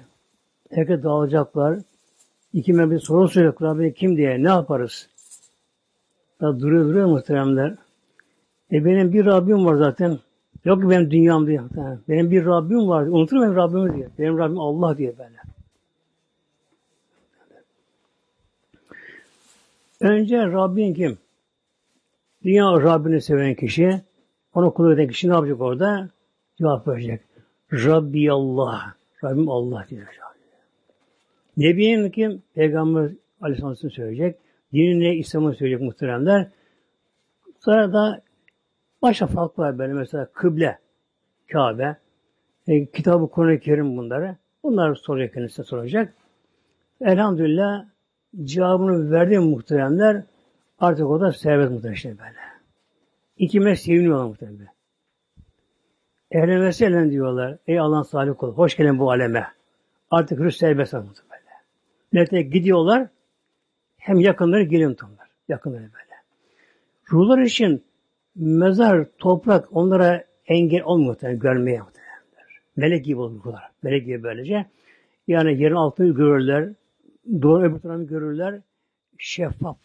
Herkes 0.70 1.03
dağılacaklar. 1.03 1.80
İki 2.53 2.74
bir 2.74 2.99
soru 2.99 3.28
soruyor 3.28 3.53
Rabbi 3.61 3.93
kim 3.93 4.18
diye 4.18 4.43
ne 4.43 4.47
yaparız? 4.47 5.09
Ya 6.41 6.59
duruyor 6.59 6.86
duruyor 6.86 7.07
muhteremler. 7.07 7.76
E 8.72 8.86
benim 8.86 9.13
bir 9.13 9.26
Rabbim 9.26 9.66
var 9.66 9.76
zaten. 9.76 10.20
Yok 10.66 10.82
ki 10.82 10.89
benim 10.89 11.11
dünyam 11.11 11.47
diye. 11.47 11.61
Benim 12.09 12.32
bir 12.32 12.45
Rabbim 12.45 12.88
var. 12.88 13.03
Unutur 13.03 13.41
benim 13.41 13.55
Rabbimi 13.55 13.95
diye. 13.95 14.09
Benim 14.20 14.38
Rabbim 14.38 14.59
Allah 14.59 14.97
diye 14.97 15.18
böyle. 15.18 15.36
Önce 20.01 20.38
Rabbin 20.38 20.93
kim? 20.93 21.18
Dünya 22.43 22.63
Rabbini 22.63 23.22
seven 23.22 23.55
kişi, 23.55 24.01
onu 24.53 24.74
kul 24.74 24.91
eden 24.91 25.07
kişi 25.07 25.30
ne 25.30 25.34
yapacak 25.34 25.61
orada? 25.61 26.09
Cevap 26.57 26.88
verecek. 26.88 27.22
Rabbi 27.74 28.32
Allah. 28.32 28.95
Rabbim 29.24 29.49
Allah 29.49 29.86
diyor. 29.89 30.07
Nebi'nin 31.57 32.09
kim? 32.09 32.41
Peygamber 32.55 33.11
Aleyhisselam'ın 33.41 33.89
söyleyecek. 33.89 34.36
Dinine 34.74 35.16
İslam'ı 35.16 35.53
söyleyecek 35.53 35.82
muhteremler. 35.82 36.47
Sonra 37.59 37.93
da 37.93 38.22
başka 39.01 39.27
farklı 39.27 39.63
var 39.63 39.77
böyle 39.77 39.93
mesela 39.93 40.27
kıble, 40.33 40.79
Kabe, 41.51 41.97
e, 42.67 42.85
kitabı 42.85 43.29
Kur'an-ı 43.29 43.59
Kerim 43.59 43.97
bunları. 43.97 44.35
Bunlar 44.63 44.95
soracak 44.95 45.33
kendisine 45.33 45.65
soracak. 45.65 46.13
Elhamdülillah 47.01 47.85
cevabını 48.43 49.11
verdi 49.11 49.39
muhteremler. 49.39 50.23
Artık 50.79 51.07
o 51.07 51.21
da 51.21 51.31
serbest 51.31 51.71
muhterem 51.71 51.93
işte 51.93 52.09
böyle. 52.09 52.39
İkime 53.37 53.75
seviniyorlar 53.75 54.25
muhterem. 54.25 54.57
Ehlen 56.31 56.63
ve 56.63 56.71
sehlen 56.71 57.11
diyorlar. 57.11 57.57
Ey 57.67 57.79
Allah'ın 57.79 58.03
salih 58.03 58.33
kulu. 58.37 58.51
Hoş 58.51 58.77
geldin 58.77 58.99
bu 58.99 59.11
aleme. 59.11 59.47
Artık 60.11 60.39
Rus 60.39 60.57
serbest 60.57 60.93
muhterem 60.93 61.29
böyle. 61.31 61.51
Nerede 62.13 62.41
gidiyorlar 62.41 63.07
hem 63.97 64.19
yakınları 64.19 64.63
geliyor 64.63 64.89
muhteremler. 64.89 65.27
Yakınları 65.47 65.81
böyle. 65.81 66.15
Ruhlar 67.11 67.39
için 67.39 67.83
mezar, 68.36 69.05
toprak 69.19 69.67
onlara 69.71 70.23
engel 70.47 70.83
olmuyor 70.83 71.09
muhtemelen, 71.09 71.39
görmeye 71.39 71.79
muhtemelen. 71.79 72.05
Melek 72.75 73.05
gibi 73.05 73.19
olurlar. 73.19 73.63
Melek 73.83 74.05
gibi 74.05 74.23
böylece. 74.23 74.65
Yani 75.27 75.61
yerin 75.61 75.75
altını 75.75 76.15
görürler, 76.15 76.69
doğru 77.41 77.63
öbür 77.63 77.79
tarafı 77.79 78.03
görürler, 78.03 78.61
şeffaf 79.17 79.77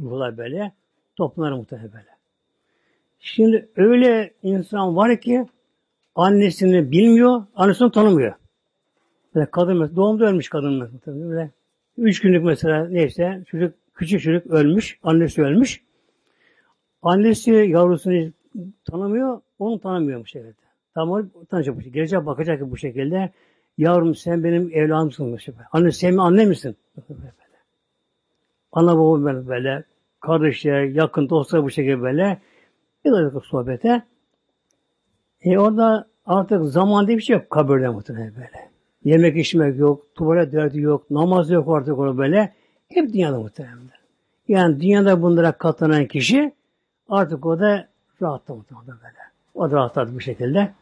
ruhlar 0.00 0.38
böyle, 0.38 0.72
toplanır 1.16 1.52
muhtemelen 1.52 1.92
böyle. 1.92 2.14
Şimdi 3.20 3.68
öyle 3.76 4.30
insan 4.42 4.96
var 4.96 5.20
ki 5.20 5.46
annesini 6.14 6.90
bilmiyor, 6.90 7.42
annesini 7.54 7.92
tanımıyor. 7.92 8.34
Mesela 9.34 9.50
kadın 9.50 9.96
doğumda 9.96 10.24
ölmüş 10.24 10.48
kadın 10.48 10.90
mesela. 10.92 11.50
Üç 11.98 12.20
günlük 12.20 12.44
mesela 12.44 12.88
neyse 12.88 13.42
çocuk, 13.46 13.74
küçük 13.94 14.22
çocuk 14.22 14.46
ölmüş, 14.46 14.98
annesi 15.02 15.42
ölmüş. 15.42 15.80
Annesi 17.04 17.50
yavrusunu 17.50 18.32
tanımıyor, 18.84 19.40
onu 19.58 19.80
tanımıyormuş 19.80 20.36
evet. 20.36 20.54
Tamam 20.94 21.30
şekilde. 21.50 21.88
Gelecek 21.88 22.26
bakacak 22.26 22.70
bu 22.70 22.76
şekilde. 22.76 23.30
Yavrum 23.78 24.14
sen 24.14 24.44
benim 24.44 24.70
evladımsın. 24.72 25.38
Anne 25.72 25.92
sen 25.92 26.14
mi 26.14 26.22
anne 26.22 26.44
misin? 26.44 26.76
Ana 28.72 28.98
baba 28.98 29.24
böyle, 29.24 29.48
böyle 29.48 29.84
kardeşler, 30.20 30.84
yakın 30.84 31.28
dostlar 31.28 31.64
bu 31.64 31.70
şekilde 31.70 32.02
böyle. 32.02 32.38
Bir 33.04 33.12
dakika 33.12 33.40
sohbete. 33.40 34.02
E 35.40 35.58
orada 35.58 36.08
artık 36.26 36.64
zaman 36.64 37.06
diye 37.06 37.16
bir 37.16 37.22
şey 37.22 37.36
yok 37.36 37.50
kabirde 37.50 37.88
muhtemelen 37.88 38.34
böyle. 38.34 38.70
Yemek 39.04 39.36
içmek 39.36 39.78
yok, 39.78 40.14
tuvalet 40.14 40.52
derdi 40.52 40.80
yok, 40.80 41.10
namaz 41.10 41.50
yok 41.50 41.68
artık 41.76 41.98
orada 41.98 42.18
böyle. 42.18 42.52
Hep 42.88 43.12
dünyada 43.12 43.40
muhtemelen. 43.40 43.78
Yani 44.48 44.80
dünyada 44.80 45.22
bunlara 45.22 45.52
katlanan 45.52 46.06
kişi 46.06 46.52
Artık 47.08 47.46
o 47.46 47.60
da 47.60 47.88
rahatladı 48.22 48.64
böyle. 48.86 49.18
O 49.54 49.70
da 49.70 49.76
rahatladı 49.76 50.14
bu 50.14 50.20
şekilde. 50.20 50.72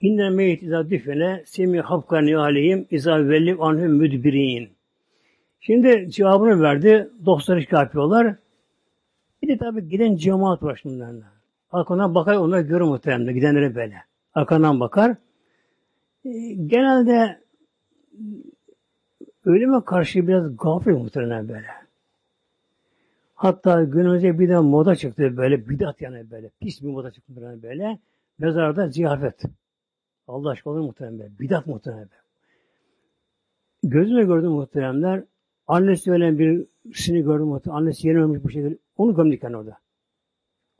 İnne 0.00 0.30
meyit 0.30 0.62
izâ 0.62 0.90
düfene 0.90 1.42
semi 1.46 1.80
hafkani 1.80 2.38
aleyhim 2.38 2.86
izâ 2.90 3.28
vellim 3.28 3.62
anhum 3.62 3.92
müdbirin. 3.92 4.68
Şimdi 5.60 6.10
cevabını 6.10 6.62
verdi. 6.62 7.10
Dostları 7.26 7.62
şikayet 7.62 7.86
yapıyorlar. 7.86 8.36
Bir 9.42 9.48
de 9.48 9.58
tabi 9.58 9.88
giden 9.88 10.16
cemaat 10.16 10.62
var 10.62 10.80
şunlarla. 10.82 11.24
Arkadan 11.72 12.14
bakar 12.14 12.36
onlar 12.36 12.60
görür 12.60 12.84
muhtemelen 12.84 13.34
gidenlere 13.34 13.74
böyle. 13.74 13.96
Arkadan 14.34 14.80
bakar. 14.80 15.16
E, 16.24 16.30
genelde 16.66 17.40
Ölüme 19.48 19.84
karşı 19.84 20.28
biraz 20.28 20.56
gafil 20.56 20.90
muhtemelen 20.90 21.48
böyle. 21.48 21.66
Hatta 23.34 23.84
günümüzde 23.84 24.38
bir 24.38 24.48
de 24.48 24.58
moda 24.58 24.96
çıktı 24.96 25.36
böyle 25.36 25.68
bidat 25.68 26.00
yani 26.00 26.30
böyle 26.30 26.50
pis 26.60 26.82
bir 26.82 26.88
moda 26.88 27.10
çıktı 27.10 27.32
böyle. 27.36 27.62
böyle. 27.62 27.98
Mezarda 28.38 28.88
ziyafet. 28.88 29.42
Allah 30.26 30.50
aşkına 30.50 30.72
olur 30.72 30.80
muhtemelen 30.80 31.18
böyle. 31.18 31.38
Bidat 31.38 31.66
muhtemelen 31.66 32.08
böyle. 32.10 32.22
Gözüme 33.82 34.24
gördüm 34.24 34.50
muhteremler. 34.50 35.24
Annesi 35.66 36.12
ölen 36.12 36.38
birisini 36.38 37.22
gördüm 37.22 37.46
muhtemelen. 37.46 37.80
Annesi 37.80 38.08
yeni 38.08 38.18
ölmüş 38.22 38.44
bu 38.44 38.50
şekilde. 38.50 38.78
Onu 38.96 39.14
gömdük 39.14 39.42
yani 39.42 39.56
orada. 39.56 39.78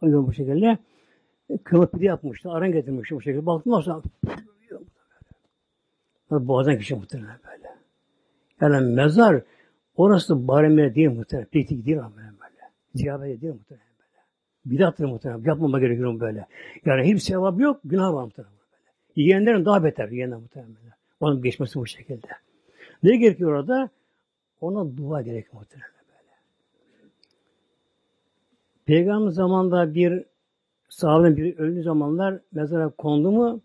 Onu 0.03 0.11
gömdük 0.11 0.29
bu 0.29 0.33
şekilde. 0.33 0.79
Kılıp 1.65 1.93
pide 1.93 2.05
yapmıştı. 2.05 2.51
Aran 2.51 2.73
getirmiş 2.73 3.11
bu 3.11 3.23
şekilde. 3.23 3.47
Baktım 3.47 3.75
aslında. 3.75 4.03
Boğazdan 6.31 6.79
kişi 6.79 6.95
muhtemelen 6.95 7.39
böyle. 7.47 7.68
Yani 8.61 8.95
mezar 8.95 9.43
orası 9.97 10.49
baremler 10.49 10.95
değil 10.95 11.11
muhtemelen. 11.11 11.49
Piknik 11.49 11.87
değil 11.87 11.99
ama 11.99 12.17
böyle. 12.17 12.71
Ziyafet 12.95 13.43
değil 13.43 13.55
muhtemelen 13.55 13.87
böyle. 13.99 14.25
Bidattır 14.65 15.05
muhtemelen. 15.05 15.45
Yapmama 15.45 15.81
gerekiyor 15.81 16.21
böyle. 16.21 16.47
Yani 16.85 17.15
hiç 17.15 17.23
sevap 17.23 17.61
yok, 17.61 17.81
günah 17.85 18.13
var 18.13 18.25
muhtemelen. 18.25 18.55
Böyle. 18.55 18.93
Yiyenlerin 19.17 19.65
daha 19.65 19.85
beter. 19.85 20.09
Yiyenler 20.09 20.39
muhtemelen. 20.39 20.77
Onun 21.21 21.43
geçmesi 21.43 21.79
bu 21.79 21.87
şekilde. 21.87 22.27
Ne 23.03 23.17
gerekiyor 23.17 23.53
orada? 23.53 23.91
Ona 24.61 24.97
dua 24.97 25.23
gerekiyor 25.23 25.55
muhtemelen 25.55 25.91
böyle. 26.09 26.35
Peygamber 28.87 29.31
zamanında 29.31 29.95
bir 29.95 30.25
sahabenin 30.89 31.37
bir 31.37 31.59
öldüğü 31.59 31.83
zamanlar 31.83 32.41
mezara 32.53 32.89
kondu 32.89 33.31
mu 33.31 33.61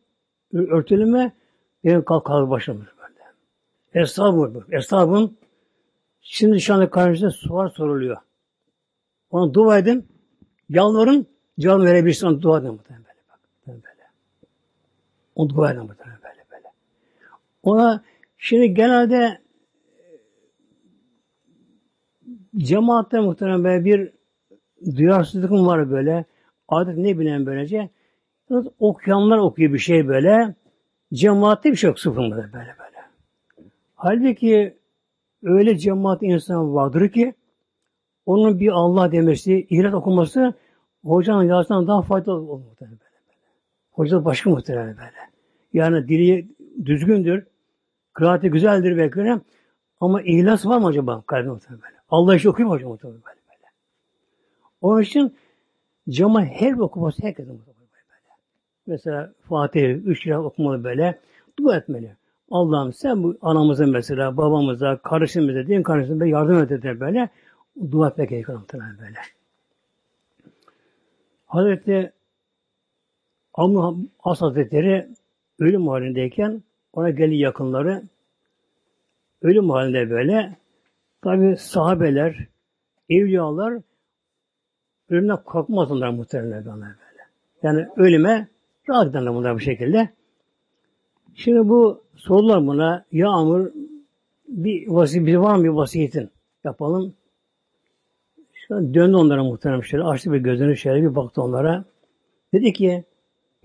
örtülü 0.54 1.06
mü 1.06 1.32
benim 1.84 2.06
kalk 2.06 2.26
kalk 2.26 2.50
başlamış 2.50 2.88
böyle. 3.94 4.04
Eshabım, 4.04 4.66
eshabım 4.72 5.34
şimdi 6.22 6.62
şu 6.62 6.74
anda 6.74 6.90
karşınızda 6.90 7.32
sual 7.32 7.70
soruluyor. 7.70 8.18
Ona 9.32 9.54
dua 9.54 9.78
edin, 9.78 10.08
yalvarın, 10.70 11.28
cevap 11.60 11.82
verebilirsin. 11.82 12.28
Ona 12.28 12.42
dua 12.42 12.60
edin 12.60 12.72
muhtemelen 12.72 13.06
böyle. 13.68 13.84
Böyle. 13.84 14.04
Ona 15.36 15.50
dua 15.50 15.72
edin 15.72 15.84
muhtemelen 15.84 16.20
böyle 16.24 16.46
böyle. 16.52 16.68
Ona 17.64 18.04
şimdi 18.38 18.74
genelde 18.74 19.42
cemaatte 22.58 23.20
muhtemelen 23.20 23.64
böyle 23.64 23.86
bir 23.86 24.12
duyarsızlıkım 24.96 25.66
var 25.66 25.92
böyle. 25.92 26.26
Adet 26.68 26.98
ne 26.98 27.20
bilen 27.20 27.46
böylece. 27.46 27.90
Okuyanlar 28.80 29.38
okuyor 29.38 29.74
bir 29.74 29.80
şey 29.80 30.08
böyle. 30.08 30.56
Cemaatte 31.14 31.72
bir 31.72 31.76
şey 31.76 31.88
yok 31.88 32.00
sıfır 32.00 32.32
böyle 32.32 32.54
böyle. 32.54 32.83
Halbuki 34.04 34.78
öyle 35.44 35.78
cemaat 35.78 36.24
insan 36.24 36.76
vardır 36.76 37.10
ki 37.10 37.34
onun 38.26 38.60
bir 38.60 38.70
Allah 38.70 39.12
demesi, 39.12 39.68
ihlas 39.70 39.94
okuması 39.94 40.54
hocanın 41.06 41.44
yazısından 41.44 41.88
daha 41.88 42.02
faydalı 42.02 42.36
olur 42.36 42.66
muhtemelen 42.66 43.00
böyle. 43.00 43.38
Hoca 43.92 44.26
başka 44.26 44.50
muhtemelen 44.50 44.98
böyle. 44.98 45.30
Yani 45.74 46.08
dili 46.08 46.48
düzgündür, 46.86 47.48
kıraati 48.14 48.50
güzeldir 48.50 48.98
belki 48.98 49.42
ama 50.00 50.22
ihlas 50.22 50.66
var 50.66 50.78
mı 50.78 50.88
acaba 50.88 51.22
kalbinde 51.22 51.52
muhtemelen 51.52 51.82
böyle? 51.82 51.96
Allah 52.10 52.36
işi 52.36 52.50
okuyor 52.50 52.70
mu 52.70 52.76
hocam 52.76 52.90
muhtemelen 52.90 53.22
böyle, 53.26 53.40
böyle. 53.48 53.72
Onun 54.82 55.02
için 55.02 55.36
cama 56.10 56.46
her 56.46 56.74
okuması 56.74 57.24
herkesin 57.24 57.54
muhtemelen 57.54 57.90
böyle. 57.92 58.30
Mesela 58.88 59.34
Fatih 59.50 59.96
üç 60.06 60.24
kere 60.24 60.38
okumalı 60.38 60.84
böyle, 60.84 61.20
dua 61.60 61.78
etmeli. 61.78 62.16
Allah'ım 62.54 62.94
sen 62.94 63.24
bu 63.24 63.38
anamıza 63.42 63.86
mesela, 63.86 64.38
babamıza, 64.38 64.98
kardeşimize, 64.98 65.68
din 65.68 65.84
kardeşimize 65.84 66.28
yardım 66.28 66.64
et 66.64 66.70
dedi 66.70 67.00
böyle. 67.00 67.30
Dua 67.92 68.08
etmek 68.08 68.30
gerekiyor 68.30 68.60
muhtemelen 68.60 68.98
böyle. 69.00 69.18
Hazreti 71.46 72.12
Amr 73.54 73.96
As 74.24 74.42
Hazretleri 74.42 75.08
ölüm 75.60 75.88
halindeyken 75.88 76.64
ona 76.94 77.10
geli 77.10 77.36
yakınları 77.36 78.04
ölüm 79.42 79.70
halinde 79.70 80.10
böyle 80.10 80.56
tabi 81.22 81.58
sahabeler, 81.58 82.48
evliyalar 83.10 83.82
ölümden 85.10 85.38
korkmazlar 85.38 86.10
muhtemelen 86.10 86.66
böyle. 86.66 87.24
Yani 87.64 87.88
ölüme 87.96 88.48
rahat 88.90 89.14
bunlar 89.14 89.56
bu 89.56 89.60
şekilde. 89.60 90.10
Şimdi 91.36 91.70
bu 91.70 92.03
sorular 92.16 92.68
buna 92.68 93.06
ya 93.12 93.30
Amr 93.30 93.72
bir 94.48 94.88
vasiyet, 94.88 95.28
bir 95.28 95.36
var 95.36 95.56
mı 95.56 95.64
bir 95.64 95.70
vasiyetin 95.70 96.30
yapalım. 96.64 97.14
An 98.74 98.94
döndü 98.94 99.16
onlara 99.16 99.44
muhterem 99.44 99.84
şöyle 99.84 100.04
açtı 100.04 100.34
bir 100.34 100.38
gözünü 100.38 100.78
şöyle 100.78 101.02
bir 101.02 101.16
baktı 101.16 101.42
onlara. 101.42 101.86
Dedi 102.54 102.74
ki 102.74 103.04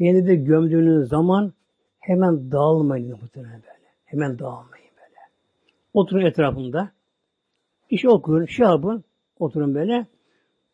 beni 0.00 0.26
de 0.26 0.34
gömdüğünüz 0.34 1.08
zaman 1.08 1.52
hemen 2.00 2.52
dağılmayın 2.52 3.10
muhterem 3.10 3.50
böyle. 3.50 3.88
Hemen 4.04 4.38
dağılmayın 4.38 4.90
böyle. 4.96 5.20
Oturun 5.94 6.24
etrafımda. 6.24 6.90
İşi 7.90 8.08
okuyun, 8.08 8.46
şey 8.46 8.66
yapın. 8.66 9.04
Oturun 9.38 9.74
böyle. 9.74 10.06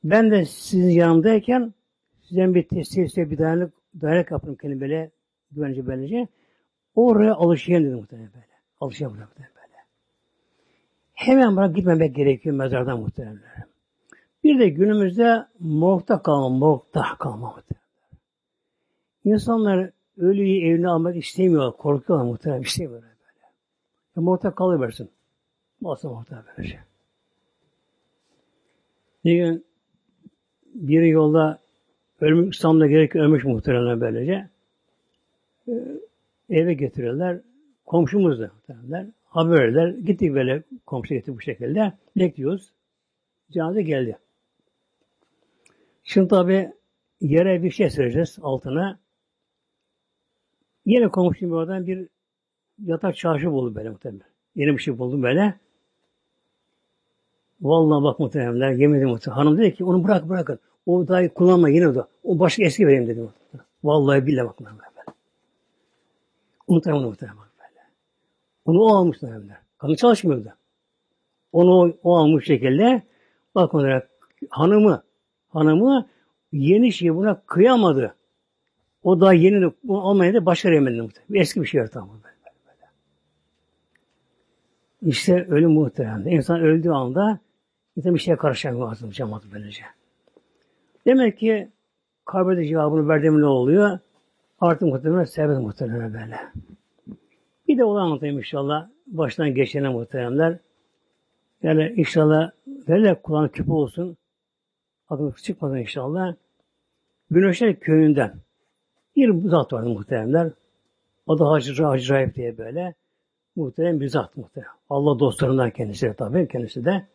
Ben 0.04 0.30
de 0.30 0.44
sizin 0.44 0.90
yanımdayken 0.90 1.74
sizden 2.22 2.54
bir 2.54 2.62
tesir, 2.62 3.30
bir 3.30 3.38
dayanık, 3.38 3.72
dayanık 4.00 4.30
yapın 4.30 4.54
kendime 4.54 4.80
böyle 4.80 5.10
güvence 5.50 5.86
böylece. 5.86 6.28
Oraya 6.94 7.34
alışayım 7.34 7.84
dedi 7.84 7.94
muhtemelen 7.94 8.30
böyle. 8.34 8.46
Alışayım 8.80 9.12
muhtemelen 9.12 9.54
böyle. 9.56 9.78
Hemen 11.14 11.56
bırak 11.56 11.76
gitmemek 11.76 12.16
gerekiyor 12.16 12.56
mezardan 12.56 13.00
muhtemelen. 13.00 13.40
Bir 14.44 14.58
de 14.58 14.68
günümüzde 14.68 15.46
morgda 15.60 16.22
kalma, 16.22 16.48
morgda 16.48 17.04
kalma 17.18 17.46
muhtemelen. 17.46 17.84
İnsanlar 19.24 19.90
ölüyü 20.16 20.68
evine 20.68 20.88
almak 20.88 21.16
istemiyorlar, 21.16 21.76
korkuyorlar 21.76 22.26
muhtemelen, 22.26 22.62
istemiyorlar 22.62 23.02
böyle. 23.02 23.46
E, 24.16 24.20
morgda 24.20 24.50
kalıversin. 24.50 25.10
Olsun 25.82 26.12
muhtemelen 26.12 26.46
böyle 26.56 26.68
şey. 26.68 26.78
Bir 29.24 29.36
gün 29.36 29.64
biri 30.74 31.08
yolda 31.08 31.58
ölmüş, 32.20 32.56
İslam'da 32.56 32.86
gerek 32.86 33.16
ölmüş 33.16 33.44
muhtemelen 33.44 34.00
böylece. 34.00 34.48
E, 35.68 35.72
eve 36.54 36.74
getiriyorlar. 36.74 37.40
Komşumuz 37.86 38.40
da 38.40 38.50
muhtemelen. 38.54 39.14
Haber 39.24 39.54
verdiler. 39.54 39.88
Gittik 39.88 40.34
böyle 40.34 40.62
komşu 40.86 41.14
getirdik 41.14 41.38
bu 41.38 41.40
şekilde. 41.40 41.92
Bekliyoruz. 42.16 42.72
Cenaze 43.50 43.82
geldi. 43.82 44.18
Şimdi 46.04 46.28
tabi 46.28 46.72
yere 47.20 47.62
bir 47.62 47.70
şey 47.70 47.90
süreceğiz 47.90 48.38
altına. 48.42 48.98
Yine 50.86 51.08
komşum 51.08 51.52
oradan 51.52 51.86
bir 51.86 52.08
yatak 52.78 53.16
çarşı 53.16 53.52
buldu 53.52 53.74
böyle 53.74 53.90
muhtemelen. 53.90 54.26
Yeni 54.54 54.72
bir 54.72 54.82
şey 54.82 54.98
buldum 54.98 55.22
böyle. 55.22 55.54
Vallahi 57.60 58.04
bak 58.04 58.20
muhtemelen 58.20 58.78
yemin 58.78 58.98
ederim. 58.98 59.18
Hanım 59.30 59.58
dedi 59.58 59.74
ki 59.74 59.84
onu 59.84 60.04
bırak 60.04 60.28
bırakın. 60.28 60.58
O 60.86 61.08
dahi 61.08 61.28
kullanma 61.28 61.68
yine 61.68 61.94
de. 61.94 62.00
O 62.24 62.38
başka 62.38 62.64
eski 62.64 62.86
vereyim 62.86 63.06
dedi. 63.06 63.20
Vallahi 63.84 64.26
billahi 64.26 64.46
bak 64.46 64.60
muhtemelen. 64.60 64.93
Unutamam 66.74 67.02
muhtemelen 67.02 67.38
böyle. 67.38 67.80
Onu 68.64 68.80
o 68.80 68.96
almış 68.96 69.22
muhtemelen. 69.22 69.56
Kanı 69.78 69.96
çalışmıyordu. 69.96 70.54
Onu 71.52 71.94
o, 72.02 72.16
almış 72.16 72.46
şekilde 72.46 73.02
bak 73.54 73.74
olarak 73.74 74.10
hanımı 74.50 75.02
hanımı 75.48 76.08
yeni 76.52 76.92
şey 76.92 77.14
buna 77.14 77.42
kıyamadı. 77.46 78.14
O 79.02 79.20
da 79.20 79.32
yeni 79.32 79.60
de 79.60 79.72
bunu 79.84 80.08
almaya 80.08 80.34
da 80.34 80.46
başka 80.46 80.70
yemedi 80.70 81.02
muhtemelen. 81.02 81.42
Eski 81.42 81.62
bir 81.62 81.66
şey 81.66 81.86
tamam 81.86 82.18
böyle. 82.24 82.34
İşte 85.02 85.46
ölüm 85.48 85.70
muhtemelen. 85.70 86.26
İnsan 86.26 86.60
öldüğü 86.60 86.90
anda 86.90 87.38
bir 87.96 88.18
şeye 88.18 88.36
karışamıyor 88.36 88.88
lazım 88.88 89.10
cemaat 89.10 89.42
böylece. 89.52 89.82
Demek 91.06 91.38
ki 91.38 91.68
kabrede 92.24 92.66
cevabını 92.66 93.08
verdiğim 93.08 93.40
ne 93.40 93.46
oluyor? 93.46 93.98
Artık 94.64 94.88
muhtemelen 94.88 95.24
serbest 95.24 95.60
muhtemelen 95.60 96.14
böyle. 96.14 96.40
Bir 97.68 97.78
de 97.78 97.84
olay 97.84 98.02
anlatayım 98.02 98.38
inşallah. 98.38 98.88
Baştan 99.06 99.54
geçene 99.54 99.88
muhteremler. 99.88 100.58
Yani 101.62 101.94
inşallah 101.96 102.50
böyle 102.66 103.14
kulağın 103.14 103.48
küpe 103.48 103.72
olsun. 103.72 104.16
Aklınız 105.08 105.42
çıkmadan 105.42 105.78
inşallah. 105.78 106.34
Güneşler 107.30 107.80
köyünden 107.80 108.34
bir 109.16 109.48
zat 109.48 109.72
vardı 109.72 109.88
muhteremler. 109.88 110.50
O 111.26 111.38
da 111.38 111.50
Hacı, 111.50 111.84
Hacı 111.84 112.14
Rahip 112.14 112.34
diye 112.34 112.58
böyle. 112.58 112.94
Muhterem 113.56 114.00
bir 114.00 114.08
zat 114.08 114.36
muhterem. 114.36 114.68
Allah 114.90 115.18
dostlarından 115.18 115.70
kendisi 115.70 116.06
de 116.06 116.14
tabii 116.14 116.48
kendisi 116.48 116.84
de. 116.84 117.06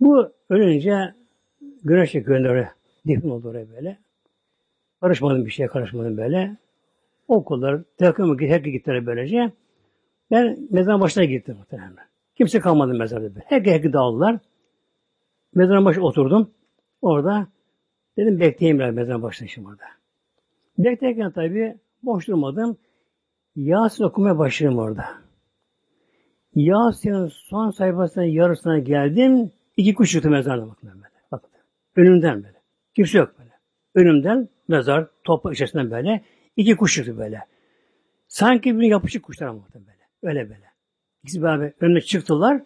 Bu 0.00 0.32
ölünce 0.50 1.14
Güneşli 1.84 2.24
köyünde 2.24 2.50
oraya 2.50 2.74
defin 3.06 3.30
oldu 3.30 3.48
oraya 3.48 3.70
böyle. 3.70 4.03
Karışmadım 5.04 5.46
bir 5.46 5.50
şeye 5.50 5.66
karışmadım 5.66 6.16
böyle. 6.16 6.56
Okullar, 7.28 7.82
takımı 7.98 8.40
herkes 8.40 8.72
gittiler 8.72 9.06
böylece. 9.06 9.52
Ben 10.30 10.68
mezarın 10.70 11.00
başına 11.00 11.24
gittim 11.24 11.56
muhtemelen. 11.58 11.96
Kimse 12.34 12.60
kalmadı 12.60 12.94
mezarda. 12.94 13.40
Herkes 13.46 13.72
herkes 13.72 13.92
dağıldılar. 13.92 14.38
Mezarın 15.54 15.84
başına 15.84 16.04
oturdum. 16.04 16.50
Orada 17.02 17.46
dedim 18.16 18.40
bekleyeyim 18.40 18.78
biraz 18.78 18.94
mezarın 18.94 19.22
başına 19.22 19.48
şimdi 19.48 19.68
orada. 19.68 19.84
Beklerken 20.78 21.30
tabii 21.30 21.76
boş 22.02 22.28
durmadım. 22.28 22.76
Yasin 23.56 24.04
okumaya 24.04 24.38
başladım 24.38 24.78
orada. 24.78 25.04
Yasin'in 26.54 27.28
son 27.28 27.70
sayfasının 27.70 28.24
yarısına 28.24 28.78
geldim. 28.78 29.50
İki 29.76 29.94
kuş 29.94 30.10
çıktı 30.12 30.30
mezarda 30.30 30.68
bakın 30.68 30.90
böyle. 30.94 31.14
Bakın. 31.32 31.50
Önümden 31.96 32.44
böyle. 32.44 32.62
Kimse 32.94 33.18
yok 33.18 33.34
böyle. 33.38 33.53
Önümden 33.94 34.48
mezar, 34.68 35.06
toprak 35.24 35.54
içerisinden 35.54 35.90
böyle. 35.90 36.24
iki 36.56 36.76
kuş 36.76 36.94
çıktı 36.94 37.18
böyle. 37.18 37.40
Sanki 38.28 38.78
bir 38.78 38.86
yapışık 38.86 39.22
kuşlar 39.22 39.46
ama 39.46 39.60
böyle. 39.74 40.04
Öyle 40.22 40.50
böyle. 40.50 40.64
İkisi 41.22 41.42
beraber 41.42 41.72
önüme 41.80 42.00
çıktılar. 42.00 42.62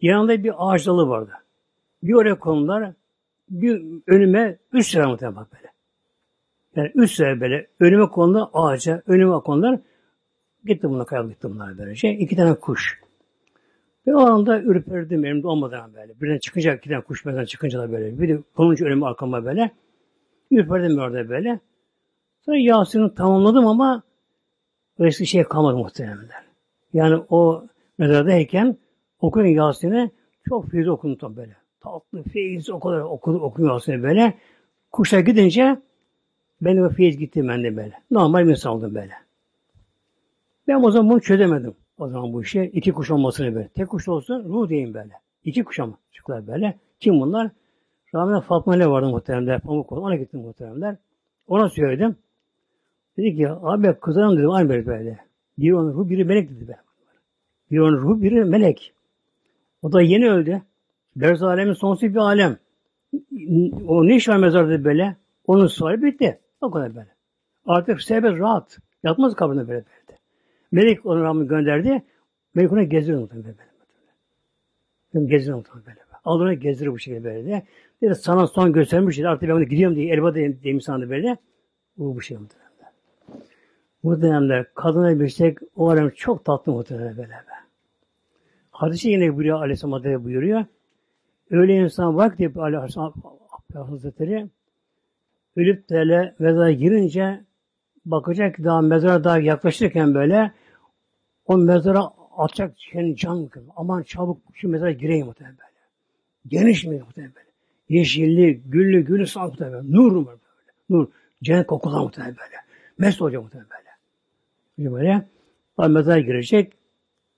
Yanında 0.00 0.44
bir 0.44 0.52
ağaç 0.58 0.86
dalı 0.86 1.08
vardı. 1.08 1.32
Bir 2.02 2.12
oraya 2.12 2.38
kondular. 2.38 2.92
bir 3.50 3.82
önüme 4.06 4.58
üç 4.72 4.90
sıra 4.90 5.08
muhtemelen 5.08 5.36
bak 5.36 5.52
böyle. 5.52 5.72
Yani 6.76 6.92
üç 6.94 7.12
sıra 7.12 7.40
böyle 7.40 7.66
önüme 7.80 8.06
konular 8.06 8.48
ağaca, 8.52 9.02
önüme 9.06 9.40
konular 9.40 9.80
gitti 10.64 10.90
bunlar 10.90 11.06
kaybı 11.06 11.28
gitti 11.28 11.50
bunlar 11.50 11.78
böylece. 11.78 12.10
İki 12.10 12.36
tane 12.36 12.54
kuş. 12.54 13.00
Ben 14.06 14.12
o 14.12 14.20
anda 14.20 14.60
ürperdim 14.60 15.24
elimde 15.24 15.46
olmadan 15.46 15.94
böyle. 15.94 16.20
Birden 16.20 16.38
çıkınca 16.38 16.74
iki 16.74 16.88
tane 16.88 17.00
kuş 17.00 17.24
mesela 17.24 17.46
çıkınca 17.46 17.78
da 17.78 17.92
böyle. 17.92 18.20
Bir 18.20 18.28
de 18.28 18.42
konunca 18.56 18.86
önüme 18.86 19.06
arkama 19.06 19.44
böyle. 19.44 19.70
Ürperdim 20.50 20.98
orada 20.98 21.28
böyle. 21.28 21.60
Sonra 22.44 22.58
Yasin'i 22.58 23.14
tamamladım 23.14 23.66
ama 23.66 24.02
eski 24.98 25.26
şey 25.26 25.44
kalmadı 25.44 25.76
muhtemelenler. 25.76 26.44
Yani 26.92 27.22
o 27.30 27.66
mezardayken 27.98 28.76
okuyan 29.20 29.46
Yasin'e 29.46 30.10
çok 30.48 30.70
feyiz 30.70 30.88
okudum 30.88 31.36
böyle. 31.36 31.56
Tatlı, 31.80 32.22
feyiz 32.22 32.70
o 32.70 32.80
kadar 32.80 33.00
okudu, 33.00 33.38
okuyor 33.38 33.72
Yasin'e 33.72 34.02
böyle. 34.02 34.34
Kuşa 34.92 35.20
gidince 35.20 35.76
benim 36.60 36.84
o 36.84 36.88
feyiz 36.88 37.18
gitti 37.18 37.48
ben 37.48 37.64
de 37.64 37.76
böyle. 37.76 37.92
Normal 38.10 38.44
bir 38.44 38.50
insan 38.50 38.72
oldum 38.72 38.94
böyle. 38.94 39.12
Ben 40.68 40.82
o 40.82 40.90
zaman 40.90 41.10
bunu 41.10 41.20
çözemedim. 41.20 41.74
O 41.98 42.08
zaman 42.08 42.32
bu 42.32 42.42
işe 42.42 42.64
iki 42.64 42.92
kuş 42.92 43.10
olmasını 43.10 43.54
böyle. 43.54 43.68
Tek 43.68 43.88
kuş 43.88 44.08
olsa 44.08 44.38
ruh 44.38 44.68
diyeyim 44.68 44.94
böyle. 44.94 45.12
İki 45.44 45.64
kuş 45.64 45.80
ama 45.80 45.98
çıklar 46.12 46.46
böyle. 46.46 46.78
Kim 47.00 47.20
bunlar? 47.20 47.50
Rahmetli 48.14 48.46
Fatma 48.46 48.76
ile 48.76 48.86
vardı 48.86 49.08
muhteremler. 49.08 49.60
Pamuk 49.60 49.92
oldu. 49.92 50.00
Ona 50.00 50.16
gittim 50.16 50.40
muhteremler. 50.40 50.96
Ona 51.48 51.68
söyledim. 51.68 52.16
Dedi 53.16 53.36
ki 53.36 53.48
abi 53.50 53.94
kızarım 54.00 54.38
dedim 54.38 54.50
aynı 54.50 54.68
böyle 54.68 54.86
böyle. 54.86 55.18
Biri 55.58 55.74
onun 55.74 55.92
ruhu, 55.92 56.10
biri 56.10 56.24
melek 56.24 56.50
dedi. 56.50 56.60
Böyle. 56.60 56.78
Biri 57.70 57.82
onun 57.82 57.96
ruhu, 57.96 58.22
biri 58.22 58.44
melek. 58.44 58.94
O 59.82 59.92
da 59.92 60.02
yeni 60.02 60.30
öldü. 60.30 60.62
Berz 61.16 61.42
alemin 61.42 61.72
sonsuz 61.72 62.14
bir 62.14 62.16
alem. 62.16 62.58
O 63.86 64.06
ne 64.06 64.16
iş 64.16 64.28
var 64.28 64.36
mezarda 64.36 64.84
böyle? 64.84 65.16
Onun 65.46 65.66
suali 65.66 66.02
bitti. 66.02 66.38
O 66.60 66.70
kadar 66.70 66.94
böyle. 66.94 67.08
Artık 67.66 68.02
sebebi 68.02 68.38
rahat. 68.38 68.78
Yatmaz 69.02 69.34
kabrine 69.34 69.60
böyle 69.60 69.68
böyle. 69.68 70.18
Melek 70.72 71.06
onu 71.06 71.22
Rabbim 71.22 71.48
gönderdi. 71.48 72.02
Melek 72.54 72.72
ona 72.72 72.82
gezdiriyor 72.82 73.20
muhtemelen 73.20 73.54
böyle. 75.14 75.26
Gezdiriyor 75.26 75.56
muhtemelen 75.56 75.86
böyle. 75.86 76.07
Aldı 76.28 76.42
onu 76.42 76.54
gezdiriyor 76.54 76.94
bu 76.94 76.98
şekilde 76.98 77.24
böyle. 77.24 77.46
De. 77.46 77.62
Dedi 78.02 78.14
sana 78.14 78.46
son 78.46 78.72
göstermiş. 78.72 79.18
Artık 79.18 79.48
ben 79.48 79.54
onu 79.54 79.64
gidiyorum 79.64 79.96
diye 79.96 80.14
elba 80.14 80.34
demiş 80.34 80.84
sana 80.84 81.10
böyle. 81.10 81.36
Bu 81.98 82.16
bu 82.16 82.22
şey 82.22 82.36
muhtemelen. 82.36 82.68
Muhtemelen 84.02 84.66
kadına 84.74 85.20
bir 85.20 85.28
şey 85.28 85.54
o 85.76 85.90
alem 85.90 86.10
çok 86.10 86.44
tatlı 86.44 86.72
muhtemelen 86.72 87.16
böyle. 87.16 87.28
Be. 87.28 87.58
Hadisi 88.70 89.10
yine 89.10 89.36
buyuruyor 89.36 89.60
Aleyhisselam 89.60 89.92
Hazretleri 89.92 90.24
buyuruyor. 90.24 90.64
Öyle 91.50 91.76
insan 91.76 92.16
bak 92.16 92.38
diye 92.38 92.52
Aleyhisselam 92.56 93.12
Hazretleri 93.74 94.46
ölüp 95.56 95.88
de 95.88 96.34
mezara 96.38 96.72
girince 96.72 97.44
bakacak 98.06 98.56
ki 98.56 98.64
daha 98.64 98.80
mezara 98.80 99.24
daha 99.24 99.38
yaklaşırken 99.38 100.14
böyle 100.14 100.52
o 101.46 101.56
mezara 101.56 102.10
atacak 102.36 102.76
kendi 102.76 103.16
can 103.16 103.50
aman 103.76 104.02
çabuk 104.02 104.40
şu 104.54 104.68
mezara 104.68 104.92
gireyim 104.92 105.26
muhtemelen 105.26 105.58
böyle. 105.58 105.67
Geniş 106.46 106.84
mi 106.84 106.98
muhtemelen 106.98 107.34
böyle. 107.34 107.48
Yeşilli, 107.88 108.60
güllü, 108.66 109.04
güllü 109.04 109.26
sağ 109.26 109.46
muhtemelen. 109.46 109.92
Nur 109.92 110.12
mu 110.12 110.26
böyle. 110.26 110.38
Nur. 110.90 111.08
Cennet 111.42 111.66
kokular 111.66 112.00
muhtemelen 112.00 112.36
böyle. 112.36 112.56
Mest 112.98 113.22
olacak 113.22 113.42
muhtemelen 113.42 113.70
böyle. 113.70 114.92
Böyle. 114.92 115.26
O 115.76 115.88
mezara 115.88 116.20
girecek. 116.20 116.72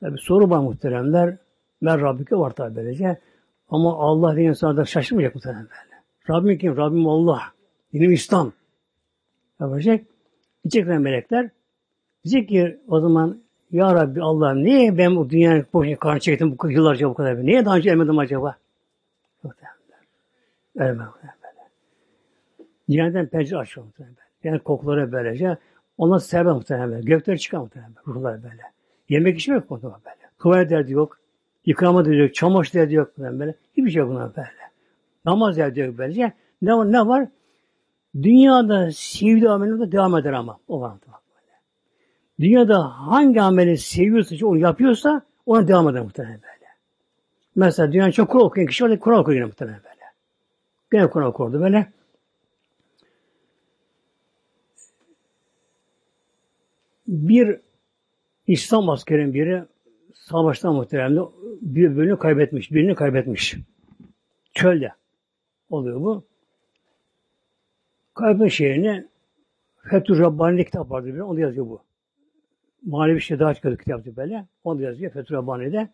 Tabi 0.01 0.19
soru 0.19 0.51
var 0.51 0.59
muhteremler. 0.59 1.37
Ben 1.83 2.01
Rabbike 2.01 2.37
var 2.37 2.51
tabi 2.51 2.77
böylece. 2.77 3.21
Ama 3.69 3.99
Allah 3.99 4.37
diye 4.37 4.49
insanlar 4.49 4.85
şaşırmayacak 4.85 5.35
muhterem 5.35 5.57
böyle. 5.57 6.03
Rabbim 6.31 6.59
kim? 6.59 6.77
Rabbim 6.77 7.07
Allah. 7.07 7.43
Dinim 7.93 8.13
İslam. 8.13 8.53
Yapacak. 9.61 10.05
Gidecekler 10.65 10.99
melekler. 10.99 11.51
Diyecek 12.25 12.49
ki 12.49 12.79
o 12.89 13.01
zaman 13.01 13.41
Ya 13.71 13.95
Rabbi 13.95 14.23
Allah 14.23 14.55
niye 14.55 14.99
ben 14.99 15.17
bu 15.17 15.31
dünyanın 15.31 15.67
boşuna 15.73 15.97
karnı 15.97 16.21
çektim 16.21 16.59
bu 16.59 16.71
yıllarca 16.71 17.09
bu 17.09 17.15
kadar? 17.15 17.47
Niye 17.47 17.65
daha 17.65 17.77
önce 17.77 17.91
elmedim 17.91 18.19
acaba? 18.19 18.57
Elmem 20.81 20.99
böyle. 20.99 21.33
Cennetten 22.91 23.27
pencere 23.27 23.59
açıyor 23.59 23.87
muhterem 23.87 24.11
böyle. 24.11 24.29
Yani 24.45 24.59
kokuları 24.59 25.13
böylece. 25.13 25.57
Onlar 25.99 26.19
sever 26.19 26.53
muhterem 26.53 26.91
böyle. 26.91 27.03
Gökleri 27.03 27.39
çıkar 27.39 27.59
muhterem 27.59 27.95
böyle. 27.97 28.19
Ruhlar 28.19 28.43
böyle. 28.43 28.63
Yemek 29.09 29.39
içmek 29.39 29.57
yok 29.57 29.71
muhtemelen 29.71 30.01
böyle. 30.05 30.17
Tuvalet 30.39 30.71
derdi 30.71 30.93
yok. 30.93 31.19
Yıkama 31.67 32.05
derdi 32.05 32.17
yok. 32.17 32.35
Çamaşır 32.35 32.73
derdi 32.73 32.95
yok 32.95 33.09
muhtemelen 33.09 33.41
böyle. 33.41 33.55
Hiçbir 33.77 33.91
şey 33.91 34.01
yok 34.01 34.11
bunlar 34.11 34.37
böyle. 34.37 34.49
Namaz 35.25 35.57
derdi 35.57 35.81
yok 35.81 35.99
böylece. 35.99 36.33
Ne? 36.63 36.93
Ne 36.93 37.07
var? 37.07 37.29
Dünyada 38.23 38.91
sevdiği 38.93 39.49
amelinde 39.49 39.93
devam 39.93 40.17
eder 40.17 40.33
ama. 40.33 40.59
O 40.69 40.81
var 40.81 40.93
böyle. 41.07 41.17
Dünyada 42.41 42.89
hangi 42.89 43.43
ameli 43.43 43.79
seviyorsa, 43.79 44.47
onu 44.47 44.59
yapıyorsa 44.59 45.23
ona 45.47 45.69
devam 45.69 45.89
eder 45.89 46.03
muhtemelen 46.03 46.41
böyle. 46.43 46.67
Mesela 47.57 47.93
dünyada 47.93 48.13
çok 48.13 48.31
Kur'an 48.31 48.45
okuyan 48.45 48.67
kişi 48.67 48.85
var, 48.85 49.01
Kur'an 49.01 49.19
okuyor 49.19 49.47
muhtemelen 49.47 49.81
böyle. 49.85 49.90
Gene 50.93 51.11
Kur'an 51.11 51.27
okurdu 51.27 51.61
böyle. 51.61 51.93
Bir 57.07 57.61
İslam 58.47 58.89
askerin 58.89 59.35
biri 59.35 59.65
savaşta 60.15 60.73
muhteremde 60.73 61.21
bir 61.61 61.97
bölümü 61.97 62.19
kaybetmiş, 62.19 62.73
birini 62.73 62.95
kaybetmiş. 62.95 63.57
Çölde 64.55 64.93
oluyor 65.71 66.01
bu. 66.01 66.25
Kaybetme 68.15 68.51
şehrini 68.51 69.09
Fethur 69.91 70.19
Rabbani'de 70.19 70.65
kitap 70.65 70.91
vardı 70.91 71.07
bir, 71.07 71.19
onu 71.21 71.41
yazıyor 71.41 71.67
bu. 71.67 71.83
Manevi 72.87 73.39
daha 73.39 73.55
çıkıyor 73.55 73.79
kitaptı 73.79 74.17
böyle. 74.17 74.47
Onu 74.65 74.83
yazıyor 74.83 75.13
Fethur 75.13 75.35
Rabbani'de. 75.35 75.89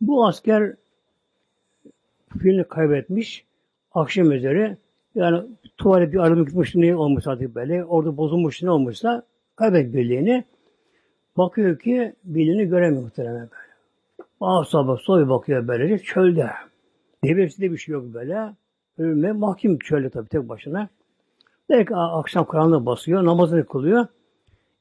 Bu 0.00 0.26
asker 0.26 0.76
filini 2.38 2.64
kaybetmiş. 2.64 3.45
Akşam 3.96 4.32
üzeri 4.32 4.76
yani 5.14 5.42
tuvalet 5.76 6.12
bir 6.12 6.18
arada 6.18 6.42
gitmiş 6.42 6.74
ne 6.74 6.96
olmuş 6.96 7.26
artık 7.26 7.54
böyle. 7.54 7.84
Orada 7.84 8.16
bozulmuş 8.16 8.62
ne 8.62 8.70
olmuşsa 8.70 9.22
kaybet 9.56 9.94
birliğini. 9.94 10.44
Bakıyor 11.36 11.78
ki 11.78 12.14
birini 12.24 12.68
göremiyor 12.68 13.02
muhtemelen 13.02 13.40
böyle. 13.40 13.50
Ağ 14.40 14.64
sabah 14.64 14.98
soy 14.98 15.28
bakıyor 15.28 15.68
böylece 15.68 15.98
çölde. 15.98 16.50
Devresinde 17.24 17.72
bir 17.72 17.78
şey 17.78 17.92
yok 17.92 18.04
böyle. 18.14 18.54
Ölüme 18.98 19.32
mahkum 19.32 19.78
çölde 19.78 20.10
tabii 20.10 20.28
tek 20.28 20.48
başına. 20.48 20.88
Belki 21.68 21.96
akşam 21.96 22.46
karanlığı 22.46 22.86
basıyor, 22.86 23.24
namazını 23.24 23.66
kılıyor. 23.66 24.06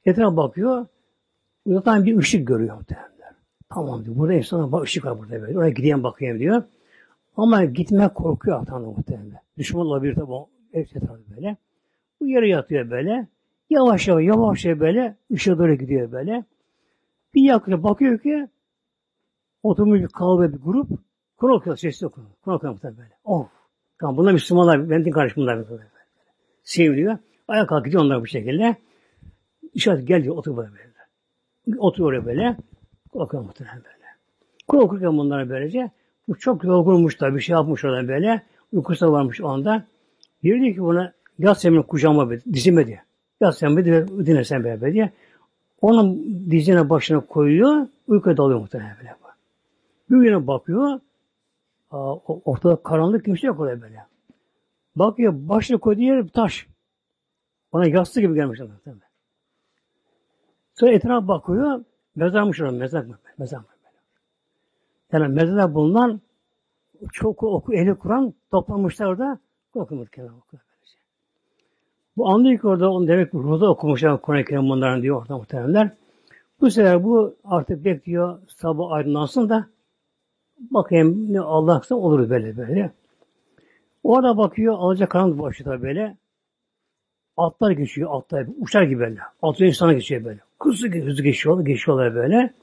Etrafa 0.06 0.38
bakıyor. 0.38 0.86
Uzaktan 1.66 2.06
bir 2.06 2.18
ışık 2.18 2.48
görüyor 2.48 2.76
muhtemelen. 2.76 3.36
Tamam 3.70 4.06
diyor. 4.06 4.18
Burada 4.18 4.34
insana 4.34 4.72
bak 4.72 4.84
ışık 4.84 5.06
var 5.06 5.20
burada 5.20 5.42
böyle. 5.42 5.58
Oraya 5.58 5.70
gideyim 5.70 6.04
bakayım 6.04 6.40
diyor. 6.40 6.64
Ama 7.38 7.66
gitmek 7.66 8.16
korkuyor 8.16 8.62
Atan'da 8.62 8.88
muhtemelen. 8.88 9.42
Düşman 9.58 9.86
olabilir 9.86 10.16
tabi 10.16 10.32
o 10.32 10.50
etrafı 10.74 11.20
böyle. 11.36 11.58
Bu 12.20 12.28
yere 12.28 12.50
yatıyor 12.50 12.90
böyle. 12.90 13.28
Yavaş 13.70 14.08
yavaş 14.08 14.26
yavaş 14.26 14.66
böyle 14.66 15.16
ışığa 15.32 15.58
doğru 15.58 15.74
gidiyor 15.74 16.12
böyle. 16.12 16.44
Bir 17.34 17.42
yaklaşık 17.42 17.84
bakıyor 17.84 18.20
ki 18.20 18.48
otomobil 19.64 20.08
kalabalık 20.08 20.54
bir 20.54 20.62
grup 20.62 20.90
Kur'an 21.38 21.56
okuyor, 21.56 21.78
sesli 21.78 22.08
okuyor. 22.08 22.28
Kur'an 22.42 22.56
okuyor 22.56 22.98
böyle. 22.98 23.18
Of! 23.24 23.48
Tamam 24.00 24.18
bunlar 24.18 24.32
Müslümanlar, 24.32 24.90
benim 24.90 25.06
din 25.06 25.12
kardeşim 25.12 25.44
bunlar. 25.44 25.66
Seviliyor. 26.64 27.18
Ayağa 27.48 27.68
kalkıyor 27.68 28.02
onlar 28.02 28.22
bu 28.22 28.28
şekilde. 28.28 28.76
İşaret 29.74 30.08
gel 30.08 30.24
diyor, 30.24 30.38
otur 30.38 30.58
böyle. 30.58 30.70
böyle. 30.72 31.80
Oturuyor 31.80 32.26
böyle. 32.26 32.58
Kur'an 33.12 33.46
muhtemelen 33.46 33.78
böyle. 33.78 34.06
Kur'an 34.68 34.84
okurken 34.84 35.18
bunlara 35.18 35.50
böylece 35.50 35.92
bu 36.28 36.40
çok 36.40 36.64
yorgunmuş 36.64 37.22
da 37.22 37.36
bir 37.36 37.42
şey 37.42 37.54
yapmış 37.54 37.86
oradan 37.86 38.08
böyle. 38.08 38.42
Uykusu 38.74 39.12
varmış 39.12 39.42
o 39.42 39.48
anda. 39.48 39.86
Bir 40.44 40.62
diyor 40.62 40.76
ki 40.76 40.82
buna 40.82 41.14
yat 41.40 41.62
senin 41.62 41.82
kucağıma 41.82 42.30
dizime 42.54 42.88
diye. 42.88 43.02
Yat 43.42 43.58
sen 43.58 43.78
bir 43.78 43.86
dinle 44.26 44.44
sen 44.44 44.64
beraber 44.64 44.94
diye. 44.94 45.12
Onun 45.82 46.24
dizine 46.52 46.90
başına 46.90 47.20
koyuyor, 47.20 47.88
uykuya 48.08 48.38
dalıyor 48.38 48.60
muhtemelen 48.60 48.98
böyle. 48.98 49.16
Bir 50.10 50.26
yere 50.26 50.48
bakıyor, 50.48 51.00
ortada 52.46 52.76
karanlık 52.84 53.26
kimse 53.26 53.48
yok 53.48 53.60
oraya 53.60 53.82
böyle. 53.82 54.06
Bakıyor, 54.96 55.34
başına 55.36 55.78
koyduğu 55.78 56.02
yer 56.02 56.24
bir 56.24 56.30
taş. 56.30 56.68
Ona 57.72 57.88
yastık 57.88 58.24
gibi 58.24 58.36
gelmiş 58.36 58.60
muhtemelen. 58.60 59.02
Sonra 60.74 60.92
etrafa 60.92 61.28
bakıyor, 61.28 61.84
mezarmış 62.16 62.62
orada, 62.62 62.78
mezar 62.78 63.04
mı? 63.04 63.18
Mezar 63.38 63.58
mı? 63.58 63.66
Yani 65.12 65.28
mezarda 65.28 65.74
bulunan 65.74 66.22
çok 67.14 67.44
oku, 67.44 67.74
eli 67.74 67.96
Kur'an 67.96 68.34
toplamışlar 68.52 69.06
orada, 69.06 69.40
okumuş 69.74 70.10
kenar 70.10 70.30
okuyor. 70.30 70.64
Bu 72.18 72.30
anlıyor 72.30 72.60
ki 72.60 72.68
orada 72.68 72.92
onu 72.92 73.08
demek 73.08 73.34
ruhda 73.34 73.70
okumuşlar 73.70 74.22
Kur'an-ı 74.22 74.46
Kerim 74.46 74.70
bunların 74.70 75.02
diyor 75.02 75.22
orada 75.22 75.38
muhteremler. 75.38 75.90
Bu 76.62 76.72
sefer 76.72 77.04
bu 77.04 77.36
artık 77.44 77.86
bekliyor 77.86 78.40
sabah 78.48 78.92
aydınlansın 78.92 79.50
da 79.50 79.68
bakayım 80.60 81.34
ne 81.34 81.40
Allah'sa 81.40 81.96
olur 81.96 82.30
böyle 82.30 82.58
böyle. 82.58 82.92
Orada 84.04 84.38
bakıyor, 84.38 84.74
alacak 84.78 85.10
karanlık 85.10 85.40
başlıyor 85.40 85.82
böyle. 85.82 86.18
Atlar 87.38 87.72
geçiyor, 87.72 88.10
atlar, 88.14 88.48
uçar 88.60 88.84
gibi 88.84 89.00
böyle. 89.00 89.20
Atlar 89.42 89.66
insana 89.66 89.94
geçiyor 89.94 90.24
böyle. 90.24 90.40
Hızlı, 90.62 90.90
hızlı 90.90 91.24
geçiyorlar, 91.24 91.66
geçiyorlar 91.66 92.16
böyle. 92.16 92.54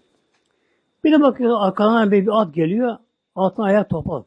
Bir 1.05 1.13
de 1.13 1.21
bakıyor 1.21 1.57
arkadan 1.61 2.13
bir, 2.13 2.23
bir 2.23 2.41
at 2.41 2.55
geliyor. 2.55 2.97
Atın 3.37 3.63
ayağı 3.63 3.89
topal. 3.89 4.23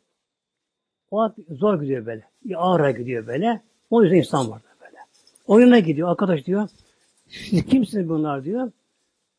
O 1.11 1.21
at 1.21 1.35
zor 1.49 1.81
gidiyor 1.81 2.05
böyle. 2.05 2.23
Ağır 2.55 2.89
gidiyor 2.89 3.27
böyle. 3.27 3.61
O 3.89 4.03
yüzden 4.03 4.17
insan 4.17 4.51
var 4.51 4.61
böyle. 4.81 4.97
O 5.47 5.59
yana 5.59 5.79
gidiyor. 5.79 6.09
Arkadaş 6.09 6.45
diyor. 6.45 6.69
Siz 7.27 7.65
kimsiniz 7.65 8.09
bunlar 8.09 8.43
diyor. 8.43 8.71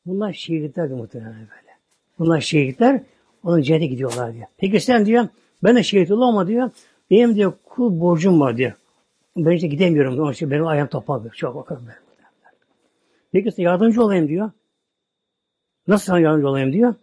Bunlar 0.07 0.33
şehitler 0.33 0.89
muhtemelen 0.89 1.35
böyle. 1.35 1.77
Bunlar 2.19 2.41
şehitler. 2.41 3.03
Onun 3.45 3.63
cennete 3.63 3.87
gidiyorlar 3.87 4.35
diyor. 4.35 4.47
Peki 4.57 4.81
sen 4.81 5.07
diyor. 5.07 5.29
Ben 5.65 5.77
de 5.77 5.83
şehit 5.83 6.11
olamam 6.11 6.29
ama 6.29 6.49
diyor. 6.49 6.71
Benim 7.11 7.35
diyor 7.35 7.53
kul 7.65 8.01
borcum 8.01 8.41
var 8.41 8.57
diyor. 8.57 8.73
Ben 9.37 9.51
işte 9.51 9.67
gidemiyorum. 9.67 10.21
Onun 10.21 10.33
için 10.33 10.51
benim 10.51 10.67
ayağım 10.67 10.89
topal 10.89 11.23
diyor. 11.23 11.35
Çok 11.35 11.57
bakalım 11.57 11.83
benim. 11.83 12.07
Peki 13.33 13.53
sen 13.53 13.63
yardımcı 13.63 14.03
olayım 14.03 14.29
diyor. 14.29 14.51
Nasıl 15.89 16.07
sana 16.07 16.21
yardımcı 16.21 16.49
olayım 16.49 16.73
diyor. 16.73 16.95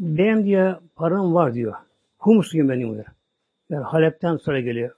Benim 0.00 0.44
diye 0.44 0.74
param 0.96 1.34
var 1.34 1.54
diyor. 1.54 1.74
Humusluyum 2.18 2.68
ben 2.68 2.80
diyor. 2.80 3.04
Yani 3.70 3.84
Halep'ten 3.84 4.36
sonra 4.36 4.60
geliyor. 4.60 4.90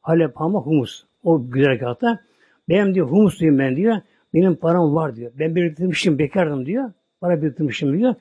Halep 0.00 0.40
ama 0.40 0.60
humus. 0.60 1.04
O 1.24 1.50
güzergahta. 1.50 2.20
Benim 2.68 2.94
diyor 2.94 3.10
humusluyum 3.10 3.58
ben 3.58 3.76
diyor. 3.76 3.96
Benim 4.34 4.54
param 4.56 4.94
var 4.94 5.16
diyor. 5.16 5.32
Ben 5.38 5.54
biriktirmişim 5.54 6.18
bekardım 6.18 6.66
diyor. 6.66 6.90
Para 7.20 7.42
biriktirmişim 7.42 7.98
diyor. 7.98 8.14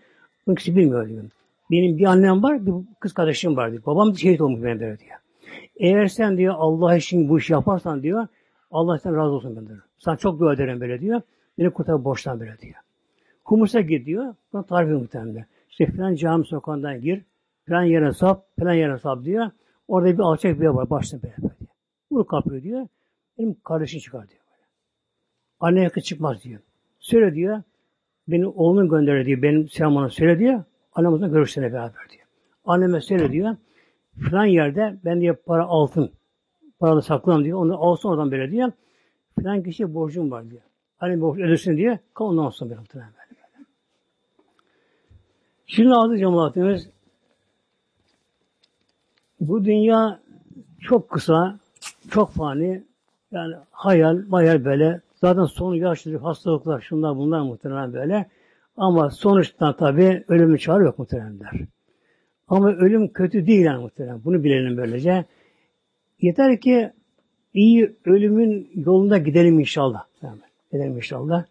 Bunu 0.47 0.55
kimse 0.55 0.79
bilmiyor 0.79 1.09
diyor. 1.09 1.23
Benim 1.71 1.97
bir 1.97 2.05
annem 2.05 2.43
var, 2.43 2.65
bir 2.65 2.73
kız 2.99 3.13
kardeşim 3.13 3.57
var 3.57 3.71
diyor. 3.71 3.85
Babam 3.85 4.17
şehit 4.17 4.41
olmuş 4.41 4.63
benim 4.63 4.79
böyle 4.79 4.99
diyor. 4.99 5.17
Eğer 5.77 6.07
sen 6.07 6.37
diyor 6.37 6.55
Allah 6.57 6.95
için 6.95 7.29
bu 7.29 7.39
işi 7.39 7.53
yaparsan 7.53 8.03
diyor 8.03 8.27
Allah 8.71 8.99
sen 8.99 9.15
razı 9.15 9.31
olsun 9.31 9.55
ben 9.55 9.67
diyor. 9.67 9.81
Sana 9.97 10.17
çok 10.17 10.39
dua 10.39 10.53
ederim 10.53 10.81
böyle 10.81 10.99
diyor. 10.99 11.21
Beni 11.59 11.69
kurtar 11.69 12.03
borçtan 12.03 12.39
böyle 12.39 12.59
diyor. 12.59 12.75
Humus'a 13.43 13.81
gidiyor. 13.81 14.35
Bunu 14.53 14.63
tarif 14.65 14.87
ediyor 14.87 15.01
muhtemelen. 15.01 15.45
İşte 15.73 15.85
filan 15.85 16.15
cami 16.15 16.45
sokağından 16.45 17.01
gir. 17.01 17.25
Filan 17.65 17.83
yere 17.83 18.13
sap, 18.13 18.45
filan 18.59 18.73
yere 18.73 18.97
sap 18.97 19.23
diyor. 19.23 19.51
Orada 19.87 20.13
bir 20.13 20.19
alçak 20.19 20.59
bir 20.59 20.63
yer 20.63 20.69
var. 20.69 20.89
Başına 20.89 21.23
böyle 21.23 21.35
diyor. 21.37 21.51
Bunu 22.11 22.25
kapıyor 22.25 22.63
diyor. 22.63 22.87
Benim 23.37 23.55
kardeşim 23.63 23.99
çıkar 23.99 24.29
diyor. 24.29 24.41
Böyle. 24.51 24.63
Anne 25.59 25.81
yakın 25.81 26.01
çıkmaz 26.01 26.43
diyor. 26.43 26.59
Söyle 26.99 27.35
diyor. 27.35 27.61
Beni 28.27 28.47
oğlum 28.47 28.89
gönderir 28.89 29.25
diyor. 29.25 29.41
Benim 29.41 29.69
selamını 29.69 30.09
söyle 30.09 30.39
diyor. 30.39 30.63
Annemizle 30.93 31.27
görüşlerine 31.27 31.73
beraber 31.73 32.09
diyor. 32.09 32.25
Anneme 32.65 33.01
söyle 33.01 33.31
diyor. 33.31 33.55
Filan 34.17 34.45
yerde 34.45 34.97
ben 35.05 35.21
diye 35.21 35.33
para 35.33 35.65
altın 35.65 36.11
paralı 36.79 37.01
saklam 37.01 37.43
diyor. 37.43 37.59
Onu 37.59 37.77
alsın 37.83 38.09
oradan 38.09 38.31
böyle 38.31 38.51
diyor. 38.51 38.71
Filan 39.39 39.63
kişiye 39.63 39.93
borcum 39.93 40.31
var 40.31 40.49
diyor. 40.49 40.61
Annem 40.99 41.21
borç 41.21 41.39
ödesin 41.39 41.77
diye. 41.77 41.99
Ondan 42.19 42.45
olsun 42.45 42.69
bir 42.69 42.77
böyle. 42.77 43.05
Şimdi 45.75 45.93
aziz 45.93 46.19
cemaatimiz 46.19 46.89
bu 49.39 49.65
dünya 49.65 50.19
çok 50.81 51.09
kısa, 51.09 51.59
çok 52.11 52.31
fani, 52.31 52.83
yani 53.31 53.55
hayal, 53.71 54.21
mayal 54.27 54.65
böyle. 54.65 55.01
Zaten 55.15 55.45
sonu 55.45 55.75
yaşlılık, 55.75 56.23
hastalıklar, 56.23 56.81
şunlar 56.81 57.17
bunlar 57.17 57.41
muhtemelen 57.41 57.93
böyle. 57.93 58.29
Ama 58.77 59.09
sonuçta 59.09 59.75
tabi 59.75 60.23
ölümün 60.27 60.57
çağrı 60.57 60.83
yok 60.83 60.99
muhtemelenler. 60.99 61.51
Ama 62.47 62.71
ölüm 62.71 63.07
kötü 63.07 63.47
değil 63.47 63.65
yani 63.65 63.81
muhtemelen. 63.81 64.21
Bunu 64.25 64.43
bilelim 64.43 64.77
böylece. 64.77 65.25
Yeter 66.21 66.59
ki 66.59 66.91
iyi 67.53 67.95
ölümün 68.05 68.69
yolunda 68.75 69.17
gidelim 69.17 69.59
inşallah. 69.59 70.03
Gidelim 70.71 70.97
inşallah. 70.97 71.45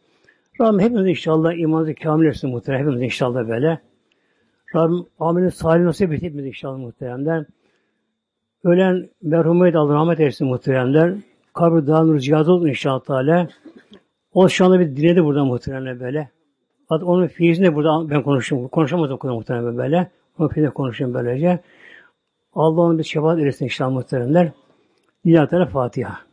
Rabbim 0.60 0.80
hepimiz 0.80 1.06
inşallah 1.06 1.54
imanımızı 1.54 1.94
kamil 1.94 2.26
etsin 2.26 2.50
muhtemelen. 2.50 2.82
Hepimiz 2.82 3.02
inşallah 3.02 3.48
böyle. 3.48 3.91
Rabbim 4.74 5.06
amelin 5.20 5.48
salih 5.48 5.84
nasip 5.84 6.12
et 6.12 6.22
hepimiz 6.22 6.46
inşallah 6.46 6.78
muhteremler. 6.78 7.44
Ölen 8.64 9.08
merhumet 9.22 9.76
Allah 9.76 9.94
rahmet 9.94 10.20
eylesin 10.20 10.46
muhteremler. 10.46 11.14
Kabri 11.54 11.86
daha 11.86 12.04
nur 12.04 12.18
cihaz 12.18 12.48
olsun 12.48 12.66
inşallah 12.66 13.00
Teala. 13.00 13.48
O 14.34 14.48
şu 14.48 14.64
anda 14.64 14.80
bir 14.80 14.96
dinledi 14.96 15.24
burada 15.24 15.44
muhteremler 15.44 16.00
böyle. 16.00 16.30
Hatta 16.88 17.06
onun 17.06 17.26
fiizini 17.26 17.74
burada 17.74 18.10
ben 18.10 18.22
konuştum. 18.22 18.68
Konuşamadım 18.68 19.16
kadar 19.16 19.32
muhteremler 19.32 19.76
böyle. 19.76 20.10
Onun 20.38 20.48
fiizini 20.48 20.70
konuşayım 20.70 21.14
böylece. 21.14 21.60
Allah 22.54 22.80
onu 22.80 22.98
bir 22.98 23.04
şefaat 23.04 23.38
eylesin 23.38 23.64
inşallah 23.64 23.90
muhteremler. 23.90 24.50
Lillahi 25.26 25.48
Teala 25.48 25.66
Fatiha. 25.66 26.31